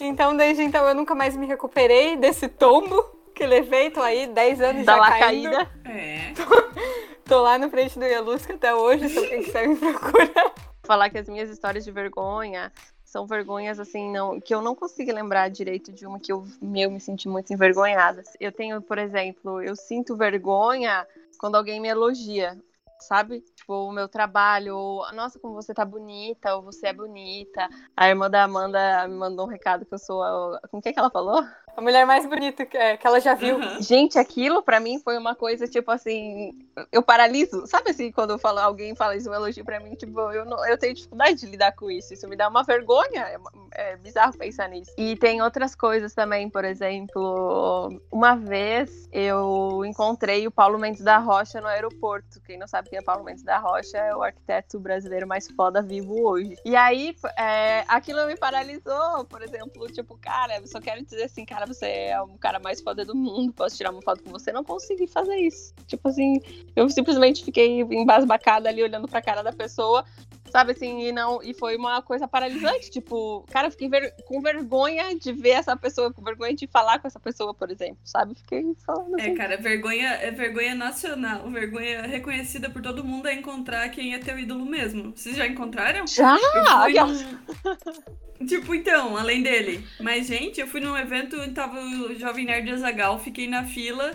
Então, 0.00 0.36
desde 0.36 0.62
então, 0.62 0.86
eu 0.86 0.94
nunca 0.94 1.14
mais 1.14 1.36
me 1.36 1.46
recuperei 1.46 2.16
desse 2.16 2.48
tombo 2.48 3.14
que 3.34 3.44
levei, 3.44 3.90
tô 3.90 4.00
aí 4.00 4.26
10 4.28 4.60
anos 4.60 4.86
da 4.86 4.96
já 4.96 5.08
caindo. 5.08 5.50
caída. 5.50 5.70
É. 5.84 6.32
Tô, 6.34 6.80
tô 7.26 7.42
lá 7.42 7.58
no 7.58 7.68
frente 7.68 7.98
do 7.98 8.04
Ialusca 8.04 8.54
até 8.54 8.74
hoje, 8.74 9.08
se 9.08 9.18
alguém 9.18 9.42
quiser 9.42 9.68
me 9.68 9.76
procurar. 9.76 10.54
Falar 10.84 11.10
que 11.10 11.18
as 11.18 11.28
minhas 11.28 11.50
histórias 11.50 11.84
de 11.84 11.90
vergonha 11.90 12.72
são 13.04 13.26
vergonhas 13.26 13.78
assim 13.78 14.10
não 14.10 14.40
que 14.40 14.54
eu 14.54 14.60
não 14.60 14.74
consigo 14.74 15.12
lembrar 15.12 15.48
direito 15.48 15.92
de 15.92 16.06
uma 16.06 16.18
que 16.18 16.32
eu 16.32 16.44
meu 16.60 16.90
me 16.90 17.00
senti 17.00 17.28
muito 17.28 17.52
envergonhada. 17.52 18.22
Eu 18.40 18.52
tenho, 18.52 18.80
por 18.82 18.98
exemplo, 18.98 19.62
eu 19.62 19.74
sinto 19.74 20.16
vergonha 20.16 21.06
quando 21.38 21.56
alguém 21.56 21.80
me 21.80 21.88
elogia, 21.88 22.58
sabe? 22.98 23.40
Tipo, 23.56 23.88
o 23.88 23.92
meu 23.92 24.08
trabalho, 24.08 24.76
ou, 24.76 25.12
nossa, 25.12 25.38
como 25.38 25.54
você 25.54 25.74
tá 25.74 25.84
bonita, 25.84 26.54
ou 26.56 26.62
você 26.62 26.88
é 26.88 26.92
bonita. 26.92 27.68
A 27.96 28.08
irmã 28.08 28.30
da 28.30 28.44
Amanda 28.44 29.06
me 29.08 29.14
mandou 29.16 29.46
um 29.46 29.50
recado 29.50 29.84
que 29.86 29.94
eu 29.94 29.98
sou 29.98 30.22
a... 30.22 30.60
Como 30.70 30.82
que 30.82 30.88
é 30.90 30.92
que 30.92 30.98
ela 30.98 31.10
falou? 31.10 31.42
A 31.76 31.80
mulher 31.80 32.06
mais 32.06 32.26
bonita 32.26 32.64
que, 32.64 32.76
é, 32.76 32.96
que 32.96 33.06
ela 33.06 33.20
já 33.20 33.34
viu. 33.34 33.56
Uhum. 33.56 33.82
Gente, 33.82 34.18
aquilo 34.18 34.62
pra 34.62 34.78
mim 34.78 34.98
foi 34.98 35.18
uma 35.18 35.34
coisa, 35.34 35.66
tipo 35.66 35.90
assim, 35.90 36.52
eu 36.92 37.02
paraliso. 37.02 37.66
Sabe 37.66 37.90
assim, 37.90 38.12
quando 38.12 38.30
eu 38.30 38.38
falo, 38.38 38.60
alguém 38.60 38.94
fala 38.94 39.16
isso, 39.16 39.30
um 39.30 39.34
elogio 39.34 39.64
pra 39.64 39.80
mim, 39.80 39.94
tipo, 39.94 40.20
eu, 40.32 40.44
não, 40.44 40.64
eu 40.66 40.78
tenho 40.78 40.94
dificuldade 40.94 41.40
de 41.40 41.46
lidar 41.46 41.72
com 41.72 41.90
isso. 41.90 42.14
Isso 42.14 42.28
me 42.28 42.36
dá 42.36 42.48
uma 42.48 42.62
vergonha. 42.62 43.20
É, 43.20 43.38
é 43.74 43.96
bizarro 43.96 44.36
pensar 44.36 44.68
nisso. 44.68 44.92
E 44.96 45.16
tem 45.16 45.42
outras 45.42 45.74
coisas 45.74 46.14
também, 46.14 46.48
por 46.48 46.64
exemplo, 46.64 48.00
uma 48.10 48.36
vez 48.36 49.08
eu 49.12 49.84
encontrei 49.84 50.46
o 50.46 50.50
Paulo 50.50 50.78
Mendes 50.78 51.02
da 51.02 51.18
Rocha 51.18 51.60
no 51.60 51.66
aeroporto. 51.66 52.40
Quem 52.42 52.58
não 52.58 52.68
sabe 52.68 52.90
quem 52.90 52.98
é 52.98 53.02
Paulo 53.02 53.24
Mendes 53.24 53.42
da 53.42 53.58
Rocha 53.58 53.98
é 53.98 54.14
o 54.14 54.22
arquiteto 54.22 54.78
brasileiro 54.78 55.26
mais 55.26 55.48
foda 55.50 55.82
vivo 55.82 56.22
hoje. 56.22 56.56
E 56.64 56.76
aí, 56.76 57.16
é, 57.38 57.84
aquilo 57.88 58.26
me 58.26 58.36
paralisou, 58.36 59.24
por 59.24 59.42
exemplo, 59.42 59.86
tipo, 59.88 60.16
cara, 60.18 60.58
eu 60.58 60.66
só 60.66 60.80
quero 60.80 61.04
dizer 61.04 61.24
assim, 61.24 61.44
cara, 61.44 61.63
cara, 61.64 61.72
você 61.72 61.86
é 61.86 62.20
o 62.20 62.28
cara 62.38 62.58
mais 62.58 62.80
foda 62.80 63.04
do 63.04 63.14
mundo, 63.14 63.52
posso 63.52 63.76
tirar 63.76 63.90
uma 63.90 64.02
foto 64.02 64.22
com 64.22 64.30
você. 64.30 64.52
Não 64.52 64.62
consegui 64.62 65.06
fazer 65.06 65.36
isso. 65.36 65.72
Tipo 65.86 66.08
assim, 66.08 66.40
eu 66.76 66.88
simplesmente 66.90 67.44
fiquei 67.44 67.80
embasbacada 67.80 68.68
ali 68.68 68.82
olhando 68.82 69.08
pra 69.08 69.22
cara 69.22 69.42
da 69.42 69.52
pessoa 69.52 70.04
sabe 70.50 70.70
assim, 70.70 71.08
e 71.08 71.10
não, 71.10 71.42
e 71.42 71.52
foi 71.52 71.74
uma 71.74 72.00
coisa 72.00 72.28
paralisante, 72.28 72.88
tipo, 72.88 73.44
cara, 73.50 73.66
eu 73.66 73.72
fiquei 73.72 73.88
ver, 73.88 74.14
com 74.24 74.40
vergonha 74.40 75.18
de 75.18 75.32
ver 75.32 75.50
essa 75.50 75.76
pessoa, 75.76 76.12
com 76.12 76.22
vergonha 76.22 76.54
de 76.54 76.68
falar 76.68 77.00
com 77.00 77.08
essa 77.08 77.18
pessoa, 77.18 77.52
por 77.52 77.72
exemplo, 77.72 77.98
sabe? 78.04 78.36
Fiquei 78.36 78.62
falando 78.86 79.16
assim. 79.16 79.30
É, 79.32 79.34
cara, 79.34 79.56
vergonha 79.56 80.10
é 80.10 80.30
vergonha 80.30 80.76
nacional, 80.76 81.50
vergonha 81.50 82.02
reconhecida 82.02 82.70
por 82.70 82.80
todo 82.80 83.02
mundo 83.02 83.26
é 83.26 83.34
encontrar 83.34 83.88
quem 83.88 84.14
é 84.14 84.18
teu 84.20 84.38
ídolo 84.38 84.64
mesmo. 84.64 85.10
Vocês 85.16 85.34
já 85.34 85.44
encontraram? 85.44 86.06
Já! 86.06 86.36
Num... 86.36 88.14
tipo, 88.46 88.74
então, 88.74 89.16
além 89.16 89.42
dele. 89.42 89.84
Mas, 90.00 90.26
gente, 90.26 90.60
eu 90.60 90.66
fui 90.66 90.80
num 90.80 90.96
evento, 90.96 91.36
tava 91.52 91.80
o 91.80 92.14
Jovem 92.14 92.44
Nerd 92.44 92.70
Azagal, 92.70 93.18
fiquei 93.18 93.46
na 93.46 93.64
fila 93.64 94.12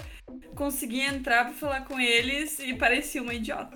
consegui 0.56 1.02
entrar 1.02 1.46
pra 1.46 1.54
falar 1.54 1.86
com 1.86 2.00
eles 2.00 2.60
e 2.60 2.74
parecia 2.74 3.22
uma 3.22 3.34
idiota. 3.34 3.76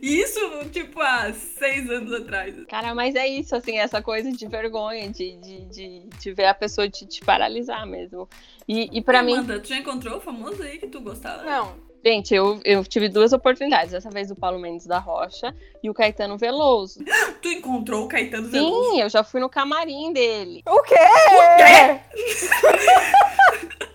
Isso, 0.00 0.40
tipo, 0.70 1.00
há 1.00 1.32
seis 1.32 1.90
anos 1.90 2.12
atrás. 2.12 2.54
Cara, 2.66 2.94
mas 2.94 3.14
é 3.14 3.26
isso, 3.28 3.54
assim, 3.54 3.78
essa 3.78 4.02
coisa 4.02 4.32
de 4.32 4.46
vergonha, 4.46 5.10
de, 5.10 5.36
de, 5.36 5.64
de, 5.66 6.00
de 6.18 6.32
ver 6.32 6.46
a 6.46 6.54
pessoa 6.54 6.88
te, 6.88 7.06
te 7.06 7.20
paralisar 7.20 7.86
mesmo. 7.86 8.28
E, 8.66 8.88
e 8.90 9.02
pra 9.02 9.22
mim. 9.22 9.44
tu 9.44 9.68
já 9.68 9.76
encontrou 9.76 10.16
o 10.16 10.20
famoso 10.20 10.62
aí 10.62 10.78
que 10.78 10.86
tu 10.86 11.00
gostava? 11.00 11.42
Não. 11.42 11.91
Gente, 12.04 12.34
eu, 12.34 12.60
eu 12.64 12.84
tive 12.84 13.08
duas 13.08 13.32
oportunidades. 13.32 13.92
Dessa 13.92 14.10
vez 14.10 14.30
o 14.30 14.36
Paulo 14.36 14.58
Mendes 14.58 14.86
da 14.86 14.98
Rocha 14.98 15.54
e 15.82 15.88
o 15.88 15.94
Caetano 15.94 16.36
Veloso. 16.36 17.00
Tu 17.40 17.48
encontrou 17.48 18.04
o 18.04 18.08
Caetano 18.08 18.46
Sim, 18.46 18.52
Veloso? 18.52 18.90
Sim, 18.90 19.00
eu 19.00 19.08
já 19.08 19.22
fui 19.22 19.40
no 19.40 19.48
camarim 19.48 20.12
dele. 20.12 20.62
O 20.66 20.82
quê? 20.82 20.94
O 20.94 21.56
quê? 21.56 22.00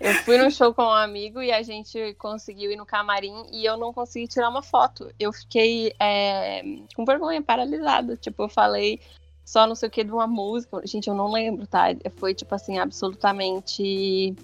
eu 0.00 0.14
fui 0.24 0.38
no 0.38 0.50
show 0.50 0.72
com 0.72 0.82
um 0.82 0.90
amigo 0.90 1.42
e 1.42 1.52
a 1.52 1.62
gente 1.62 2.14
conseguiu 2.14 2.70
ir 2.70 2.76
no 2.76 2.86
camarim 2.86 3.44
e 3.52 3.64
eu 3.64 3.76
não 3.76 3.92
consegui 3.92 4.26
tirar 4.26 4.48
uma 4.48 4.62
foto. 4.62 5.12
Eu 5.18 5.32
fiquei 5.32 5.92
é, 6.00 6.62
com 6.94 7.04
vergonha, 7.04 7.42
paralisada. 7.42 8.16
Tipo, 8.16 8.44
eu 8.44 8.48
falei 8.48 9.00
só 9.44 9.66
não 9.66 9.74
sei 9.74 9.88
o 9.88 9.92
que 9.92 10.04
de 10.04 10.12
uma 10.12 10.26
música. 10.26 10.80
Gente, 10.84 11.08
eu 11.08 11.14
não 11.14 11.32
lembro, 11.32 11.66
tá? 11.66 11.86
Foi, 12.16 12.34
tipo 12.34 12.54
assim, 12.54 12.78
absolutamente 12.78 14.34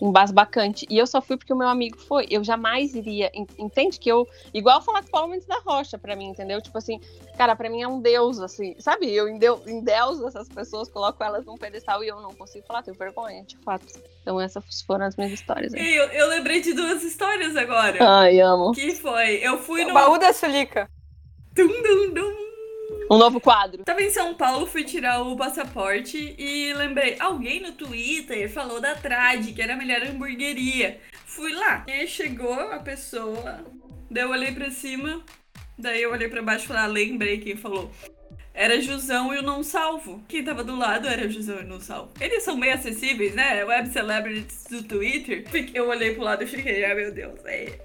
embasbacante. 0.00 0.86
E 0.88 0.98
eu 0.98 1.06
só 1.06 1.20
fui 1.20 1.36
porque 1.36 1.52
o 1.52 1.56
meu 1.56 1.68
amigo 1.68 1.98
foi. 1.98 2.26
Eu 2.30 2.42
jamais 2.42 2.94
iria. 2.94 3.30
Entende 3.58 3.98
que 3.98 4.10
eu. 4.10 4.26
Igual 4.52 4.82
falar 4.82 5.02
com 5.02 5.08
o 5.08 5.10
Paulo 5.10 5.30
Mendes 5.30 5.46
da 5.46 5.58
Rocha 5.58 5.98
pra 5.98 6.16
mim, 6.16 6.28
entendeu? 6.28 6.60
Tipo 6.60 6.78
assim, 6.78 7.00
cara, 7.36 7.54
pra 7.54 7.68
mim 7.68 7.82
é 7.82 7.88
um 7.88 8.00
deus, 8.00 8.40
assim. 8.40 8.74
Sabe? 8.78 9.12
Eu 9.12 9.28
endeuso 9.28 10.26
essas 10.26 10.48
pessoas, 10.48 10.88
coloco 10.88 11.22
elas 11.22 11.44
num 11.44 11.56
pedestal 11.56 12.02
e 12.02 12.08
eu 12.08 12.20
não 12.20 12.34
consigo 12.34 12.66
falar, 12.66 12.82
tenho 12.82 12.96
vergonha, 12.96 13.44
de 13.44 13.56
fato. 13.58 13.86
Então 14.22 14.40
essas 14.40 14.82
foram 14.82 15.06
as 15.06 15.16
minhas 15.16 15.32
histórias. 15.32 15.72
Eu, 15.74 15.82
eu 15.82 16.28
lembrei 16.28 16.60
de 16.60 16.72
duas 16.72 17.02
histórias 17.02 17.56
agora. 17.56 17.98
Ai, 18.00 18.40
amo. 18.40 18.72
Que 18.72 18.94
foi? 18.94 19.36
Eu 19.42 19.58
fui 19.58 19.84
no. 19.84 19.94
Baú 19.94 20.18
da 20.18 20.32
Sulica. 20.32 20.88
Dum, 21.52 21.68
dum, 21.68 22.14
dum. 22.14 22.49
Um 23.10 23.18
novo 23.18 23.40
quadro. 23.40 23.82
Tava 23.84 24.02
em 24.02 24.10
São 24.10 24.34
Paulo, 24.34 24.66
fui 24.66 24.84
tirar 24.84 25.20
o 25.22 25.36
passaporte 25.36 26.34
e 26.38 26.72
lembrei, 26.74 27.16
alguém 27.18 27.60
no 27.60 27.72
Twitter 27.72 28.48
falou 28.48 28.80
da 28.80 28.94
Trad, 28.94 29.52
que 29.52 29.60
era 29.60 29.74
a 29.74 29.76
melhor 29.76 30.02
hamburgueria. 30.02 31.00
Fui 31.26 31.52
lá. 31.52 31.84
E 31.88 31.92
aí 31.92 32.06
chegou 32.06 32.54
a 32.54 32.78
pessoa, 32.78 33.64
daí 34.10 34.22
eu 34.22 34.30
olhei 34.30 34.52
pra 34.52 34.70
cima, 34.70 35.24
daí 35.76 36.02
eu 36.02 36.12
olhei 36.12 36.28
pra 36.28 36.42
baixo 36.42 36.64
e 36.64 36.68
falei, 36.68 36.82
ah, 36.82 36.86
lembrei 36.86 37.38
quem 37.38 37.56
falou. 37.56 37.90
Era 38.52 38.80
Jusão 38.80 39.32
e 39.32 39.38
o 39.38 39.42
Não 39.42 39.62
Salvo. 39.62 40.22
Quem 40.28 40.44
tava 40.44 40.62
do 40.62 40.76
lado 40.76 41.08
era 41.08 41.28
Jusão 41.28 41.60
e 41.60 41.64
o 41.64 41.66
Não 41.66 41.80
Salvo. 41.80 42.12
Eles 42.20 42.42
são 42.42 42.58
bem 42.58 42.72
acessíveis, 42.72 43.34
né? 43.34 43.64
Web 43.64 43.88
celebrities 43.88 44.64
do 44.68 44.82
Twitter. 44.82 45.44
Eu 45.72 45.88
olhei 45.88 46.14
pro 46.14 46.24
lado 46.24 46.42
e 46.42 46.46
fiquei, 46.46 46.84
ai 46.84 46.94
meu 46.94 47.12
Deus, 47.12 47.40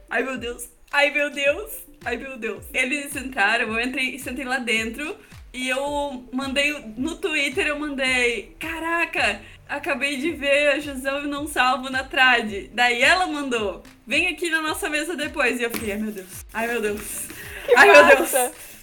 ai 0.10 0.24
meu 0.24 0.38
Deus, 0.38 0.70
ai 0.96 1.12
meu 1.12 1.30
Deus. 1.30 1.86
Ai, 2.06 2.18
meu 2.18 2.38
Deus. 2.38 2.64
Eles 2.74 3.16
entraram, 3.16 3.68
eu 3.68 3.82
entrei, 3.82 4.18
sentei 4.20 4.46
lá 4.46 4.60
dentro 4.60 5.18
e 5.52 5.68
eu 5.68 6.24
mandei 6.32 6.72
no 6.96 7.16
Twitter, 7.16 7.66
eu 7.66 7.80
mandei, 7.80 8.56
caraca, 8.60 9.42
acabei 9.68 10.18
de 10.18 10.32
ver 10.32 10.74
a 10.74 10.80
Jusão 10.80 11.24
e 11.24 11.28
não 11.28 11.48
salvo 11.48 11.90
na 11.90 12.04
trad. 12.04 12.70
Daí 12.74 13.02
ela 13.02 13.26
mandou, 13.26 13.82
vem 14.06 14.28
aqui 14.28 14.50
na 14.50 14.62
nossa 14.62 14.88
mesa 14.88 15.16
depois. 15.16 15.60
E 15.60 15.64
eu 15.64 15.72
fiquei, 15.72 15.94
ai 15.94 15.98
meu 15.98 16.12
Deus, 16.12 16.46
ai 16.54 16.68
meu 16.68 16.82
Deus, 16.82 17.02
que 17.66 17.76
ai 17.76 17.88
massa. 17.88 18.06
meu 18.06 18.18
Deus. 18.18 18.75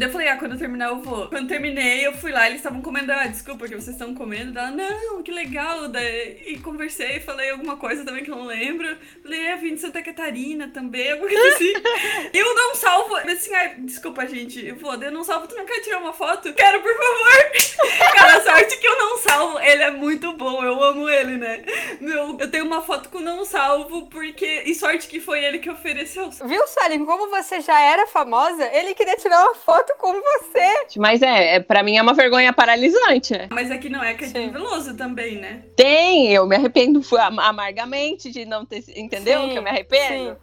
Eu 0.00 0.10
falei, 0.10 0.28
ah, 0.28 0.36
quando 0.36 0.52
eu 0.52 0.58
terminar 0.58 0.88
eu 0.88 0.98
vou. 0.98 1.28
Quando 1.28 1.48
terminei, 1.48 2.06
eu 2.06 2.12
fui 2.12 2.30
lá, 2.30 2.46
eles 2.46 2.58
estavam 2.58 2.80
comendo. 2.80 3.12
Ah, 3.12 3.26
desculpa 3.26 3.66
que 3.66 3.74
vocês 3.74 3.96
estão 3.96 4.14
comendo. 4.14 4.58
Ela, 4.58 4.70
não, 4.70 5.22
que 5.22 5.32
legal. 5.32 5.88
Daí, 5.88 6.42
e 6.46 6.58
conversei, 6.58 7.20
falei 7.20 7.50
alguma 7.50 7.76
coisa 7.76 8.04
também 8.04 8.22
que 8.22 8.30
eu 8.30 8.36
não 8.36 8.46
lembro. 8.46 8.96
Falei, 9.22 9.46
é, 9.46 9.56
vim 9.56 9.74
de 9.74 9.80
Santa 9.80 10.02
Catarina 10.02 10.68
também, 10.68 11.12
alguma 11.12 11.28
coisa 11.28 11.54
assim. 11.54 11.72
eu 12.32 12.54
não 12.54 12.74
salvo. 12.74 13.16
Assim, 13.16 13.54
ah, 13.54 13.74
desculpa, 13.78 14.26
gente, 14.26 14.64
eu 14.64 14.76
vou, 14.76 14.94
eu 14.94 15.10
não 15.10 15.24
salvo. 15.24 15.48
Tu 15.48 15.56
não 15.56 15.66
quer 15.66 15.80
tirar 15.80 15.98
uma 15.98 16.12
foto? 16.12 16.52
Quero, 16.52 16.80
por 16.80 16.94
favor. 16.94 18.12
Cara, 18.14 18.42
sorte 18.42 18.78
que 18.78 18.86
eu 18.86 18.98
não 18.98 19.18
salvo. 19.18 19.58
Ele 19.60 19.82
é 19.82 19.90
muito 19.90 20.32
bom, 20.34 20.62
eu 20.64 20.82
amo 20.82 21.08
ele, 21.08 21.36
né? 21.36 21.62
Meu, 22.00 22.36
eu 22.38 22.50
tenho 22.50 22.64
uma 22.64 22.82
foto 22.82 23.08
com 23.08 23.20
não 23.20 23.44
salvo, 23.44 24.06
porque. 24.06 24.62
E 24.66 24.74
sorte 24.74 25.08
que 25.08 25.20
foi 25.20 25.44
ele 25.44 25.58
que 25.58 25.70
ofereceu. 25.70 26.30
Viu, 26.30 26.66
Salim? 26.68 27.04
Como 27.04 27.28
você 27.28 27.60
já 27.60 27.80
era 27.80 28.06
famosa, 28.06 28.64
ele 28.72 28.94
queria 29.16 29.22
tirar 29.22 29.42
uma 29.44 29.54
foto 29.54 29.94
com 29.98 30.12
você. 30.12 30.98
Mas 30.98 31.22
é, 31.22 31.56
é 31.56 31.60
para 31.60 31.82
mim 31.82 31.96
é 31.96 32.02
uma 32.02 32.14
vergonha 32.14 32.52
paralisante. 32.52 33.34
Mas 33.50 33.70
aqui 33.70 33.88
não 33.88 34.02
é 34.02 34.14
Caetano 34.14 34.52
Veloso 34.52 34.96
também, 34.96 35.36
né? 35.36 35.64
Tem, 35.74 36.32
eu 36.32 36.46
me 36.46 36.56
arrependo 36.56 37.00
amargamente 37.18 38.30
de 38.30 38.44
não 38.44 38.64
ter, 38.64 38.84
entendeu? 38.96 39.42
Sim, 39.42 39.50
que 39.50 39.58
eu 39.58 39.62
me 39.62 39.70
arrependo. 39.70 40.34
Sim. 40.34 40.36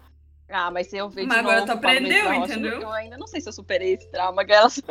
Ah, 0.50 0.70
mas 0.70 0.88
se 0.88 0.98
eu 0.98 1.10
ver 1.10 1.26
mas 1.26 1.34
de 1.34 1.40
agora 1.40 1.62
novo, 1.62 1.72
tu 1.72 1.76
aprendeu, 1.78 2.34
entendeu? 2.34 2.82
Eu 2.82 2.92
ainda 2.92 3.18
não 3.18 3.26
sei 3.28 3.42
se 3.42 3.50
eu 3.50 3.54
superei 3.54 3.94
esse 3.94 4.10
trauma, 4.12 4.42
aquelas. 4.44 4.82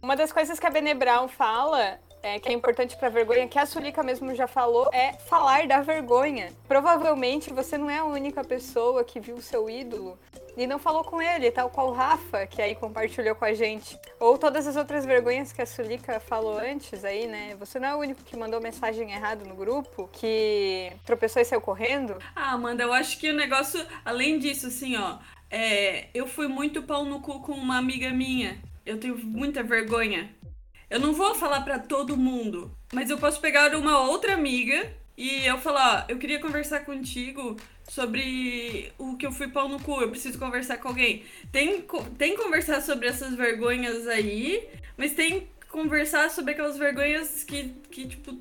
Uma 0.00 0.14
das 0.14 0.30
coisas 0.32 0.60
que 0.60 0.66
a 0.66 0.70
Bene 0.70 0.94
Brown 0.94 1.26
fala 1.28 1.98
é, 2.24 2.40
que 2.40 2.48
é 2.48 2.52
importante 2.52 2.96
para 2.96 3.10
vergonha, 3.10 3.46
que 3.46 3.58
a 3.58 3.66
Sulica 3.66 4.02
mesmo 4.02 4.34
já 4.34 4.46
falou, 4.46 4.88
é 4.94 5.12
falar 5.12 5.66
da 5.66 5.82
vergonha. 5.82 6.50
Provavelmente 6.66 7.52
você 7.52 7.76
não 7.76 7.90
é 7.90 7.98
a 7.98 8.04
única 8.04 8.42
pessoa 8.42 9.04
que 9.04 9.20
viu 9.20 9.36
o 9.36 9.42
seu 9.42 9.68
ídolo 9.68 10.18
e 10.56 10.66
não 10.66 10.78
falou 10.78 11.04
com 11.04 11.20
ele, 11.20 11.50
tal 11.50 11.68
qual 11.68 11.88
o 11.88 11.92
Rafa, 11.92 12.46
que 12.46 12.62
aí 12.62 12.74
compartilhou 12.74 13.34
com 13.34 13.44
a 13.44 13.52
gente. 13.52 13.98
Ou 14.18 14.38
todas 14.38 14.66
as 14.66 14.74
outras 14.74 15.04
vergonhas 15.04 15.52
que 15.52 15.60
a 15.60 15.66
Sulica 15.66 16.18
falou 16.18 16.56
antes 16.56 17.04
aí, 17.04 17.26
né? 17.26 17.54
Você 17.56 17.78
não 17.78 17.88
é 17.88 17.94
o 17.94 17.98
único 17.98 18.24
que 18.24 18.38
mandou 18.38 18.58
mensagem 18.58 19.12
errada 19.12 19.44
no 19.44 19.54
grupo, 19.54 20.08
que 20.10 20.90
tropeçou 21.04 21.42
e 21.42 21.44
saiu 21.44 21.60
correndo. 21.60 22.16
Ah, 22.34 22.52
Amanda, 22.52 22.84
eu 22.84 22.92
acho 22.94 23.18
que 23.18 23.28
o 23.28 23.34
negócio, 23.34 23.84
além 24.02 24.38
disso, 24.38 24.68
assim, 24.68 24.96
ó, 24.96 25.18
é, 25.50 26.08
eu 26.14 26.26
fui 26.26 26.48
muito 26.48 26.84
pau 26.84 27.04
no 27.04 27.20
cu 27.20 27.40
com 27.40 27.52
uma 27.52 27.76
amiga 27.76 28.10
minha. 28.10 28.58
Eu 28.86 28.98
tenho 28.98 29.18
muita 29.18 29.62
vergonha 29.62 30.30
eu 30.90 31.00
não 31.00 31.12
vou 31.12 31.34
falar 31.34 31.62
para 31.62 31.78
todo 31.78 32.16
mundo, 32.16 32.70
mas 32.92 33.10
eu 33.10 33.18
posso 33.18 33.40
pegar 33.40 33.74
uma 33.74 34.00
outra 34.00 34.34
amiga 34.34 34.92
e 35.16 35.46
eu 35.46 35.58
falar, 35.58 36.06
ó, 36.08 36.12
eu 36.12 36.18
queria 36.18 36.40
conversar 36.40 36.80
contigo 36.80 37.56
sobre 37.88 38.92
o 38.98 39.16
que 39.16 39.26
eu 39.26 39.32
fui 39.32 39.48
pau 39.48 39.68
no 39.68 39.80
cu, 39.80 40.00
eu 40.00 40.10
preciso 40.10 40.38
conversar 40.38 40.78
com 40.78 40.88
alguém. 40.88 41.24
Tem, 41.52 41.84
tem 42.18 42.36
conversar 42.36 42.80
sobre 42.80 43.08
essas 43.08 43.34
vergonhas 43.34 44.08
aí, 44.08 44.68
mas 44.96 45.12
tem 45.12 45.48
conversar 45.68 46.30
sobre 46.30 46.52
aquelas 46.52 46.76
vergonhas 46.76 47.44
que, 47.44 47.74
que 47.90 48.06
tipo, 48.06 48.36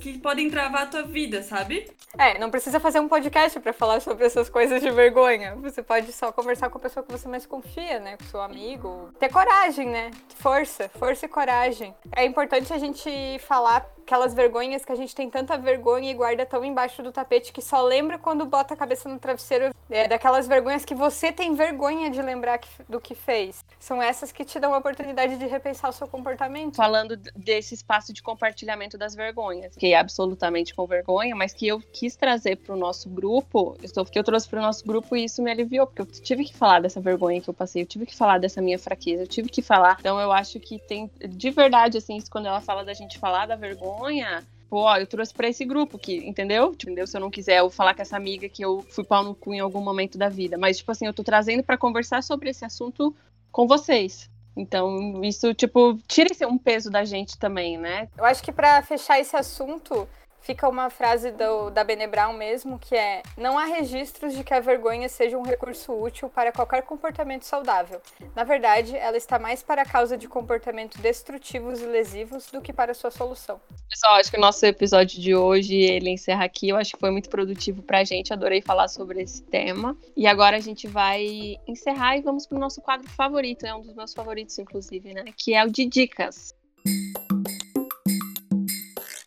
que 0.00 0.18
podem 0.18 0.50
travar 0.50 0.82
a 0.82 0.86
tua 0.86 1.02
vida, 1.02 1.42
sabe? 1.42 1.86
É, 2.18 2.38
não 2.38 2.50
precisa 2.50 2.78
fazer 2.78 3.00
um 3.00 3.08
podcast 3.08 3.58
para 3.60 3.72
falar 3.72 4.00
sobre 4.00 4.24
essas 4.24 4.48
coisas 4.48 4.80
de 4.80 4.90
vergonha. 4.90 5.56
Você 5.56 5.82
pode 5.82 6.12
só 6.12 6.30
conversar 6.30 6.70
com 6.70 6.78
a 6.78 6.80
pessoa 6.80 7.04
que 7.04 7.10
você 7.10 7.28
mais 7.28 7.44
confia, 7.44 7.98
né? 7.98 8.16
Com 8.16 8.24
seu 8.24 8.40
amigo. 8.40 9.10
Ter 9.18 9.28
coragem, 9.28 9.88
né? 9.88 10.10
Força, 10.36 10.88
força 10.90 11.26
e 11.26 11.28
coragem. 11.28 11.94
É 12.14 12.24
importante 12.24 12.72
a 12.72 12.78
gente 12.78 13.10
falar 13.40 13.86
aquelas 14.04 14.34
vergonhas 14.34 14.84
que 14.84 14.92
a 14.92 14.94
gente 14.94 15.14
tem 15.14 15.28
tanta 15.28 15.56
vergonha 15.56 16.10
e 16.10 16.14
guarda 16.14 16.44
tão 16.44 16.64
embaixo 16.64 17.02
do 17.02 17.10
tapete 17.10 17.52
que 17.52 17.62
só 17.62 17.82
lembra 17.82 18.18
quando 18.18 18.44
bota 18.44 18.74
a 18.74 18.76
cabeça 18.76 19.08
no 19.08 19.18
travesseiro. 19.18 19.74
É 19.90 20.06
daquelas 20.06 20.46
vergonhas 20.46 20.84
que 20.84 20.94
você 20.94 21.32
tem 21.32 21.54
vergonha 21.54 22.10
de 22.10 22.20
lembrar 22.20 22.60
do 22.88 23.00
que 23.00 23.14
fez. 23.14 23.64
São 23.78 24.02
essas 24.02 24.30
que 24.30 24.44
te 24.44 24.60
dão 24.60 24.74
a 24.74 24.78
oportunidade 24.78 25.36
de 25.36 25.46
repensar 25.46 25.88
o 25.90 25.92
seu 25.92 26.06
comportamento. 26.06 26.76
Falando 26.76 27.16
desse 27.16 27.74
espaço 27.74 28.12
de 28.12 28.22
compartilhamento 28.22 28.96
das 28.96 29.14
vergonhas, 29.14 29.74
fiquei 29.74 29.94
absolutamente 29.94 30.74
com 30.74 30.86
vergonha, 30.86 31.34
mas 31.34 31.52
que 31.52 31.66
eu 31.66 31.80
quis 31.92 32.16
trazer 32.16 32.56
para 32.56 32.74
o 32.74 32.78
nosso 32.78 33.08
grupo, 33.08 33.76
eu, 33.82 34.04
que 34.04 34.18
eu 34.18 34.24
trouxe 34.24 34.48
para 34.48 34.58
o 34.58 34.62
nosso 34.62 34.84
grupo 34.86 35.16
e 35.16 35.24
isso 35.24 35.42
me 35.42 35.50
aliviou, 35.50 35.86
porque 35.86 36.02
eu 36.02 36.06
tive 36.06 36.44
que 36.44 36.54
falar 36.54 36.80
dessa 36.80 37.00
vergonha 37.00 37.40
que 37.40 37.48
eu 37.48 37.54
passei, 37.54 37.82
eu 37.82 37.86
tive 37.86 38.06
que 38.06 38.16
falar 38.16 38.38
dessa 38.38 38.60
minha 38.60 38.78
fraqueza, 38.78 39.22
eu 39.22 39.28
tive 39.28 39.48
que 39.48 39.62
falar. 39.62 39.96
Então 40.00 40.20
eu 40.20 40.32
acho 40.32 40.60
que 40.60 40.78
tem, 40.78 41.10
de 41.28 41.50
verdade, 41.50 41.98
assim, 41.98 42.22
quando 42.30 42.46
ela 42.46 42.60
fala 42.60 42.84
da 42.84 42.92
gente 42.92 43.18
falar 43.18 43.46
da 43.46 43.56
vergonha, 43.56 43.93
vergonha, 43.94 44.44
pô, 44.68 44.82
ó, 44.82 44.96
eu 44.96 45.06
trouxe 45.06 45.32
para 45.32 45.48
esse 45.48 45.64
grupo 45.64 45.98
que, 45.98 46.16
entendeu? 46.16 46.72
Entendeu? 46.72 47.06
Se 47.06 47.16
eu 47.16 47.20
não 47.20 47.30
quiser 47.30 47.58
eu 47.60 47.70
falar 47.70 47.94
com 47.94 48.02
essa 48.02 48.16
amiga 48.16 48.48
que 48.48 48.64
eu 48.64 48.82
fui 48.90 49.04
pau 49.04 49.22
no 49.22 49.34
cu 49.34 49.54
em 49.54 49.60
algum 49.60 49.80
momento 49.80 50.18
da 50.18 50.28
vida, 50.28 50.58
mas 50.58 50.78
tipo 50.78 50.90
assim, 50.90 51.06
eu 51.06 51.14
tô 51.14 51.22
trazendo 51.22 51.62
para 51.62 51.78
conversar 51.78 52.22
sobre 52.22 52.50
esse 52.50 52.64
assunto 52.64 53.14
com 53.50 53.66
vocês. 53.66 54.28
Então, 54.56 55.24
isso, 55.24 55.52
tipo, 55.52 55.98
tira 56.06 56.30
um 56.46 56.56
peso 56.56 56.88
da 56.88 57.04
gente 57.04 57.36
também, 57.36 57.76
né? 57.76 58.08
Eu 58.16 58.24
acho 58.24 58.42
que 58.42 58.52
para 58.52 58.82
fechar 58.82 59.18
esse 59.18 59.36
assunto, 59.36 60.08
fica 60.44 60.68
uma 60.68 60.90
frase 60.90 61.32
do, 61.32 61.70
da 61.70 61.82
Bene 61.82 62.06
Brown 62.06 62.34
mesmo, 62.34 62.78
que 62.78 62.94
é: 62.94 63.22
Não 63.36 63.58
há 63.58 63.64
registros 63.64 64.34
de 64.34 64.44
que 64.44 64.54
a 64.54 64.60
vergonha 64.60 65.08
seja 65.08 65.36
um 65.36 65.42
recurso 65.42 65.92
útil 65.92 66.28
para 66.28 66.52
qualquer 66.52 66.82
comportamento 66.82 67.44
saudável. 67.44 68.00
Na 68.36 68.44
verdade, 68.44 68.96
ela 68.96 69.16
está 69.16 69.38
mais 69.38 69.62
para 69.62 69.82
a 69.82 69.84
causa 69.84 70.16
de 70.16 70.28
comportamentos 70.28 71.00
destrutivos 71.00 71.80
e 71.80 71.86
lesivos 71.86 72.46
do 72.50 72.60
que 72.60 72.72
para 72.72 72.94
sua 72.94 73.10
solução. 73.10 73.60
Pessoal, 73.88 74.14
acho 74.16 74.30
que 74.30 74.36
o 74.36 74.40
nosso 74.40 74.64
episódio 74.66 75.20
de 75.20 75.34
hoje, 75.34 75.74
ele 75.74 76.10
encerra 76.10 76.44
aqui. 76.44 76.68
Eu 76.68 76.76
acho 76.76 76.92
que 76.92 77.00
foi 77.00 77.10
muito 77.10 77.28
produtivo 77.28 77.82
para 77.82 77.98
a 77.98 78.04
gente. 78.04 78.32
Adorei 78.32 78.60
falar 78.60 78.88
sobre 78.88 79.22
esse 79.22 79.42
tema. 79.42 79.96
E 80.16 80.26
agora 80.26 80.56
a 80.56 80.60
gente 80.60 80.86
vai 80.86 81.56
encerrar 81.66 82.16
e 82.16 82.22
vamos 82.22 82.46
para 82.46 82.56
o 82.56 82.60
nosso 82.60 82.80
quadro 82.82 83.08
favorito. 83.10 83.64
É 83.64 83.74
um 83.74 83.82
dos 83.82 83.94
meus 83.94 84.12
favoritos, 84.12 84.58
inclusive, 84.58 85.14
né? 85.14 85.24
Que 85.36 85.54
é 85.54 85.64
o 85.64 85.70
de 85.70 85.86
dicas. 85.86 86.54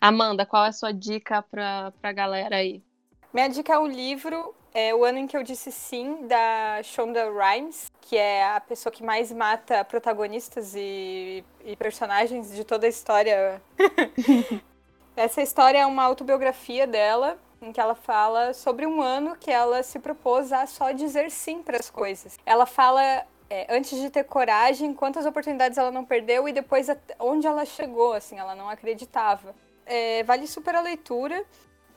Amanda, 0.07 0.45
qual 0.45 0.63
é 0.63 0.69
a 0.69 0.71
sua 0.71 0.93
dica 0.93 1.41
para 1.41 1.91
a 2.01 2.11
galera 2.13 2.55
aí? 2.55 2.81
Minha 3.33 3.49
dica 3.49 3.73
é 3.73 3.77
o 3.77 3.85
livro 3.85 4.55
é 4.73 4.95
O 4.95 5.03
Ano 5.03 5.17
em 5.17 5.27
que 5.27 5.35
Eu 5.35 5.43
Disse 5.43 5.69
Sim, 5.69 6.25
da 6.27 6.81
Shonda 6.81 7.29
Rhimes, 7.29 7.91
que 7.99 8.15
é 8.15 8.55
a 8.55 8.61
pessoa 8.61 8.93
que 8.93 9.03
mais 9.03 9.33
mata 9.33 9.83
protagonistas 9.83 10.75
e, 10.77 11.43
e 11.65 11.75
personagens 11.75 12.55
de 12.55 12.63
toda 12.63 12.85
a 12.85 12.89
história. 12.89 13.61
Essa 15.13 15.41
história 15.41 15.79
é 15.79 15.85
uma 15.85 16.03
autobiografia 16.03 16.87
dela, 16.87 17.37
em 17.61 17.73
que 17.73 17.81
ela 17.81 17.95
fala 17.95 18.53
sobre 18.53 18.85
um 18.85 19.01
ano 19.01 19.35
que 19.35 19.51
ela 19.51 19.83
se 19.83 19.99
propôs 19.99 20.53
a 20.53 20.65
só 20.67 20.93
dizer 20.93 21.31
sim 21.31 21.61
para 21.61 21.77
as 21.77 21.89
coisas. 21.89 22.37
Ela 22.45 22.65
fala 22.65 23.25
é, 23.49 23.75
antes 23.75 23.99
de 23.99 24.09
ter 24.09 24.23
coragem, 24.23 24.93
quantas 24.93 25.25
oportunidades 25.25 25.77
ela 25.77 25.91
não 25.91 26.05
perdeu 26.05 26.47
e 26.47 26.53
depois 26.53 26.87
onde 27.19 27.45
ela 27.45 27.65
chegou, 27.65 28.13
assim, 28.13 28.39
ela 28.39 28.55
não 28.55 28.69
acreditava 28.69 29.53
é, 29.87 30.23
vale 30.23 30.47
super 30.47 30.75
a 30.75 30.81
leitura. 30.81 31.43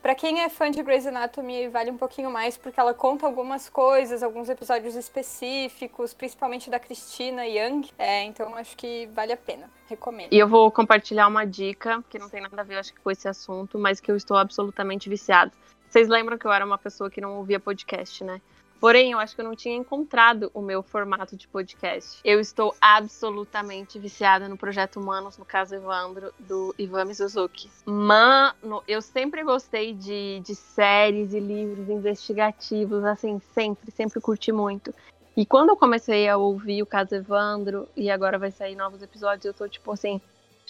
Para 0.03 0.15
quem 0.15 0.41
é 0.41 0.49
fã 0.49 0.71
de 0.71 0.83
Grey's 0.83 1.07
Anatomy, 1.07 1.69
vale 1.69 1.91
um 1.91 1.97
pouquinho 1.99 2.31
mais, 2.31 2.57
porque 2.57 2.81
ela 2.81 2.95
conta 2.95 3.27
algumas 3.27 3.69
coisas, 3.69 4.23
alguns 4.23 4.49
episódios 4.49 4.97
específicos, 4.97 6.15
principalmente 6.15 6.71
da 6.71 6.79
Christina 6.79 7.47
Young. 7.47 7.91
É, 7.99 8.25
então 8.25 8.55
acho 8.55 8.75
que 8.79 9.07
vale 9.13 9.33
a 9.33 9.37
pena. 9.37 9.69
Recomendo. 9.87 10.33
E 10.33 10.39
eu 10.39 10.49
vou 10.49 10.71
compartilhar 10.71 11.27
uma 11.27 11.45
dica, 11.45 12.03
que 12.09 12.19
não 12.19 12.31
tem 12.31 12.41
nada 12.41 12.63
a 12.63 12.65
ver, 12.65 12.79
acho 12.79 12.95
que, 12.95 13.01
com 13.01 13.11
esse 13.11 13.29
assunto, 13.29 13.79
mas 13.79 14.01
que 14.01 14.11
eu 14.11 14.17
estou 14.17 14.39
absolutamente 14.39 15.07
viciada. 15.11 15.53
Vocês 15.87 16.09
lembram 16.09 16.39
que 16.39 16.47
eu 16.47 16.53
era 16.53 16.65
uma 16.65 16.79
pessoa 16.79 17.11
que 17.11 17.21
não 17.21 17.37
ouvia 17.37 17.61
podcast, 17.61 18.25
né? 18.25 18.41
Porém, 18.81 19.13
eu 19.13 19.19
acho 19.19 19.35
que 19.35 19.43
eu 19.43 19.45
não 19.45 19.55
tinha 19.55 19.77
encontrado 19.77 20.51
o 20.55 20.63
meu 20.63 20.83
formato 20.83 21.37
de 21.37 21.47
podcast. 21.47 22.19
Eu 22.25 22.41
estou 22.41 22.75
absolutamente 22.81 23.99
viciada 23.99 24.49
no 24.49 24.57
Projeto 24.57 24.99
Humanos, 24.99 25.37
no 25.37 25.45
caso 25.45 25.75
Evandro, 25.75 26.33
do 26.39 26.75
Ivan 26.79 27.05
Mizuzuki. 27.05 27.71
Mano, 27.85 28.83
eu 28.89 29.03
sempre 29.03 29.45
gostei 29.45 29.93
de, 29.93 30.41
de 30.41 30.55
séries 30.55 31.35
e 31.35 31.41
livros 31.41 31.91
investigativos, 31.91 33.05
assim, 33.05 33.39
sempre, 33.53 33.91
sempre 33.91 34.19
curti 34.19 34.51
muito. 34.51 34.95
E 35.37 35.45
quando 35.45 35.69
eu 35.69 35.77
comecei 35.77 36.27
a 36.27 36.39
ouvir 36.39 36.83
o 36.83 36.87
caso 36.87 37.15
Evandro, 37.15 37.87
e 37.95 38.11
agora 38.11 38.39
vai 38.39 38.51
sair 38.51 38.75
novos 38.75 39.03
episódios, 39.03 39.45
eu 39.45 39.55
tô 39.55 39.69
tipo 39.69 39.93
assim, 39.93 40.21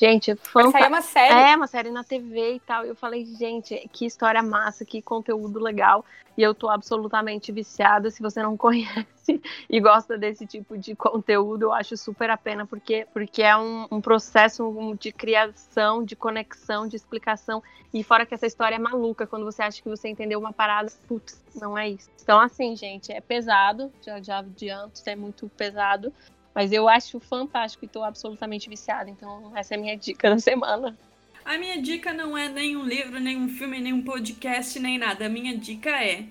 Gente, 0.01 0.35
fantástico. 0.35 0.79
Vai 0.79 0.89
uma 0.89 1.03
série. 1.03 1.35
É, 1.35 1.57
uma 1.57 1.67
série 1.67 1.91
na 1.91 2.03
TV 2.03 2.55
e 2.55 2.61
tal. 2.61 2.87
E 2.87 2.89
eu 2.89 2.97
falei, 2.97 3.27
gente, 3.27 3.87
que 3.93 4.07
história 4.07 4.43
massa, 4.43 4.83
que 4.83 5.03
conteúdo 5.03 5.61
legal. 5.61 6.07
E 6.39 6.43
eu 6.43 6.55
tô 6.55 6.71
absolutamente 6.71 7.53
viciada. 7.53 8.11
Se 8.11 8.23
você 8.23 8.43
não 8.43 8.57
conhece 8.57 9.43
e 9.69 9.79
gosta 9.79 10.17
desse 10.17 10.47
tipo 10.47 10.79
de 10.79 10.95
conteúdo, 10.95 11.65
eu 11.65 11.73
acho 11.75 11.99
super 11.99 12.31
a 12.31 12.39
pena, 12.39 12.65
porque, 12.65 13.07
porque 13.13 13.43
é 13.43 13.55
um, 13.55 13.87
um 13.91 14.01
processo 14.01 14.97
de 14.99 15.13
criação, 15.13 16.03
de 16.03 16.17
conexão, 16.17 16.89
de 16.89 16.97
explicação. 16.97 17.63
E 17.93 18.03
fora 18.03 18.25
que 18.25 18.33
essa 18.33 18.47
história 18.47 18.77
é 18.77 18.79
maluca, 18.79 19.27
quando 19.27 19.45
você 19.45 19.63
acha 19.63 19.83
que 19.83 19.89
você 19.89 20.09
entendeu 20.09 20.39
uma 20.39 20.53
parada, 20.53 20.91
putz, 21.07 21.45
não 21.55 21.77
é 21.77 21.91
isso. 21.91 22.09
Então, 22.23 22.41
assim, 22.41 22.75
gente, 22.75 23.13
é 23.13 23.21
pesado, 23.21 23.93
já, 24.01 24.19
já 24.23 24.39
adianto, 24.39 25.03
é 25.05 25.15
muito 25.15 25.47
pesado. 25.51 26.11
Mas 26.55 26.73
eu 26.73 26.89
acho 26.89 27.21
fantástico 27.21 27.85
e 27.85 27.89
tô 27.89 28.03
absolutamente 28.03 28.69
viciada. 28.69 29.09
Então, 29.09 29.53
essa 29.57 29.75
é 29.75 29.77
a 29.77 29.81
minha 29.81 29.97
dica 29.97 30.31
da 30.31 30.39
semana. 30.39 30.97
A 31.45 31.57
minha 31.59 31.81
dica 31.81 32.13
não 32.13 32.37
é 32.37 32.49
nem 32.49 32.77
um 32.77 32.85
livro, 32.85 33.19
nem 33.19 33.37
um 33.37 33.49
filme, 33.49 33.81
nem 33.81 33.93
um 33.93 34.03
podcast, 34.03 34.79
nem 34.79 34.99
nada. 34.99 35.27
A 35.27 35.29
minha 35.29 35.57
dica 35.57 35.91
é 35.91 36.25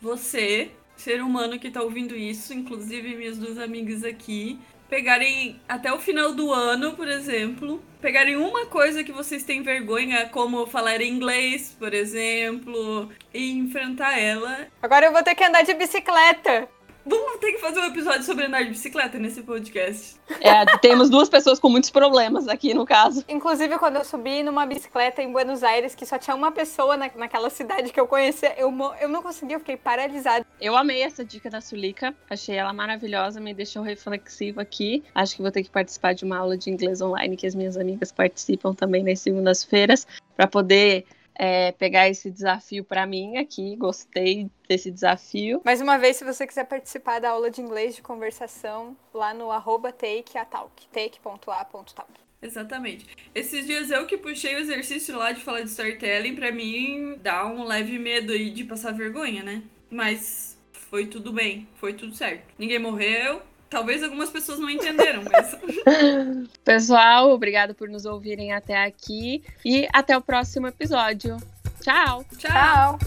você, 0.00 0.70
ser 0.96 1.22
humano 1.22 1.58
que 1.58 1.70
tá 1.70 1.82
ouvindo 1.82 2.16
isso, 2.16 2.54
inclusive 2.54 3.16
minhas 3.16 3.38
duas 3.38 3.58
amigas 3.58 4.02
aqui, 4.02 4.58
pegarem 4.88 5.60
até 5.68 5.92
o 5.92 5.98
final 5.98 6.32
do 6.32 6.52
ano, 6.52 6.94
por 6.94 7.08
exemplo, 7.08 7.82
pegarem 8.00 8.36
uma 8.36 8.66
coisa 8.66 9.02
que 9.02 9.12
vocês 9.12 9.42
têm 9.44 9.62
vergonha, 9.62 10.28
como 10.28 10.66
falar 10.66 11.00
inglês, 11.00 11.76
por 11.78 11.92
exemplo, 11.92 13.10
e 13.34 13.50
enfrentar 13.50 14.18
ela. 14.18 14.68
Agora 14.80 15.06
eu 15.06 15.12
vou 15.12 15.22
ter 15.22 15.34
que 15.34 15.44
andar 15.44 15.62
de 15.62 15.74
bicicleta. 15.74 16.68
Vamos 17.08 17.38
ter 17.38 17.52
que 17.52 17.58
fazer 17.58 17.78
um 17.78 17.84
episódio 17.84 18.24
sobre 18.24 18.46
andar 18.46 18.64
de 18.64 18.70
bicicleta 18.70 19.16
nesse 19.16 19.40
podcast. 19.42 20.16
É, 20.40 20.64
temos 20.78 21.08
duas 21.08 21.28
pessoas 21.28 21.60
com 21.60 21.68
muitos 21.68 21.88
problemas 21.88 22.48
aqui 22.48 22.74
no 22.74 22.84
caso. 22.84 23.24
Inclusive, 23.28 23.78
quando 23.78 23.94
eu 23.94 24.04
subi 24.04 24.42
numa 24.42 24.66
bicicleta 24.66 25.22
em 25.22 25.30
Buenos 25.30 25.62
Aires, 25.62 25.94
que 25.94 26.04
só 26.04 26.18
tinha 26.18 26.34
uma 26.34 26.50
pessoa 26.50 26.96
na, 26.96 27.08
naquela 27.14 27.48
cidade 27.48 27.92
que 27.92 28.00
eu 28.00 28.08
conhecia, 28.08 28.58
eu, 28.58 28.74
eu 29.00 29.08
não 29.08 29.22
conseguia, 29.22 29.54
eu 29.54 29.60
fiquei 29.60 29.76
paralisada. 29.76 30.44
Eu 30.60 30.76
amei 30.76 31.02
essa 31.02 31.24
dica 31.24 31.48
da 31.48 31.60
Sulica, 31.60 32.12
achei 32.28 32.56
ela 32.56 32.72
maravilhosa, 32.72 33.40
me 33.40 33.54
deixou 33.54 33.84
reflexiva 33.84 34.62
aqui. 34.62 35.04
Acho 35.14 35.36
que 35.36 35.42
vou 35.42 35.52
ter 35.52 35.62
que 35.62 35.70
participar 35.70 36.12
de 36.12 36.24
uma 36.24 36.38
aula 36.38 36.58
de 36.58 36.70
inglês 36.70 37.00
online 37.00 37.36
que 37.36 37.46
as 37.46 37.54
minhas 37.54 37.76
amigas 37.76 38.10
participam 38.10 38.74
também 38.74 39.04
nas 39.04 39.20
segundas-feiras, 39.20 40.04
para 40.36 40.48
poder 40.48 41.04
é, 41.38 41.72
pegar 41.72 42.08
esse 42.08 42.30
desafio 42.30 42.84
para 42.84 43.06
mim 43.06 43.36
aqui. 43.36 43.76
Gostei 43.76 44.50
desse 44.68 44.90
desafio. 44.90 45.60
Mais 45.64 45.80
uma 45.80 45.98
vez, 45.98 46.16
se 46.16 46.24
você 46.24 46.46
quiser 46.46 46.64
participar 46.64 47.20
da 47.20 47.30
aula 47.30 47.50
de 47.50 47.60
inglês 47.60 47.94
de 47.94 48.02
conversação, 48.02 48.96
lá 49.12 49.32
no 49.32 49.50
arroba 49.50 49.92
takeatalk, 49.92 50.86
take.a.talk. 50.92 52.26
Exatamente. 52.40 53.06
Esses 53.34 53.66
dias 53.66 53.90
eu 53.90 54.06
que 54.06 54.16
puxei 54.16 54.54
o 54.54 54.58
exercício 54.58 55.16
lá 55.16 55.32
de 55.32 55.40
falar 55.40 55.62
de 55.62 55.68
storytelling, 55.68 56.34
para 56.34 56.52
mim 56.52 57.16
dá 57.22 57.46
um 57.46 57.64
leve 57.64 57.98
medo 57.98 58.32
aí 58.32 58.50
de 58.50 58.64
passar 58.64 58.92
vergonha, 58.92 59.42
né? 59.42 59.62
Mas 59.90 60.56
foi 60.72 61.06
tudo 61.06 61.32
bem, 61.32 61.66
foi 61.76 61.94
tudo 61.94 62.14
certo. 62.14 62.44
Ninguém 62.58 62.78
morreu, 62.78 63.42
Talvez 63.68 64.02
algumas 64.02 64.30
pessoas 64.30 64.58
não 64.58 64.70
entenderam, 64.70 65.22
mas. 65.24 65.56
Pessoal, 66.64 67.30
obrigado 67.30 67.74
por 67.74 67.88
nos 67.88 68.04
ouvirem 68.04 68.52
até 68.52 68.84
aqui 68.84 69.42
e 69.64 69.88
até 69.92 70.16
o 70.16 70.20
próximo 70.20 70.68
episódio. 70.68 71.36
Tchau. 71.80 72.24
Tchau. 72.38 72.98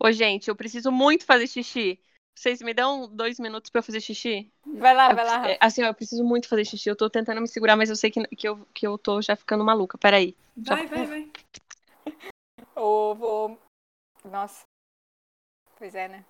Ô, 0.00 0.12
gente, 0.12 0.48
eu 0.48 0.56
preciso 0.56 0.90
muito 0.90 1.24
fazer 1.24 1.46
xixi. 1.46 2.00
Vocês 2.38 2.62
me 2.62 2.72
dão 2.72 3.08
dois 3.08 3.40
minutos 3.40 3.68
pra 3.68 3.80
eu 3.80 3.82
fazer 3.82 4.00
xixi? 4.00 4.48
Vai 4.64 4.94
lá, 4.94 5.10
eu, 5.10 5.16
vai 5.16 5.24
lá. 5.24 5.50
É, 5.50 5.58
assim, 5.60 5.82
eu 5.82 5.92
preciso 5.92 6.22
muito 6.22 6.48
fazer 6.48 6.64
xixi. 6.64 6.88
Eu 6.88 6.94
tô 6.94 7.10
tentando 7.10 7.40
me 7.40 7.48
segurar, 7.48 7.74
mas 7.74 7.90
eu 7.90 7.96
sei 7.96 8.12
que, 8.12 8.24
que, 8.28 8.48
eu, 8.48 8.64
que 8.72 8.86
eu 8.86 8.96
tô 8.96 9.20
já 9.20 9.34
ficando 9.34 9.64
maluca. 9.64 9.98
Peraí. 9.98 10.36
Vai, 10.56 10.86
Só... 10.86 10.94
vai, 10.94 11.06
vai. 11.06 11.32
Ô, 12.76 13.16
ô. 13.20 13.58
Nossa. 14.24 14.64
Pois 15.76 15.96
é, 15.96 16.06
né? 16.06 16.24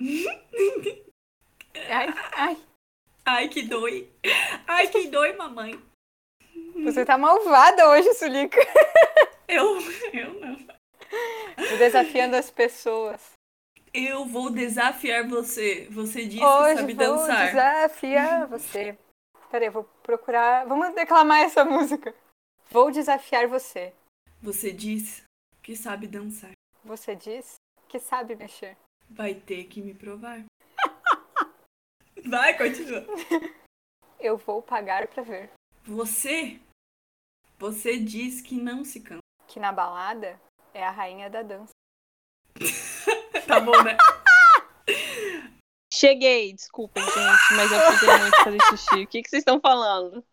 ai, 1.90 2.08
ai. 2.32 2.56
Ai, 3.26 3.48
que 3.48 3.64
dói. 3.64 4.10
Ai, 4.66 4.88
que 4.88 5.08
dói, 5.08 5.34
mamãe. 5.34 5.78
Você 6.84 7.04
tá 7.04 7.18
malvada 7.18 7.90
hoje, 7.90 8.14
Sulica. 8.14 8.60
Eu, 9.46 9.78
eu 10.14 10.40
não. 10.40 10.56
Desafiando 11.76 12.34
as 12.34 12.50
pessoas. 12.50 13.33
Eu 13.94 14.26
vou 14.26 14.50
desafiar 14.50 15.26
você. 15.28 15.86
Você 15.90 16.26
disse 16.26 16.44
Hoje 16.44 16.74
que 16.74 16.80
sabe 16.80 16.94
vou 16.94 17.06
dançar. 17.16 17.46
desafiar 17.46 18.46
você. 18.50 18.98
Peraí, 19.50 19.68
eu 19.68 19.72
vou 19.72 19.84
procurar. 20.02 20.66
Vamos 20.66 20.92
declamar 20.96 21.42
essa 21.42 21.64
música. 21.64 22.12
Vou 22.70 22.90
desafiar 22.90 23.46
você. 23.46 23.92
Você 24.42 24.72
diz 24.72 25.22
que 25.62 25.76
sabe 25.76 26.08
dançar. 26.08 26.50
Você 26.84 27.14
diz 27.14 27.54
que 27.88 28.00
sabe 28.00 28.34
mexer. 28.34 28.76
Vai 29.08 29.34
ter 29.34 29.64
que 29.66 29.80
me 29.80 29.94
provar. 29.94 30.44
Vai, 32.26 32.58
continua. 32.58 33.04
Eu 34.18 34.36
vou 34.38 34.60
pagar 34.60 35.06
pra 35.06 35.22
ver. 35.22 35.50
Você. 35.84 36.58
Você 37.58 37.98
diz 37.98 38.40
que 38.40 38.56
não 38.56 38.84
se 38.84 39.00
cansa. 39.00 39.20
Que 39.46 39.60
na 39.60 39.70
balada 39.70 40.40
é 40.72 40.82
a 40.84 40.90
rainha 40.90 41.30
da 41.30 41.42
dança. 41.42 41.73
Tá 43.46 43.60
bom, 43.60 43.82
né? 43.82 43.96
Cheguei, 45.92 46.52
desculpem, 46.52 47.04
gente, 47.04 47.54
mas 47.54 47.70
eu 47.70 47.98
queria 47.98 48.18
muito 48.18 48.36
fazer 48.42 48.62
xixi. 48.62 49.02
O 49.04 49.06
que, 49.06 49.22
que 49.22 49.28
vocês 49.28 49.40
estão 49.42 49.60
falando? 49.60 50.24